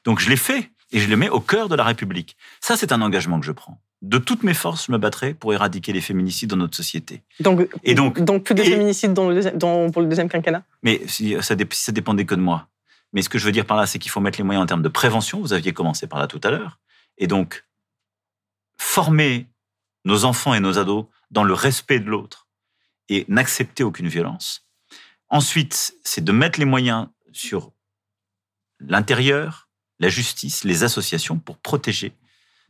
Donc 0.04 0.18
je 0.18 0.28
l'ai 0.28 0.36
fait 0.36 0.70
et 0.90 0.98
je 0.98 1.08
le 1.08 1.16
mets 1.16 1.28
au 1.28 1.40
cœur 1.40 1.68
de 1.68 1.76
la 1.76 1.84
République. 1.84 2.36
Ça, 2.60 2.76
c'est 2.76 2.92
un 2.92 3.02
engagement 3.02 3.38
que 3.38 3.46
je 3.46 3.52
prends. 3.52 3.80
De 4.00 4.18
toutes 4.18 4.44
mes 4.44 4.54
forces, 4.54 4.86
je 4.86 4.92
me 4.92 4.98
battrai 4.98 5.34
pour 5.34 5.52
éradiquer 5.52 5.92
les 5.92 6.00
féminicides 6.00 6.50
dans 6.50 6.56
notre 6.56 6.76
société. 6.76 7.22
Donc, 7.40 7.68
et 7.82 7.94
donc, 7.94 8.20
donc 8.20 8.44
plus 8.44 8.54
de 8.54 8.62
féminicides 8.62 9.12
dans 9.12 9.28
dans, 9.54 9.90
pour 9.90 10.02
le 10.02 10.08
deuxième 10.08 10.28
quinquennat? 10.28 10.64
Mais 10.82 11.02
si, 11.06 11.34
ça, 11.42 11.54
ça 11.70 11.92
dépendait 11.92 12.24
que 12.24 12.34
de 12.34 12.40
moi. 12.40 12.68
Mais 13.12 13.22
ce 13.22 13.28
que 13.28 13.38
je 13.38 13.44
veux 13.44 13.52
dire 13.52 13.66
par 13.66 13.76
là, 13.76 13.86
c'est 13.86 13.98
qu'il 13.98 14.10
faut 14.10 14.20
mettre 14.20 14.38
les 14.38 14.44
moyens 14.44 14.64
en 14.64 14.66
termes 14.66 14.82
de 14.82 14.88
prévention. 14.88 15.40
Vous 15.40 15.52
aviez 15.52 15.72
commencé 15.72 16.06
par 16.06 16.18
là 16.18 16.26
tout 16.26 16.40
à 16.42 16.50
l'heure. 16.50 16.78
Et 17.16 17.26
donc, 17.26 17.64
former 18.78 19.48
nos 20.04 20.24
enfants 20.24 20.54
et 20.54 20.60
nos 20.60 20.78
ados 20.78 21.06
dans 21.30 21.44
le 21.44 21.54
respect 21.54 22.00
de 22.00 22.08
l'autre 22.08 22.48
et 23.08 23.24
n'accepter 23.28 23.82
aucune 23.82 24.08
violence. 24.08 24.66
Ensuite, 25.28 25.94
c'est 26.04 26.24
de 26.24 26.32
mettre 26.32 26.58
les 26.58 26.64
moyens 26.64 27.08
sur 27.32 27.72
l'intérieur, 28.80 29.68
la 29.98 30.08
justice, 30.08 30.64
les 30.64 30.84
associations 30.84 31.38
pour 31.38 31.58
protéger 31.58 32.16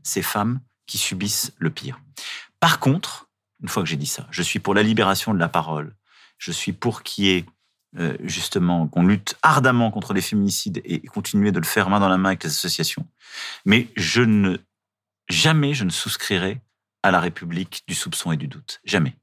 ces 0.03 0.22
femmes 0.22 0.61
qui 0.86 0.99
subissent 0.99 1.53
le 1.59 1.70
pire. 1.70 2.01
Par 2.61 2.80
contre, 2.80 3.28
une 3.62 3.68
fois 3.68 3.82
que 3.82 3.89
j'ai 3.89 3.97
dit 3.97 4.07
ça, 4.07 4.26
je 4.30 4.43
suis 4.43 4.59
pour 4.59 4.74
la 4.74 4.82
libération 4.82 5.34
de 5.34 5.39
la 5.39 5.49
parole, 5.49 5.95
je 6.39 6.53
suis 6.53 6.72
pour 6.72 7.03
qu'il 7.03 7.24
y 7.24 7.30
ait 7.30 7.47
euh, 7.99 8.16
justement, 8.22 8.86
qu'on 8.89 9.07
lutte 9.07 9.36
ardemment 9.43 9.91
contre 9.91 10.12
les 10.12 10.20
féminicides 10.20 10.82
et 10.84 11.01
continuer 11.01 11.53
de 11.53 11.59
le 11.59 11.64
faire 11.64 11.89
main 11.89 12.01
dans 12.01 12.09
la 12.09 12.18
main 12.18 12.30
avec 12.30 12.45
les 12.45 12.51
associations. 12.51 13.07
Mais 13.64 13.89
je 13.97 14.22
ne, 14.22 14.59
jamais 15.28 15.74
je 15.74 15.84
ne 15.84 15.91
souscrirai 15.91 16.61
à 17.03 17.11
la 17.11 17.20
République 17.20 17.82
du 17.86 17.95
soupçon 17.95 18.32
et 18.32 18.36
du 18.36 18.49
doute. 18.49 18.80
Jamais. 18.84 19.14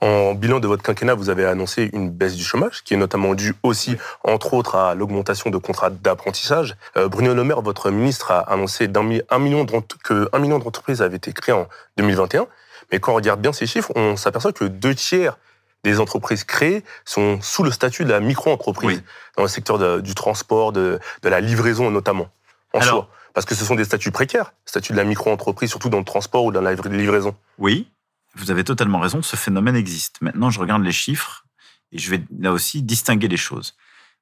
En 0.00 0.34
bilan 0.34 0.60
de 0.60 0.68
votre 0.68 0.82
quinquennat, 0.84 1.14
vous 1.14 1.28
avez 1.28 1.44
annoncé 1.44 1.90
une 1.92 2.10
baisse 2.10 2.36
du 2.36 2.44
chômage, 2.44 2.84
qui 2.84 2.94
est 2.94 2.96
notamment 2.96 3.34
due 3.34 3.54
aussi, 3.64 3.96
entre 4.22 4.54
autres, 4.54 4.76
à 4.76 4.94
l'augmentation 4.94 5.50
de 5.50 5.58
contrats 5.58 5.90
d'apprentissage. 5.90 6.76
Euh, 6.96 7.08
Bruno 7.08 7.34
Le 7.34 7.42
Maire, 7.42 7.62
votre 7.62 7.90
ministre, 7.90 8.30
a 8.30 8.38
annoncé 8.40 8.86
mi- 8.86 9.22
un 9.28 9.38
million 9.40 9.66
que 10.04 10.28
un 10.32 10.38
million 10.38 10.60
d'entreprises 10.60 11.02
avaient 11.02 11.16
été 11.16 11.32
créées 11.32 11.54
en 11.54 11.66
2021. 11.96 12.46
Mais 12.92 13.00
quand 13.00 13.10
on 13.12 13.16
regarde 13.16 13.40
bien 13.40 13.52
ces 13.52 13.66
chiffres, 13.66 13.90
on 13.96 14.16
s'aperçoit 14.16 14.52
que 14.52 14.64
deux 14.64 14.94
tiers 14.94 15.36
des 15.84 16.00
entreprises 16.00 16.44
créées 16.44 16.84
sont 17.04 17.40
sous 17.40 17.62
le 17.62 17.70
statut 17.70 18.04
de 18.04 18.10
la 18.10 18.20
micro-entreprise, 18.20 18.98
Oui. 18.98 19.04
dans 19.36 19.42
le 19.42 19.48
secteur 19.48 19.78
de- 19.78 20.00
du 20.00 20.14
transport, 20.14 20.72
de, 20.72 20.98
de 21.22 21.28
la 21.28 21.40
livraison 21.40 21.90
notamment, 21.90 22.30
en 22.74 22.80
Alors- 22.80 22.88
soi. 23.04 23.10
Parce 23.34 23.46
que 23.46 23.54
ce 23.54 23.64
sont 23.64 23.76
des 23.76 23.84
statuts 23.84 24.10
précaires, 24.10 24.52
statut 24.66 24.92
de 24.92 24.96
la 24.96 25.04
micro-entreprise, 25.04 25.70
surtout 25.70 25.90
dans 25.90 25.98
le 25.98 26.04
transport 26.04 26.44
ou 26.44 26.50
dans 26.50 26.60
la 26.62 26.74
livraison. 26.74 27.36
Oui, 27.58 27.88
vous 28.34 28.50
avez 28.50 28.64
totalement 28.64 28.98
raison, 28.98 29.22
ce 29.22 29.36
phénomène 29.36 29.76
existe. 29.76 30.20
Maintenant, 30.22 30.50
je 30.50 30.58
regarde 30.58 30.82
les 30.82 30.90
chiffres 30.92 31.44
et 31.92 31.98
je 31.98 32.10
vais 32.10 32.20
là 32.40 32.50
aussi 32.52 32.82
distinguer 32.82 33.28
les 33.28 33.36
choses. 33.36 33.76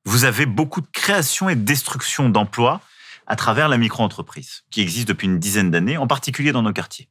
Vous 0.05 0.25
avez 0.25 0.45
beaucoup 0.45 0.83
de 0.83 0.87
création 0.93 1.49
et 1.49 1.55
de 1.57 1.63
destruction 1.63 2.29
d'emplois 2.29 2.83
à 3.27 3.37
travers 3.37 3.69
la 3.69 3.79
micro-entreprise, 3.79 4.65
qui 4.71 4.83
existe 4.83 5.09
depuis 5.09 5.27
une 5.27 5.39
dizaine 5.39 5.71
d'années, 5.71 5.97
en 5.97 6.07
particulier 6.07 6.53
dans 6.53 6.63
nos 6.63 6.73
quartiers. 6.73 7.09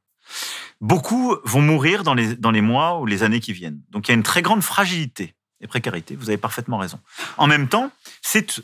Beaucoup 0.81 1.35
vont 1.43 1.61
mourir 1.61 2.03
dans 2.03 2.13
les, 2.13 2.61
mois 2.61 2.99
ou 2.99 3.05
les 3.05 3.23
années 3.23 3.39
qui 3.39 3.53
viennent. 3.53 3.81
Donc 3.89 4.07
il 4.07 4.11
y 4.11 4.13
a 4.13 4.15
une 4.15 4.23
très 4.23 4.41
grande 4.41 4.61
fragilité 4.61 5.35
et 5.61 5.67
précarité, 5.67 6.15
vous 6.15 6.29
avez 6.29 6.37
parfaitement 6.37 6.77
raison. 6.77 6.99
En 7.37 7.47
même 7.47 7.67
temps, 7.67 7.91
c'est 8.21 8.61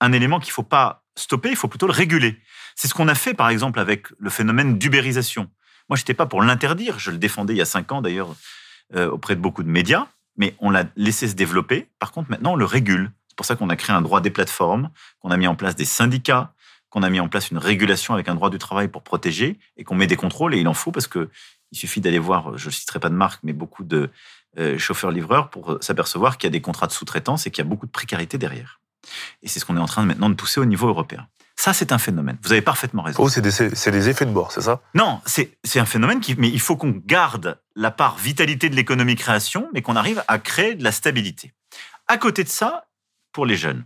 un 0.00 0.12
élément 0.12 0.40
qu'il 0.40 0.50
ne 0.50 0.54
faut 0.54 0.62
pas 0.62 1.04
stopper, 1.16 1.50
il 1.50 1.56
faut 1.56 1.68
plutôt 1.68 1.86
le 1.86 1.92
réguler. 1.92 2.40
C'est 2.74 2.88
ce 2.88 2.94
qu'on 2.94 3.08
a 3.08 3.14
fait, 3.14 3.34
par 3.34 3.48
exemple, 3.48 3.78
avec 3.78 4.08
le 4.18 4.30
phénomène 4.30 4.78
d'ubérisation. 4.78 5.48
Moi, 5.88 5.96
je 5.96 6.02
n'étais 6.02 6.14
pas 6.14 6.26
pour 6.26 6.42
l'interdire. 6.42 6.98
Je 6.98 7.10
le 7.10 7.18
défendais 7.18 7.54
il 7.54 7.58
y 7.58 7.62
a 7.62 7.66
cinq 7.66 7.92
ans, 7.92 8.02
d'ailleurs, 8.02 8.34
euh, 8.94 9.08
auprès 9.10 9.36
de 9.36 9.40
beaucoup 9.40 9.62
de 9.62 9.68
médias. 9.68 10.06
Mais 10.36 10.56
on 10.58 10.70
l'a 10.70 10.84
laissé 10.96 11.28
se 11.28 11.34
développer. 11.34 11.88
Par 12.00 12.10
contre, 12.10 12.30
maintenant, 12.30 12.54
on 12.54 12.56
le 12.56 12.64
régule. 12.64 13.12
C'est 13.28 13.36
pour 13.36 13.46
ça 13.46 13.54
qu'on 13.54 13.68
a 13.68 13.76
créé 13.76 13.94
un 13.94 14.02
droit 14.02 14.20
des 14.20 14.30
plateformes, 14.30 14.90
qu'on 15.20 15.30
a 15.30 15.36
mis 15.36 15.46
en 15.46 15.54
place 15.54 15.76
des 15.76 15.84
syndicats, 15.84 16.53
qu'on 16.94 17.02
a 17.02 17.10
mis 17.10 17.18
en 17.18 17.28
place 17.28 17.50
une 17.50 17.58
régulation 17.58 18.14
avec 18.14 18.28
un 18.28 18.36
droit 18.36 18.50
du 18.50 18.58
travail 18.58 18.86
pour 18.86 19.02
protéger 19.02 19.58
et 19.76 19.82
qu'on 19.82 19.96
met 19.96 20.06
des 20.06 20.14
contrôles. 20.14 20.54
Et 20.54 20.60
il 20.60 20.68
en 20.68 20.74
faut 20.74 20.92
parce 20.92 21.08
que 21.08 21.28
il 21.72 21.76
suffit 21.76 22.00
d'aller 22.00 22.20
voir, 22.20 22.56
je 22.56 22.66
ne 22.66 22.70
citerai 22.70 23.00
pas 23.00 23.08
de 23.08 23.16
marque, 23.16 23.40
mais 23.42 23.52
beaucoup 23.52 23.82
de 23.82 24.10
euh, 24.58 24.78
chauffeurs-livreurs 24.78 25.50
pour 25.50 25.78
s'apercevoir 25.80 26.38
qu'il 26.38 26.46
y 26.46 26.52
a 26.52 26.52
des 26.52 26.60
contrats 26.60 26.86
de 26.86 26.92
sous-traitance 26.92 27.48
et 27.48 27.50
qu'il 27.50 27.64
y 27.64 27.66
a 27.66 27.68
beaucoup 27.68 27.86
de 27.86 27.90
précarité 27.90 28.38
derrière. 28.38 28.80
Et 29.42 29.48
c'est 29.48 29.58
ce 29.58 29.64
qu'on 29.64 29.76
est 29.76 29.80
en 29.80 29.86
train 29.86 30.04
maintenant 30.04 30.30
de 30.30 30.36
pousser 30.36 30.60
au 30.60 30.66
niveau 30.66 30.86
européen. 30.86 31.26
Ça, 31.56 31.72
c'est 31.72 31.90
un 31.90 31.98
phénomène. 31.98 32.38
Vous 32.42 32.52
avez 32.52 32.62
parfaitement 32.62 33.02
raison. 33.02 33.24
Oh, 33.24 33.28
c'est 33.28 33.40
des, 33.40 34.08
effets 34.08 34.24
de 34.24 34.30
bord, 34.30 34.52
c'est 34.52 34.62
ça? 34.62 34.80
Non, 34.94 35.20
c'est 35.26 35.58
c'est 35.64 35.80
un 35.80 35.86
phénomène 35.86 36.20
qui. 36.20 36.36
Mais 36.36 36.48
il 36.48 36.60
faut 36.60 36.76
qu'on 36.76 37.02
garde 37.04 37.58
la 37.74 37.90
part 37.90 38.18
vitalité 38.18 38.68
de 38.68 38.76
l'économie 38.76 39.16
création, 39.16 39.68
mais 39.74 39.82
qu'on 39.82 39.96
arrive 39.96 40.22
à 40.28 40.38
créer 40.38 40.76
de 40.76 40.84
la 40.84 40.92
stabilité. 40.92 41.52
À 42.06 42.18
côté 42.18 42.44
de 42.44 42.48
ça, 42.48 42.86
pour 43.32 43.46
les 43.46 43.56
jeunes, 43.56 43.84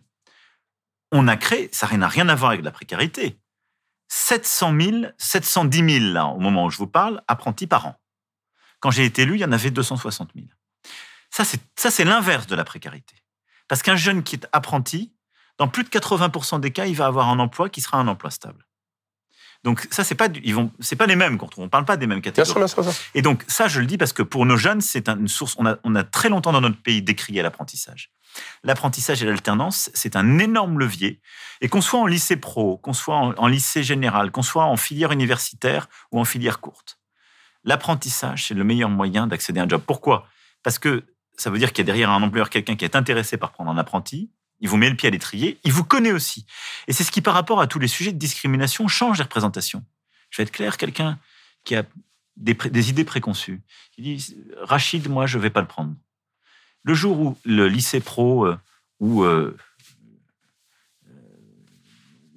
on 1.12 1.28
a 1.28 1.36
créé, 1.36 1.68
ça 1.72 1.88
n'a 1.96 2.08
rien 2.08 2.28
à 2.28 2.34
voir 2.34 2.50
avec 2.52 2.64
la 2.64 2.70
précarité, 2.70 3.40
700 4.08 4.80
000, 4.80 4.96
710 5.18 6.00
000, 6.00 6.12
là, 6.12 6.26
au 6.26 6.38
moment 6.38 6.66
où 6.66 6.70
je 6.70 6.78
vous 6.78 6.86
parle, 6.86 7.22
apprentis 7.28 7.66
par 7.66 7.86
an. 7.86 7.96
Quand 8.80 8.90
j'ai 8.90 9.04
été 9.04 9.22
élu, 9.22 9.34
il 9.34 9.40
y 9.40 9.44
en 9.44 9.52
avait 9.52 9.70
260 9.70 10.30
000. 10.34 10.46
Ça, 11.30 11.44
c'est 11.90 12.04
l'inverse 12.04 12.46
de 12.46 12.54
la 12.54 12.64
précarité. 12.64 13.16
Parce 13.66 13.82
qu'un 13.82 13.96
jeune 13.96 14.22
qui 14.22 14.36
est 14.36 14.46
apprenti, 14.52 15.14
dans 15.58 15.68
plus 15.68 15.84
de 15.84 15.88
80% 15.88 16.60
des 16.60 16.72
cas, 16.72 16.86
il 16.86 16.94
va 16.94 17.06
avoir 17.06 17.28
un 17.28 17.38
emploi 17.38 17.68
qui 17.68 17.80
sera 17.80 17.98
un 17.98 18.08
emploi 18.08 18.30
stable. 18.30 18.67
Donc 19.68 19.86
ça, 19.90 20.02
c'est 20.02 20.14
pas, 20.14 20.28
ils 20.42 20.54
vont, 20.54 20.70
c'est 20.80 20.96
pas 20.96 21.04
les 21.06 21.14
mêmes 21.16 21.36
quand 21.36 21.58
on 21.58 21.64
ne 21.64 21.68
parle 21.68 21.84
pas 21.84 21.98
des 21.98 22.06
mêmes 22.06 22.22
catégories. 22.22 22.48
sûr, 22.50 22.58
bien 22.58 22.66
sûr, 22.68 22.82
bien 22.82 22.90
sûr. 22.92 23.04
Et 23.14 23.20
donc, 23.22 23.44
ça, 23.48 23.68
je 23.68 23.80
le 23.80 23.86
dis 23.86 23.98
parce 23.98 24.14
que 24.14 24.22
pour 24.22 24.46
nos 24.46 24.56
jeunes, 24.56 24.80
c'est 24.80 25.08
un- 25.10 25.18
une 25.18 25.28
source. 25.28 25.54
On 25.58 25.66
a, 25.66 25.76
on 25.84 25.94
a 25.94 26.04
très 26.04 26.30
longtemps 26.30 26.52
dans 26.52 26.62
notre 26.62 26.80
pays 26.80 27.02
décrié 27.02 27.42
l'apprentissage. 27.42 28.10
L'apprentissage 28.62 29.22
et 29.22 29.26
l'alternance, 29.26 29.90
c'est 29.92 30.16
un 30.16 30.38
énorme 30.38 30.78
levier. 30.78 31.20
Et 31.60 31.68
qu'on 31.68 31.80
soit 31.82 32.00
en 32.00 32.06
lycée 32.06 32.36
pro, 32.36 32.78
qu'on 32.78 32.92
soit 32.94 33.16
en, 33.16 33.34
en 33.36 33.46
lycée 33.46 33.82
général, 33.82 34.30
qu'on 34.30 34.42
soit 34.42 34.64
en 34.64 34.76
filière 34.76 35.12
universitaire 35.12 35.88
ou 36.12 36.20
en 36.20 36.24
filière 36.24 36.60
courte, 36.60 36.98
l'apprentissage, 37.64 38.46
c'est 38.46 38.54
le 38.54 38.64
meilleur 38.64 38.88
moyen 38.90 39.26
d'accéder 39.26 39.60
à 39.60 39.64
un 39.64 39.68
job. 39.68 39.82
Pourquoi? 39.86 40.26
Parce 40.62 40.78
que 40.78 41.04
ça 41.36 41.50
veut 41.50 41.58
dire 41.58 41.72
qu'il 41.72 41.82
y 41.82 41.86
a 41.86 41.92
derrière 41.92 42.10
un 42.10 42.22
employeur 42.22 42.50
quelqu'un 42.50 42.76
qui 42.76 42.84
est 42.84 42.96
intéressé 42.96 43.36
par 43.36 43.52
prendre 43.52 43.70
un 43.70 43.78
apprenti. 43.78 44.30
Il 44.60 44.68
vous 44.68 44.76
met 44.76 44.90
le 44.90 44.96
pied 44.96 45.08
à 45.08 45.10
l'étrier. 45.10 45.58
Il 45.64 45.72
vous 45.72 45.84
connaît 45.84 46.12
aussi. 46.12 46.44
Et 46.86 46.92
c'est 46.92 47.04
ce 47.04 47.10
qui, 47.10 47.20
par 47.20 47.34
rapport 47.34 47.60
à 47.60 47.66
tous 47.66 47.78
les 47.78 47.88
sujets 47.88 48.12
de 48.12 48.18
discrimination, 48.18 48.88
change 48.88 49.18
les 49.18 49.24
représentations. 49.24 49.84
Je 50.30 50.38
vais 50.38 50.42
être 50.44 50.52
clair, 50.52 50.76
quelqu'un 50.76 51.18
qui 51.64 51.76
a 51.76 51.84
des, 52.36 52.90
idées 52.90 53.04
préconçues. 53.04 53.60
Il 53.96 54.04
dit 54.04 54.36
Rachid, 54.62 55.08
moi, 55.08 55.26
je 55.26 55.38
ne 55.38 55.42
vais 55.42 55.50
pas 55.50 55.60
le 55.60 55.66
prendre. 55.66 55.94
Le 56.82 56.94
jour 56.94 57.18
où 57.20 57.38
le 57.44 57.68
lycée 57.68 58.00
pro 58.00 58.46
euh, 58.46 58.58
ou 59.00 59.24
euh, 59.24 59.56
euh, 61.06 61.12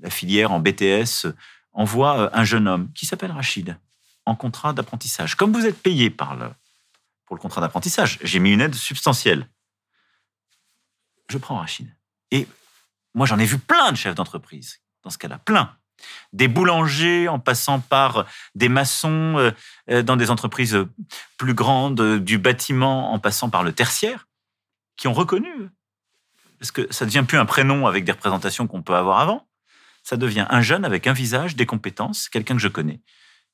la 0.02 0.10
filière 0.10 0.52
en 0.52 0.60
BTS 0.60 1.28
envoie 1.74 2.36
un 2.38 2.44
jeune 2.44 2.68
homme 2.68 2.92
qui 2.94 3.06
s'appelle 3.06 3.32
Rachid 3.32 3.78
en 4.26 4.36
contrat 4.36 4.74
d'apprentissage, 4.74 5.36
comme 5.36 5.52
vous 5.52 5.66
êtes 5.66 5.82
payé 5.82 6.10
par 6.10 6.36
le, 6.36 6.50
pour 7.26 7.36
le 7.36 7.42
contrat 7.42 7.62
d'apprentissage, 7.62 8.20
j'ai 8.22 8.40
mis 8.40 8.52
une 8.52 8.62
aide 8.62 8.76
substantielle. 8.76 9.48
Je 11.30 11.38
prends 11.38 11.58
Rachid. 11.58 11.90
Et 12.32 12.48
moi, 13.14 13.26
j'en 13.26 13.40
ai 13.40 13.46
vu 13.46 13.58
plein 13.58 13.92
de 13.92 13.98
chefs 13.98 14.16
d'entreprise 14.16 14.80
dans 15.04 15.10
ce 15.10 15.18
cas-là, 15.18 15.40
plein. 15.40 15.76
Des 16.34 16.48
boulangers 16.48 17.28
en 17.28 17.40
passant 17.40 17.80
par 17.80 18.26
des 18.56 18.70
maçons 18.70 19.38
euh, 19.38 19.52
euh, 19.90 20.02
dans 20.02 20.16
des 20.16 20.32
entreprises 20.32 20.78
plus 21.38 21.54
grandes, 21.54 22.02
euh, 22.02 22.20
du 22.20 22.38
bâtiment 22.38 23.14
en 23.14 23.20
passant 23.20 23.50
par 23.50 23.64
le 23.64 23.72
tertiaire, 23.72 24.28
qui 24.98 25.08
ont 25.08 25.14
reconnu, 25.14 25.52
parce 26.60 26.72
que 26.72 26.92
ça 26.92 27.06
ne 27.06 27.10
devient 27.10 27.26
plus 27.28 27.38
un 27.38 27.46
prénom 27.46 27.86
avec 27.86 28.04
des 28.04 28.12
représentations 28.12 28.68
qu'on 28.68 28.82
peut 28.82 28.96
avoir 28.96 29.20
avant, 29.20 29.48
ça 30.04 30.18
devient 30.18 30.48
un 30.50 30.62
jeune 30.62 30.86
avec 30.86 31.06
un 31.06 31.14
visage, 31.14 31.56
des 31.56 31.66
compétences, 31.66 32.30
quelqu'un 32.30 32.56
que 32.56 32.62
je 32.62 32.68
connais, 32.68 33.02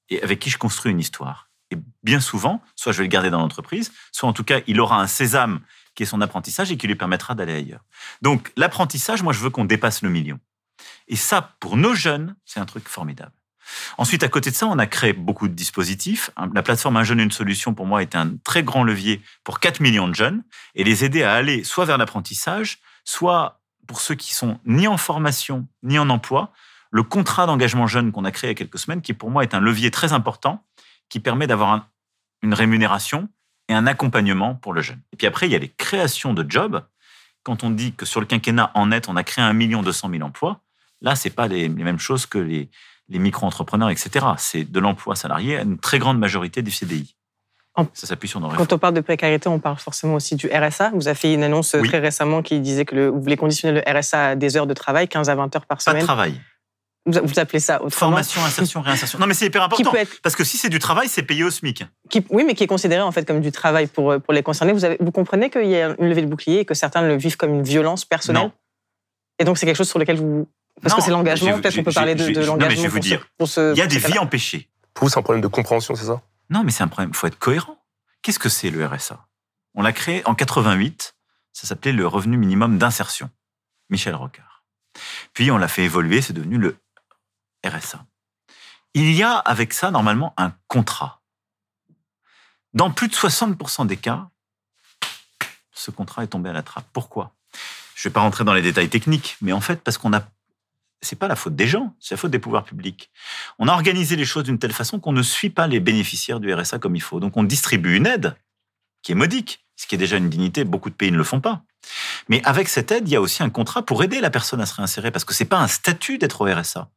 et 0.09 0.21
avec 0.23 0.39
qui 0.39 0.49
je 0.49 0.57
construis 0.57 0.91
une 0.91 0.99
histoire. 0.99 1.49
Et 1.71 1.77
bien 2.03 2.21
souvent, 2.21 2.61
soit 2.75 2.93
je 2.93 2.99
vais 2.99 3.03
le 3.03 3.09
garder 3.09 3.29
dans 3.29 3.39
l'entreprise, 3.39 3.91
soit 4.13 4.29
en 4.29 4.33
tout 4.33 4.45
cas, 4.45 4.61
il 4.67 4.79
aura 4.79 5.01
un 5.01 5.07
sésame 5.07 5.61
qui 5.97 6.03
est 6.03 6.05
son 6.05 6.21
apprentissage 6.21 6.71
et 6.71 6.77
qui 6.77 6.85
lui 6.87 6.93
permettra 6.95 7.33
d'aller 7.33 7.55
ailleurs. 7.55 7.83
Donc 8.21 8.51
l'apprentissage, 8.55 9.23
moi, 9.23 9.33
je 9.33 9.39
veux 9.39 9.49
qu'on 9.49 9.65
dépasse 9.65 10.03
le 10.03 10.09
million. 10.09 10.39
Et 11.07 11.15
ça, 11.15 11.55
pour 11.59 11.75
nos 11.75 11.95
jeunes, 11.95 12.35
c'est 12.45 12.59
un 12.59 12.65
truc 12.67 12.87
formidable. 12.87 13.31
Ensuite, 13.97 14.21
à 14.23 14.29
côté 14.29 14.51
de 14.51 14.55
ça, 14.55 14.67
on 14.67 14.77
a 14.77 14.85
créé 14.85 15.11
beaucoup 15.11 15.47
de 15.47 15.53
dispositifs. 15.53 16.29
La 16.53 16.61
plateforme 16.61 16.97
Un 16.97 17.03
jeune, 17.03 17.19
une 17.19 17.31
solution, 17.31 17.73
pour 17.73 17.87
moi, 17.87 18.03
est 18.03 18.15
un 18.15 18.37
très 18.43 18.61
grand 18.63 18.83
levier 18.83 19.21
pour 19.43 19.59
4 19.59 19.79
millions 19.81 20.07
de 20.07 20.13
jeunes 20.13 20.43
et 20.75 20.83
les 20.83 21.03
aider 21.03 21.23
à 21.23 21.33
aller 21.33 21.63
soit 21.63 21.85
vers 21.85 21.97
l'apprentissage, 21.97 22.77
soit 23.03 23.59
pour 23.87 23.99
ceux 23.99 24.15
qui 24.15 24.35
sont 24.35 24.59
ni 24.65 24.87
en 24.87 24.97
formation, 24.97 25.67
ni 25.81 25.97
en 25.97 26.09
emploi, 26.11 26.53
le 26.91 27.01
contrat 27.03 27.47
d'engagement 27.47 27.87
jeune 27.87 28.11
qu'on 28.11 28.23
a 28.23 28.31
créé 28.31 28.49
il 28.49 28.51
y 28.51 28.55
a 28.55 28.55
quelques 28.55 28.77
semaines, 28.79 29.01
qui 29.01 29.13
pour 29.13 29.31
moi 29.31 29.41
est 29.43 29.55
un 29.55 29.59
levier 29.59 29.89
très 29.91 30.13
important, 30.13 30.63
qui 31.09 31.19
permet 31.19 31.47
d'avoir 31.47 31.71
un- 31.71 31.87
une 32.43 32.53
rémunération 32.53 33.29
et 33.69 33.73
un 33.73 33.87
accompagnement 33.87 34.55
pour 34.55 34.73
le 34.73 34.81
jeune. 34.81 34.99
Et 35.13 35.17
puis 35.17 35.27
après, 35.27 35.47
il 35.47 35.51
y 35.51 35.55
a 35.55 35.59
les 35.59 35.69
créations 35.69 36.33
de 36.33 36.45
jobs. 36.49 36.83
Quand 37.43 37.63
on 37.63 37.69
dit 37.69 37.93
que 37.93 38.05
sur 38.05 38.19
le 38.19 38.25
quinquennat, 38.25 38.71
en 38.73 38.87
net, 38.87 39.07
on 39.09 39.15
a 39.15 39.23
créé 39.23 39.43
1 39.43 39.53
million 39.53 39.81
200 39.81 40.09
000 40.11 40.21
emplois, 40.23 40.61
là, 41.01 41.15
c'est 41.15 41.29
pas 41.29 41.47
les, 41.47 41.67
les 41.69 41.83
mêmes 41.83 41.99
choses 41.99 42.25
que 42.25 42.37
les, 42.37 42.69
les 43.09 43.19
micro-entrepreneurs, 43.19 43.89
etc. 43.89 44.25
C'est 44.37 44.63
de 44.69 44.79
l'emploi 44.79 45.15
salarié 45.15 45.57
à 45.57 45.61
une 45.61 45.77
très 45.77 45.99
grande 45.99 46.19
majorité 46.19 46.61
du 46.61 46.71
CDI. 46.71 47.13
Ça 47.93 48.07
s'appuie 48.07 48.27
sur 48.27 48.39
nos. 48.39 48.49
Quand 48.49 48.73
on 48.73 48.79
parle 48.79 48.95
de 48.95 49.01
précarité, 49.01 49.47
on 49.49 49.59
parle 49.59 49.77
forcément 49.77 50.15
aussi 50.15 50.35
du 50.35 50.47
RSA. 50.51 50.89
Vous 50.95 51.07
avez 51.07 51.15
fait 51.15 51.31
une 51.31 51.43
annonce 51.43 51.75
Oui. 51.79 51.87
très 51.87 51.99
récemment 51.99 52.41
qui 52.41 52.59
disait 52.59 52.85
que 52.85 52.95
le- 52.95 53.07
vous 53.09 53.21
voulez 53.21 53.37
conditionner 53.37 53.79
le 53.79 53.99
RSA 53.99 54.29
à 54.29 54.35
des 54.35 54.57
heures 54.57 54.65
de 54.65 54.73
travail, 54.73 55.07
15 55.07 55.29
à 55.29 55.35
20 55.35 55.55
heures 55.55 55.65
par 55.67 55.77
Pas 55.77 55.91
de 55.93 55.97
semaine. 55.97 56.03
travail. 56.03 56.41
Vous, 57.07 57.39
appelez 57.39 57.59
ça 57.61 57.75
autrement 57.81 58.11
Formation, 58.11 58.43
insertion, 58.43 58.81
réinsertion. 58.81 59.17
Non, 59.17 59.27
mais 59.27 59.33
c'est 59.33 59.45
hyper 59.45 59.61
Qui 59.61 59.65
important. 59.81 59.91
peut 59.91 59.97
être, 59.97 60.21
Parce 60.21 60.35
que 60.35 60.43
si 60.43 60.57
c'est 60.57 60.67
du 60.69 60.77
travail, 60.79 61.07
c'est 61.07 61.23
payé 61.23 61.43
au 61.45 61.49
SMIC. 61.49 61.85
qui- 62.09 62.25
oui, 62.29 62.43
mais 62.45 62.53
qui 62.53 62.63
est 62.63 62.67
considéré 62.67 63.01
en 63.01 63.11
fait 63.13 63.25
comme 63.25 63.39
du 63.41 63.51
travail 63.51 63.87
pour, 63.87 64.11
euh, 64.11 64.19
pour 64.19 64.33
les 64.33 64.43
concernés. 64.43 64.73
Vous, 64.73 64.83
avez, 64.85 64.97
vous 64.99 65.11
comprenez 65.11 65.49
qu'il 65.49 65.67
y 65.67 65.75
a 65.77 65.95
une 65.99 66.09
levée 66.09 66.21
de 66.21 66.27
bouclier 66.27 66.59
et 66.59 66.65
que 66.65 66.73
certains 66.73 67.01
le 67.01 67.15
vivent 67.15 67.37
comme 67.37 67.53
une 67.53 67.63
violence 67.63 68.03
personnelle? 68.05 68.43
Non. 68.43 68.51
Et 69.39 69.45
donc 69.45 69.57
c'est 69.57 69.65
quelque 69.65 69.77
chose 69.77 69.89
sur 69.89 69.99
lequel 69.99 70.17
vous... 70.17 70.47
Parce 70.81 70.93
Non, 70.93 70.97
que 70.99 71.03
c'est 71.05 71.11
l'engagement, 71.11 71.59
peut-être 71.59 71.75
qu'on 71.75 71.83
peut 71.83 71.91
parler 71.91 72.13
de, 72.13 72.19
de 72.19 72.25
non, 72.27 72.33
mais 72.35 72.41
je 72.43 72.47
l'engagement 72.47 72.81
vais 72.83 72.87
vous 72.89 72.99
dire, 72.99 73.25
ce... 73.45 73.73
Il 73.73 73.77
y 73.79 73.81
a 73.81 73.87
des 73.87 73.97
vies 73.99 74.19
empêchées. 74.19 74.69
Pour 74.93 75.05
vous, 75.05 75.09
c'est 75.11 75.17
un 75.19 75.23
problème 75.23 75.41
de 75.41 75.47
compréhension, 75.47 75.95
c'est 75.95 76.05
ça? 76.05 76.21
Non, 76.49 76.63
mais 76.63 76.71
c'est 76.71 76.83
un 76.83 76.87
problème. 76.87 77.11
Il 77.13 77.15
faut 77.15 77.27
être 77.27 77.39
cohérent. 77.39 77.77
Qu'est-ce 78.21 78.39
que 78.39 78.49
c'est 78.49 78.69
le 78.69 78.85
RSA 78.85 79.25
On 79.75 79.81
l'a 79.81 79.91
créé 79.93 80.21
en 80.25 80.35
88. 80.35 81.15
Ça 81.53 81.67
s'appelait 81.67 81.93
le 81.93 82.05
revenu 82.05 82.37
minimum 82.37 82.77
d'insertion. 82.77 83.29
Michel 83.89 84.15
Rocard. 84.15 84.63
Puis 85.33 85.49
on 85.51 85.57
l'a 85.57 85.67
fait 85.67 85.83
évoluer. 85.83 86.21
C'est 86.21 86.33
devenu 86.33 86.57
le 86.57 86.75
Il 88.93 89.11
y 89.11 89.23
a 89.23 89.33
avec 89.37 89.73
ça 89.73 89.91
normalement 89.91 90.33
un 90.37 90.53
contrat. 90.67 91.21
Dans 92.73 92.91
plus 92.91 93.07
de 93.07 93.13
60% 93.13 93.87
des 93.87 93.97
cas, 93.97 94.29
ce 95.71 95.91
contrat 95.91 96.23
est 96.23 96.27
tombé 96.27 96.49
à 96.49 96.53
la 96.53 96.63
trappe. 96.63 96.87
Pourquoi? 96.93 97.33
Je 97.95 98.07
ne 98.07 98.09
vais 98.09 98.13
pas 98.13 98.21
rentrer 98.21 98.43
dans 98.43 98.53
les 98.53 98.61
détails 98.61 98.89
techniques, 98.89 99.37
mais 99.41 99.53
en 99.53 99.61
fait, 99.61 99.81
parce 99.81 99.97
qu'on 99.97 100.13
a 100.13 100.23
c'est 101.01 101.15
pas 101.15 101.27
la 101.27 101.35
faute 101.35 101.55
des 101.55 101.67
gens, 101.67 101.95
c'est 101.99 102.15
la 102.15 102.17
faute 102.17 102.31
des 102.31 102.39
pouvoirs 102.39 102.63
publics. 102.63 103.11
On 103.59 103.67
a 103.67 103.73
organisé 103.73 104.15
les 104.15 104.25
choses 104.25 104.43
d'une 104.43 104.59
telle 104.59 104.73
façon 104.73 104.99
qu'on 104.99 105.11
ne 105.11 105.21
suit 105.21 105.49
pas 105.49 105.67
les 105.67 105.79
bénéficiaires 105.79 106.39
du 106.39 106.51
RSA 106.53 106.79
comme 106.79 106.95
il 106.95 107.01
faut. 107.01 107.19
Donc 107.19 107.37
on 107.37 107.43
distribue 107.43 107.95
une 107.95 108.07
aide 108.07 108.35
qui 109.03 109.11
est 109.11 109.15
modique, 109.15 109.65
ce 109.75 109.85
qui 109.85 109.95
est 109.95 109.97
déjà 109.97 110.17
une 110.17 110.29
dignité, 110.29 110.63
beaucoup 110.63 110.89
de 110.89 110.95
pays 110.95 111.11
ne 111.11 111.17
le 111.17 111.23
font 111.23 111.39
pas. 111.39 111.61
Mais 112.29 112.43
avec 112.43 112.67
cette 112.67 112.91
aide, 112.91 113.07
il 113.07 113.11
y 113.11 113.15
a 113.15 113.21
aussi 113.21 113.43
un 113.43 113.49
contrat 113.49 113.83
pour 113.83 114.03
aider 114.03 114.19
la 114.19 114.29
personne 114.29 114.59
à 114.59 114.65
se 114.65 114.73
réinsérer, 114.73 115.11
parce 115.11 115.23
que 115.23 115.33
c'est 115.33 115.45
pas 115.45 115.59
un 115.59 115.67
statut 115.67 116.17
d'être 116.17 116.41
au 116.41 116.45
RSA. 116.45 116.89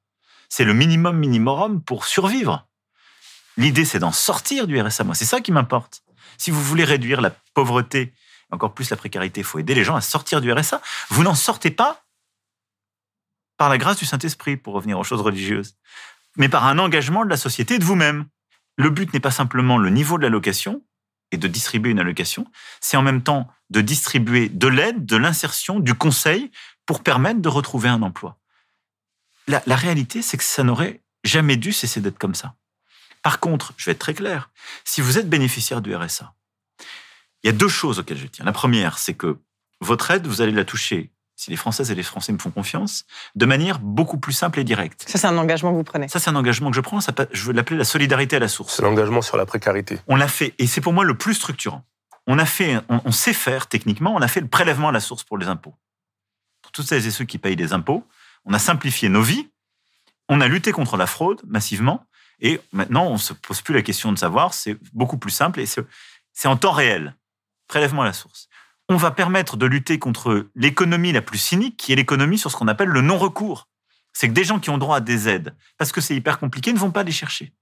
C'est 0.50 0.64
le 0.64 0.74
minimum 0.74 1.16
minimum 1.16 1.82
pour 1.82 2.04
survivre. 2.04 2.68
L'idée, 3.56 3.86
c'est 3.86 3.98
d'en 3.98 4.12
sortir 4.12 4.66
du 4.66 4.78
RSA. 4.78 5.04
Moi, 5.04 5.14
c'est 5.14 5.24
ça 5.24 5.40
qui 5.40 5.52
m'importe. 5.52 6.02
Si 6.36 6.50
vous 6.50 6.62
voulez 6.62 6.84
réduire 6.84 7.22
la 7.22 7.30
pauvreté, 7.54 8.12
encore 8.50 8.74
plus 8.74 8.90
la 8.90 8.96
précarité, 8.96 9.40
il 9.40 9.44
faut 9.44 9.58
aider 9.58 9.74
les 9.74 9.84
gens 9.84 9.96
à 9.96 10.00
sortir 10.02 10.42
du 10.42 10.52
RSA. 10.52 10.82
Vous 11.08 11.22
n'en 11.22 11.34
sortez 11.34 11.70
pas 11.70 12.04
par 13.56 13.68
la 13.68 13.76
grâce 13.76 13.98
du 13.98 14.06
Saint-Esprit, 14.06 14.56
pour 14.56 14.72
revenir 14.72 14.98
aux 14.98 15.04
choses 15.04 15.20
religieuses, 15.20 15.76
mais 16.36 16.48
par 16.48 16.64
un 16.64 16.78
engagement 16.78 17.26
de 17.26 17.30
la 17.30 17.36
société 17.36 17.74
et 17.74 17.78
de 17.78 17.84
vous-même. 17.84 18.24
Le 18.76 18.88
but 18.88 19.12
n'est 19.12 19.20
pas 19.20 19.30
simplement 19.30 19.76
le 19.76 19.90
niveau 19.90 20.16
de 20.16 20.22
l'allocation 20.22 20.82
et 21.30 21.36
de 21.36 21.46
distribuer 21.46 21.90
une 21.90 21.98
allocation, 21.98 22.46
c'est 22.80 22.96
en 22.96 23.02
même 23.02 23.22
temps 23.22 23.48
de 23.68 23.82
distribuer 23.82 24.48
de 24.48 24.66
l'aide, 24.66 25.04
de 25.04 25.16
l'insertion, 25.16 25.78
du 25.78 25.94
conseil 25.94 26.50
pour 26.86 27.02
permettre 27.02 27.40
de 27.40 27.48
retrouver 27.48 27.90
un 27.90 28.00
emploi. 28.02 28.39
La, 29.46 29.62
la 29.66 29.76
réalité, 29.76 30.22
c'est 30.22 30.36
que 30.36 30.44
ça 30.44 30.62
n'aurait 30.62 31.00
jamais 31.24 31.56
dû 31.56 31.72
cesser 31.72 32.00
d'être 32.00 32.18
comme 32.18 32.34
ça. 32.34 32.54
Par 33.22 33.40
contre, 33.40 33.72
je 33.76 33.86
vais 33.86 33.92
être 33.92 33.98
très 33.98 34.14
clair, 34.14 34.50
si 34.84 35.00
vous 35.00 35.18
êtes 35.18 35.28
bénéficiaire 35.28 35.82
du 35.82 35.94
RSA, 35.94 36.32
il 37.42 37.46
y 37.46 37.50
a 37.50 37.52
deux 37.52 37.68
choses 37.68 37.98
auxquelles 37.98 38.18
je 38.18 38.26
tiens. 38.26 38.44
La 38.44 38.52
première, 38.52 38.98
c'est 38.98 39.14
que 39.14 39.38
votre 39.80 40.10
aide, 40.10 40.26
vous 40.26 40.40
allez 40.40 40.52
la 40.52 40.64
toucher 40.64 41.10
si 41.40 41.50
les 41.50 41.56
Françaises 41.56 41.90
et 41.90 41.94
les 41.94 42.02
Français 42.02 42.32
me 42.32 42.38
font 42.38 42.50
confiance, 42.50 43.06
de 43.34 43.46
manière 43.46 43.78
beaucoup 43.78 44.18
plus 44.18 44.34
simple 44.34 44.60
et 44.60 44.64
directe. 44.64 45.06
Ça, 45.08 45.18
c'est 45.18 45.26
un 45.26 45.38
engagement 45.38 45.70
que 45.70 45.76
vous 45.76 45.84
prenez. 45.84 46.06
Ça, 46.06 46.18
c'est 46.20 46.28
un 46.28 46.36
engagement 46.36 46.68
que 46.68 46.76
je 46.76 46.82
prends. 46.82 47.00
Ça, 47.00 47.12
je 47.32 47.44
veux 47.44 47.54
l'appeler 47.54 47.78
la 47.78 47.84
solidarité 47.84 48.36
à 48.36 48.40
la 48.40 48.48
source. 48.48 48.76
C'est 48.76 48.82
l'engagement 48.82 49.22
sur 49.22 49.38
la 49.38 49.46
précarité. 49.46 49.98
On 50.06 50.16
l'a 50.16 50.28
fait, 50.28 50.54
et 50.58 50.66
c'est 50.66 50.82
pour 50.82 50.92
moi 50.92 51.02
le 51.02 51.16
plus 51.16 51.32
structurant. 51.32 51.82
On 52.26 52.38
a 52.38 52.44
fait, 52.44 52.76
on, 52.90 53.10
sait 53.10 53.32
faire 53.32 53.68
techniquement, 53.68 54.14
on 54.14 54.20
a 54.20 54.28
fait 54.28 54.42
le 54.42 54.48
prélèvement 54.48 54.90
à 54.90 54.92
la 54.92 55.00
source 55.00 55.24
pour 55.24 55.38
les 55.38 55.46
impôts. 55.46 55.74
Pour 56.60 56.72
toutes 56.72 56.86
celles 56.86 57.06
et 57.06 57.10
ceux 57.10 57.24
qui 57.24 57.38
payent 57.38 57.56
des 57.56 57.72
impôts, 57.72 58.06
on 58.44 58.52
a 58.52 58.58
simplifié 58.58 59.08
nos 59.08 59.22
vies, 59.22 59.48
on 60.28 60.40
a 60.40 60.48
lutté 60.48 60.72
contre 60.72 60.96
la 60.96 61.06
fraude 61.06 61.40
massivement, 61.46 62.06
et 62.40 62.60
maintenant 62.72 63.06
on 63.06 63.18
se 63.18 63.32
pose 63.32 63.60
plus 63.60 63.74
la 63.74 63.82
question 63.82 64.12
de 64.12 64.18
savoir, 64.18 64.54
c'est 64.54 64.76
beaucoup 64.92 65.18
plus 65.18 65.30
simple 65.30 65.60
et 65.60 65.66
c'est 65.66 66.48
en 66.48 66.56
temps 66.56 66.72
réel. 66.72 67.16
Prélèvement 67.68 68.02
à 68.02 68.06
la 68.06 68.12
source 68.12 68.48
on 68.90 68.96
va 68.96 69.12
permettre 69.12 69.56
de 69.56 69.66
lutter 69.66 70.00
contre 70.00 70.48
l'économie 70.56 71.12
la 71.12 71.22
plus 71.22 71.38
cynique, 71.38 71.76
qui 71.76 71.92
est 71.92 71.96
l'économie 71.96 72.38
sur 72.38 72.50
ce 72.50 72.56
qu'on 72.56 72.66
appelle 72.66 72.88
le 72.88 73.02
non-recours. 73.02 73.68
C'est 74.12 74.26
que 74.26 74.32
des 74.32 74.42
gens 74.42 74.58
qui 74.58 74.68
ont 74.68 74.78
droit 74.78 74.96
à 74.96 75.00
des 75.00 75.28
aides, 75.28 75.54
parce 75.78 75.92
que 75.92 76.00
c'est 76.00 76.16
hyper 76.16 76.40
compliqué, 76.40 76.72
ne 76.72 76.78
vont 76.78 76.90
pas 76.90 77.04
les 77.04 77.12
chercher. 77.12 77.54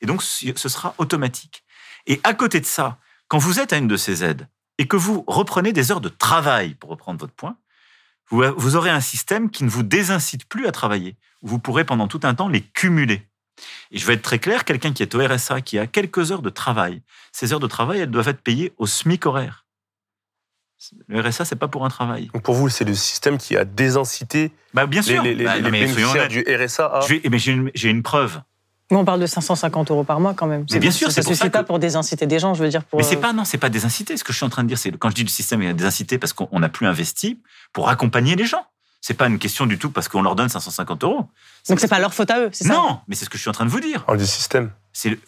Et 0.00 0.06
donc, 0.06 0.24
ce 0.24 0.68
sera 0.68 0.96
automatique. 0.98 1.62
Et 2.06 2.20
à 2.24 2.34
côté 2.34 2.58
de 2.58 2.66
ça, 2.66 2.98
quand 3.28 3.38
vous 3.38 3.60
êtes 3.60 3.72
à 3.72 3.76
une 3.76 3.86
de 3.86 3.96
ces 3.96 4.24
aides 4.24 4.48
et 4.78 4.88
que 4.88 4.96
vous 4.96 5.22
reprenez 5.28 5.72
des 5.72 5.92
heures 5.92 6.00
de 6.00 6.08
travail, 6.08 6.74
pour 6.74 6.90
reprendre 6.90 7.20
votre 7.20 7.32
point, 7.32 7.56
vous, 8.30 8.76
aurez 8.76 8.90
un 8.90 9.00
système 9.00 9.50
qui 9.50 9.64
ne 9.64 9.68
vous 9.68 9.82
désincite 9.82 10.46
plus 10.46 10.66
à 10.66 10.72
travailler. 10.72 11.16
Vous 11.42 11.58
pourrez 11.58 11.84
pendant 11.84 12.08
tout 12.08 12.20
un 12.24 12.34
temps 12.34 12.48
les 12.48 12.60
cumuler. 12.60 13.22
Et 13.90 13.98
je 13.98 14.06
vais 14.06 14.14
être 14.14 14.22
très 14.22 14.38
clair, 14.38 14.64
quelqu'un 14.64 14.92
qui 14.92 15.02
est 15.02 15.14
au 15.14 15.24
RSA, 15.24 15.60
qui 15.62 15.78
a 15.78 15.86
quelques 15.86 16.32
heures 16.32 16.42
de 16.42 16.50
travail, 16.50 17.02
ces 17.32 17.52
heures 17.52 17.60
de 17.60 17.66
travail, 17.66 18.00
elles 18.00 18.10
doivent 18.10 18.28
être 18.28 18.42
payées 18.42 18.74
au 18.78 18.86
SMIC 18.86 19.24
horaire. 19.26 19.64
Le 21.08 21.20
RSA, 21.20 21.46
c'est 21.46 21.56
pas 21.56 21.68
pour 21.68 21.86
un 21.86 21.88
travail. 21.88 22.28
Donc 22.34 22.42
pour 22.42 22.54
vous, 22.54 22.68
c'est 22.68 22.84
le 22.84 22.94
système 22.94 23.38
qui 23.38 23.56
a 23.56 23.64
désincité 23.64 24.52
bah, 24.74 24.86
bien 24.86 25.00
sûr. 25.00 25.22
les, 25.22 25.34
les, 25.34 25.44
bah, 25.44 25.58
bénéficiaires 25.58 26.28
du 26.28 26.44
RSA 26.46 26.86
à... 26.86 27.00
Mais 27.30 27.38
j'ai 27.38 27.52
une, 27.52 27.70
une, 27.82 28.02
preuve. 28.02 28.40
Mais 28.90 28.96
on 28.96 29.04
parle 29.04 29.20
de 29.20 29.26
550 29.26 29.90
euros 29.90 30.04
par 30.04 30.20
mois 30.20 30.34
quand 30.34 30.46
même. 30.46 30.64
Mais 30.72 30.78
bien 30.78 30.90
sûr, 30.90 31.10
ça 31.10 31.20
ne 31.20 31.26
suffit 31.26 31.50
pas 31.50 31.64
pour 31.64 31.78
désinciter 31.78 32.26
des 32.26 32.38
gens, 32.38 32.54
je 32.54 32.62
veux 32.62 32.68
dire. 32.68 32.84
Pour... 32.84 32.98
Mais 32.98 33.04
c'est 33.04 33.16
pas 33.16 33.32
non, 33.32 33.44
c'est 33.44 33.58
pas 33.58 33.68
désinciter. 33.68 34.16
Ce 34.16 34.24
que 34.24 34.32
je 34.32 34.36
suis 34.36 34.46
en 34.46 34.50
train 34.50 34.62
de 34.62 34.68
dire, 34.68 34.78
c'est 34.78 34.92
quand 34.96 35.10
je 35.10 35.14
dis 35.14 35.24
le 35.24 35.28
système 35.28 35.62
est 35.62 35.74
désincité 35.74 36.18
parce 36.18 36.32
qu'on 36.32 36.60
n'a 36.60 36.68
plus 36.68 36.86
investi 36.86 37.40
pour 37.72 37.88
accompagner 37.88 38.36
les 38.36 38.46
gens. 38.46 38.64
C'est 39.00 39.14
pas 39.14 39.26
une 39.28 39.38
question 39.38 39.66
du 39.66 39.78
tout 39.78 39.90
parce 39.90 40.08
qu'on 40.08 40.22
leur 40.22 40.34
donne 40.34 40.48
550 40.48 41.04
euros. 41.04 41.28
Donc 41.68 41.78
c'est 41.78 41.88
pas 41.88 41.98
leur 41.98 42.14
faute 42.14 42.30
à 42.30 42.40
eux, 42.40 42.48
c'est 42.52 42.64
ça? 42.64 42.72
Non, 42.72 43.00
mais 43.06 43.14
c'est 43.14 43.24
ce 43.24 43.30
que 43.30 43.36
je 43.36 43.42
suis 43.42 43.50
en 43.50 43.52
train 43.52 43.64
de 43.64 43.70
vous 43.70 43.78
dire. 43.78 44.04
Oh, 44.08 44.16
du 44.16 44.26
système. 44.26 44.70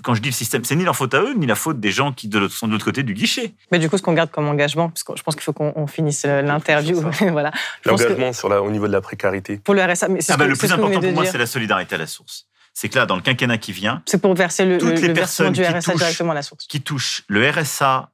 quand 0.03 0.15
je 0.15 0.23
dis 0.23 0.31
le 0.31 0.35
système, 0.35 0.65
c'est 0.65 0.75
ni 0.75 0.85
leur 0.85 0.97
faute 0.97 1.15
à 1.15 1.21
eux, 1.21 1.35
ni 1.35 1.47
la 1.47 1.55
faute 1.55 1.79
des 1.79 1.93
gens 1.93 2.13
qui 2.13 2.31
sont 2.51 2.67
de 2.67 2.73
l'autre 2.73 2.85
côté 2.85 3.03
du 3.05 3.15
guichet. 3.15 3.55
Mais 3.71 3.79
du 3.79 3.89
coup, 3.89 3.97
ce 3.97 4.03
qu'on 4.03 4.15
garde 4.15 4.31
comme 4.31 4.49
engagement, 4.49 4.89
parce 4.89 5.05
que 5.05 5.17
je 5.17 5.23
pense 5.23 5.35
qu'il 5.37 5.45
faut 5.45 5.53
qu'on 5.53 5.87
finisse 5.87 6.25
l'interview. 6.25 7.01
voilà. 7.31 7.53
L'engagement 7.85 8.33
sur 8.33 8.49
la, 8.49 8.63
au 8.63 8.71
niveau 8.71 8.89
de 8.89 8.93
la 8.93 9.01
précarité. 9.01 9.59
Pour 9.59 9.75
le 9.75 9.85
RSA, 9.85 10.09
mais 10.09 10.21
ah 10.29 10.37
bah, 10.37 10.47
le 10.47 10.57
plus 10.57 10.73
important 10.73 11.01
pour 11.01 11.13
moi, 11.13 11.27
c'est 11.27 11.39
la 11.39 11.47
solidarité 11.47 11.95
à 11.95 11.99
la 11.99 12.07
source. 12.07 12.49
C'est 12.81 12.89
que 12.89 12.97
là, 12.97 13.07
dans 13.07 13.17
le 13.17 13.23
quinquennat 13.23 13.59
qui 13.59 13.73
vient, 13.73 14.05
c'est 14.07 14.23
pour 14.23 14.35
verser 14.35 14.65
le, 14.65 14.79
toutes 14.79 15.01
les 15.01 15.13
personnes 15.13 15.53
du 15.53 15.65
RSA 15.65 15.95
directement 15.95 16.31
à 16.31 16.35
la 16.35 16.43
source. 16.43 16.69
Qui 16.69 16.81
touchent 16.81 17.25
le 17.27 17.51
RSA, 17.51 18.13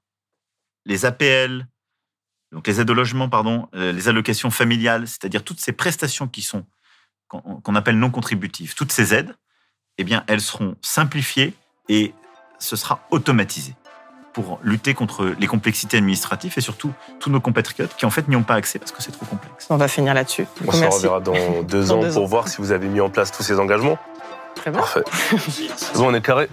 les 0.87 1.05
APL, 1.05 1.67
donc 2.51 2.67
les 2.67 2.81
aides 2.81 2.89
au 2.89 2.95
logement, 2.95 3.29
pardon, 3.29 3.69
euh, 3.75 3.93
les 3.93 4.09
allocations 4.09 4.49
familiales, 4.49 5.07
c'est-à-dire 5.07 5.45
toutes 5.45 5.61
ces 5.61 5.73
prestations 5.73 6.29
qui 6.29 6.41
sont 6.41 6.65
qu'on 7.29 7.75
appelle 7.75 7.99
non 7.99 8.11
contributives, 8.11 8.75
toutes 8.75 8.91
ces 8.91 9.13
aides, 9.13 9.35
eh 9.99 10.05
bien, 10.05 10.25
elles 10.29 10.41
seront 10.41 10.77
simplifiées 10.81 11.53
et 11.91 12.15
ce 12.59 12.77
sera 12.77 13.07
automatisé 13.11 13.75
pour 14.33 14.61
lutter 14.63 14.95
contre 14.95 15.35
les 15.39 15.47
complexités 15.47 15.99
administratives 15.99 16.55
et 16.57 16.63
surtout 16.63 16.93
tous 17.21 17.29
nos 17.29 17.41
compatriotes 17.41 17.95
qui 17.97 18.07
en 18.07 18.11
fait 18.11 18.29
n'y 18.29 18.37
ont 18.37 18.43
pas 18.43 18.55
accès 18.55 18.79
parce 18.79 18.93
que 18.93 19.03
c'est 19.03 19.13
trop 19.13 19.27
complexe. 19.27 19.67
On 19.69 19.77
va 19.77 19.89
finir 19.89 20.15
là-dessus. 20.15 20.47
On 20.67 20.73
se 20.73 20.85
reverra 20.85 21.21
dans 21.21 21.63
deux 21.69 21.93
ans 21.93 22.11
pour 22.13 22.27
voir 22.27 22.49
si 22.49 22.57
vous 22.59 22.73
avez 22.73 22.89
mis 22.89 23.03
en 23.03 23.11
place 23.11 23.31
tous 23.31 23.43
ces 23.43 23.59
engagements. 23.59 23.99
Très 24.55 24.71
bien. 24.71 24.81
Parfait. 24.81 25.05
bon, 25.95 26.11
on 26.11 26.15
est 26.15 26.23
carré. 26.23 26.49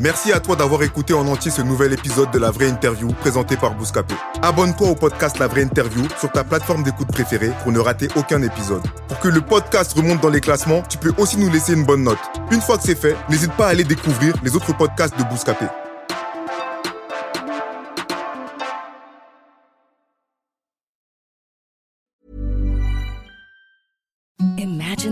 Merci 0.00 0.32
à 0.32 0.40
toi 0.40 0.56
d'avoir 0.56 0.82
écouté 0.82 1.14
en 1.14 1.28
entier 1.28 1.52
ce 1.52 1.62
nouvel 1.62 1.92
épisode 1.92 2.30
de 2.32 2.38
La 2.40 2.50
Vraie 2.50 2.68
Interview 2.68 3.08
présenté 3.12 3.56
par 3.56 3.74
Bouscapé. 3.74 4.16
Abonne-toi 4.42 4.88
au 4.88 4.94
podcast 4.96 5.38
La 5.38 5.46
Vraie 5.46 5.62
Interview 5.62 6.02
sur 6.18 6.32
ta 6.32 6.42
plateforme 6.42 6.82
d'écoute 6.82 7.06
préférée 7.06 7.52
pour 7.62 7.70
ne 7.70 7.78
rater 7.78 8.08
aucun 8.16 8.42
épisode. 8.42 8.82
Pour 9.06 9.20
que 9.20 9.28
le 9.28 9.40
podcast 9.40 9.92
remonte 9.92 10.20
dans 10.20 10.28
les 10.28 10.40
classements, 10.40 10.82
tu 10.88 10.98
peux 10.98 11.12
aussi 11.18 11.36
nous 11.36 11.50
laisser 11.50 11.74
une 11.74 11.84
bonne 11.84 12.02
note. 12.02 12.18
Une 12.50 12.60
fois 12.60 12.78
que 12.78 12.82
c'est 12.82 12.98
fait, 12.98 13.16
n'hésite 13.28 13.52
pas 13.52 13.66
à 13.66 13.70
aller 13.70 13.84
découvrir 13.84 14.34
les 14.42 14.56
autres 14.56 14.76
podcasts 14.76 15.16
de 15.16 15.22
Bouscapé. 15.22 15.66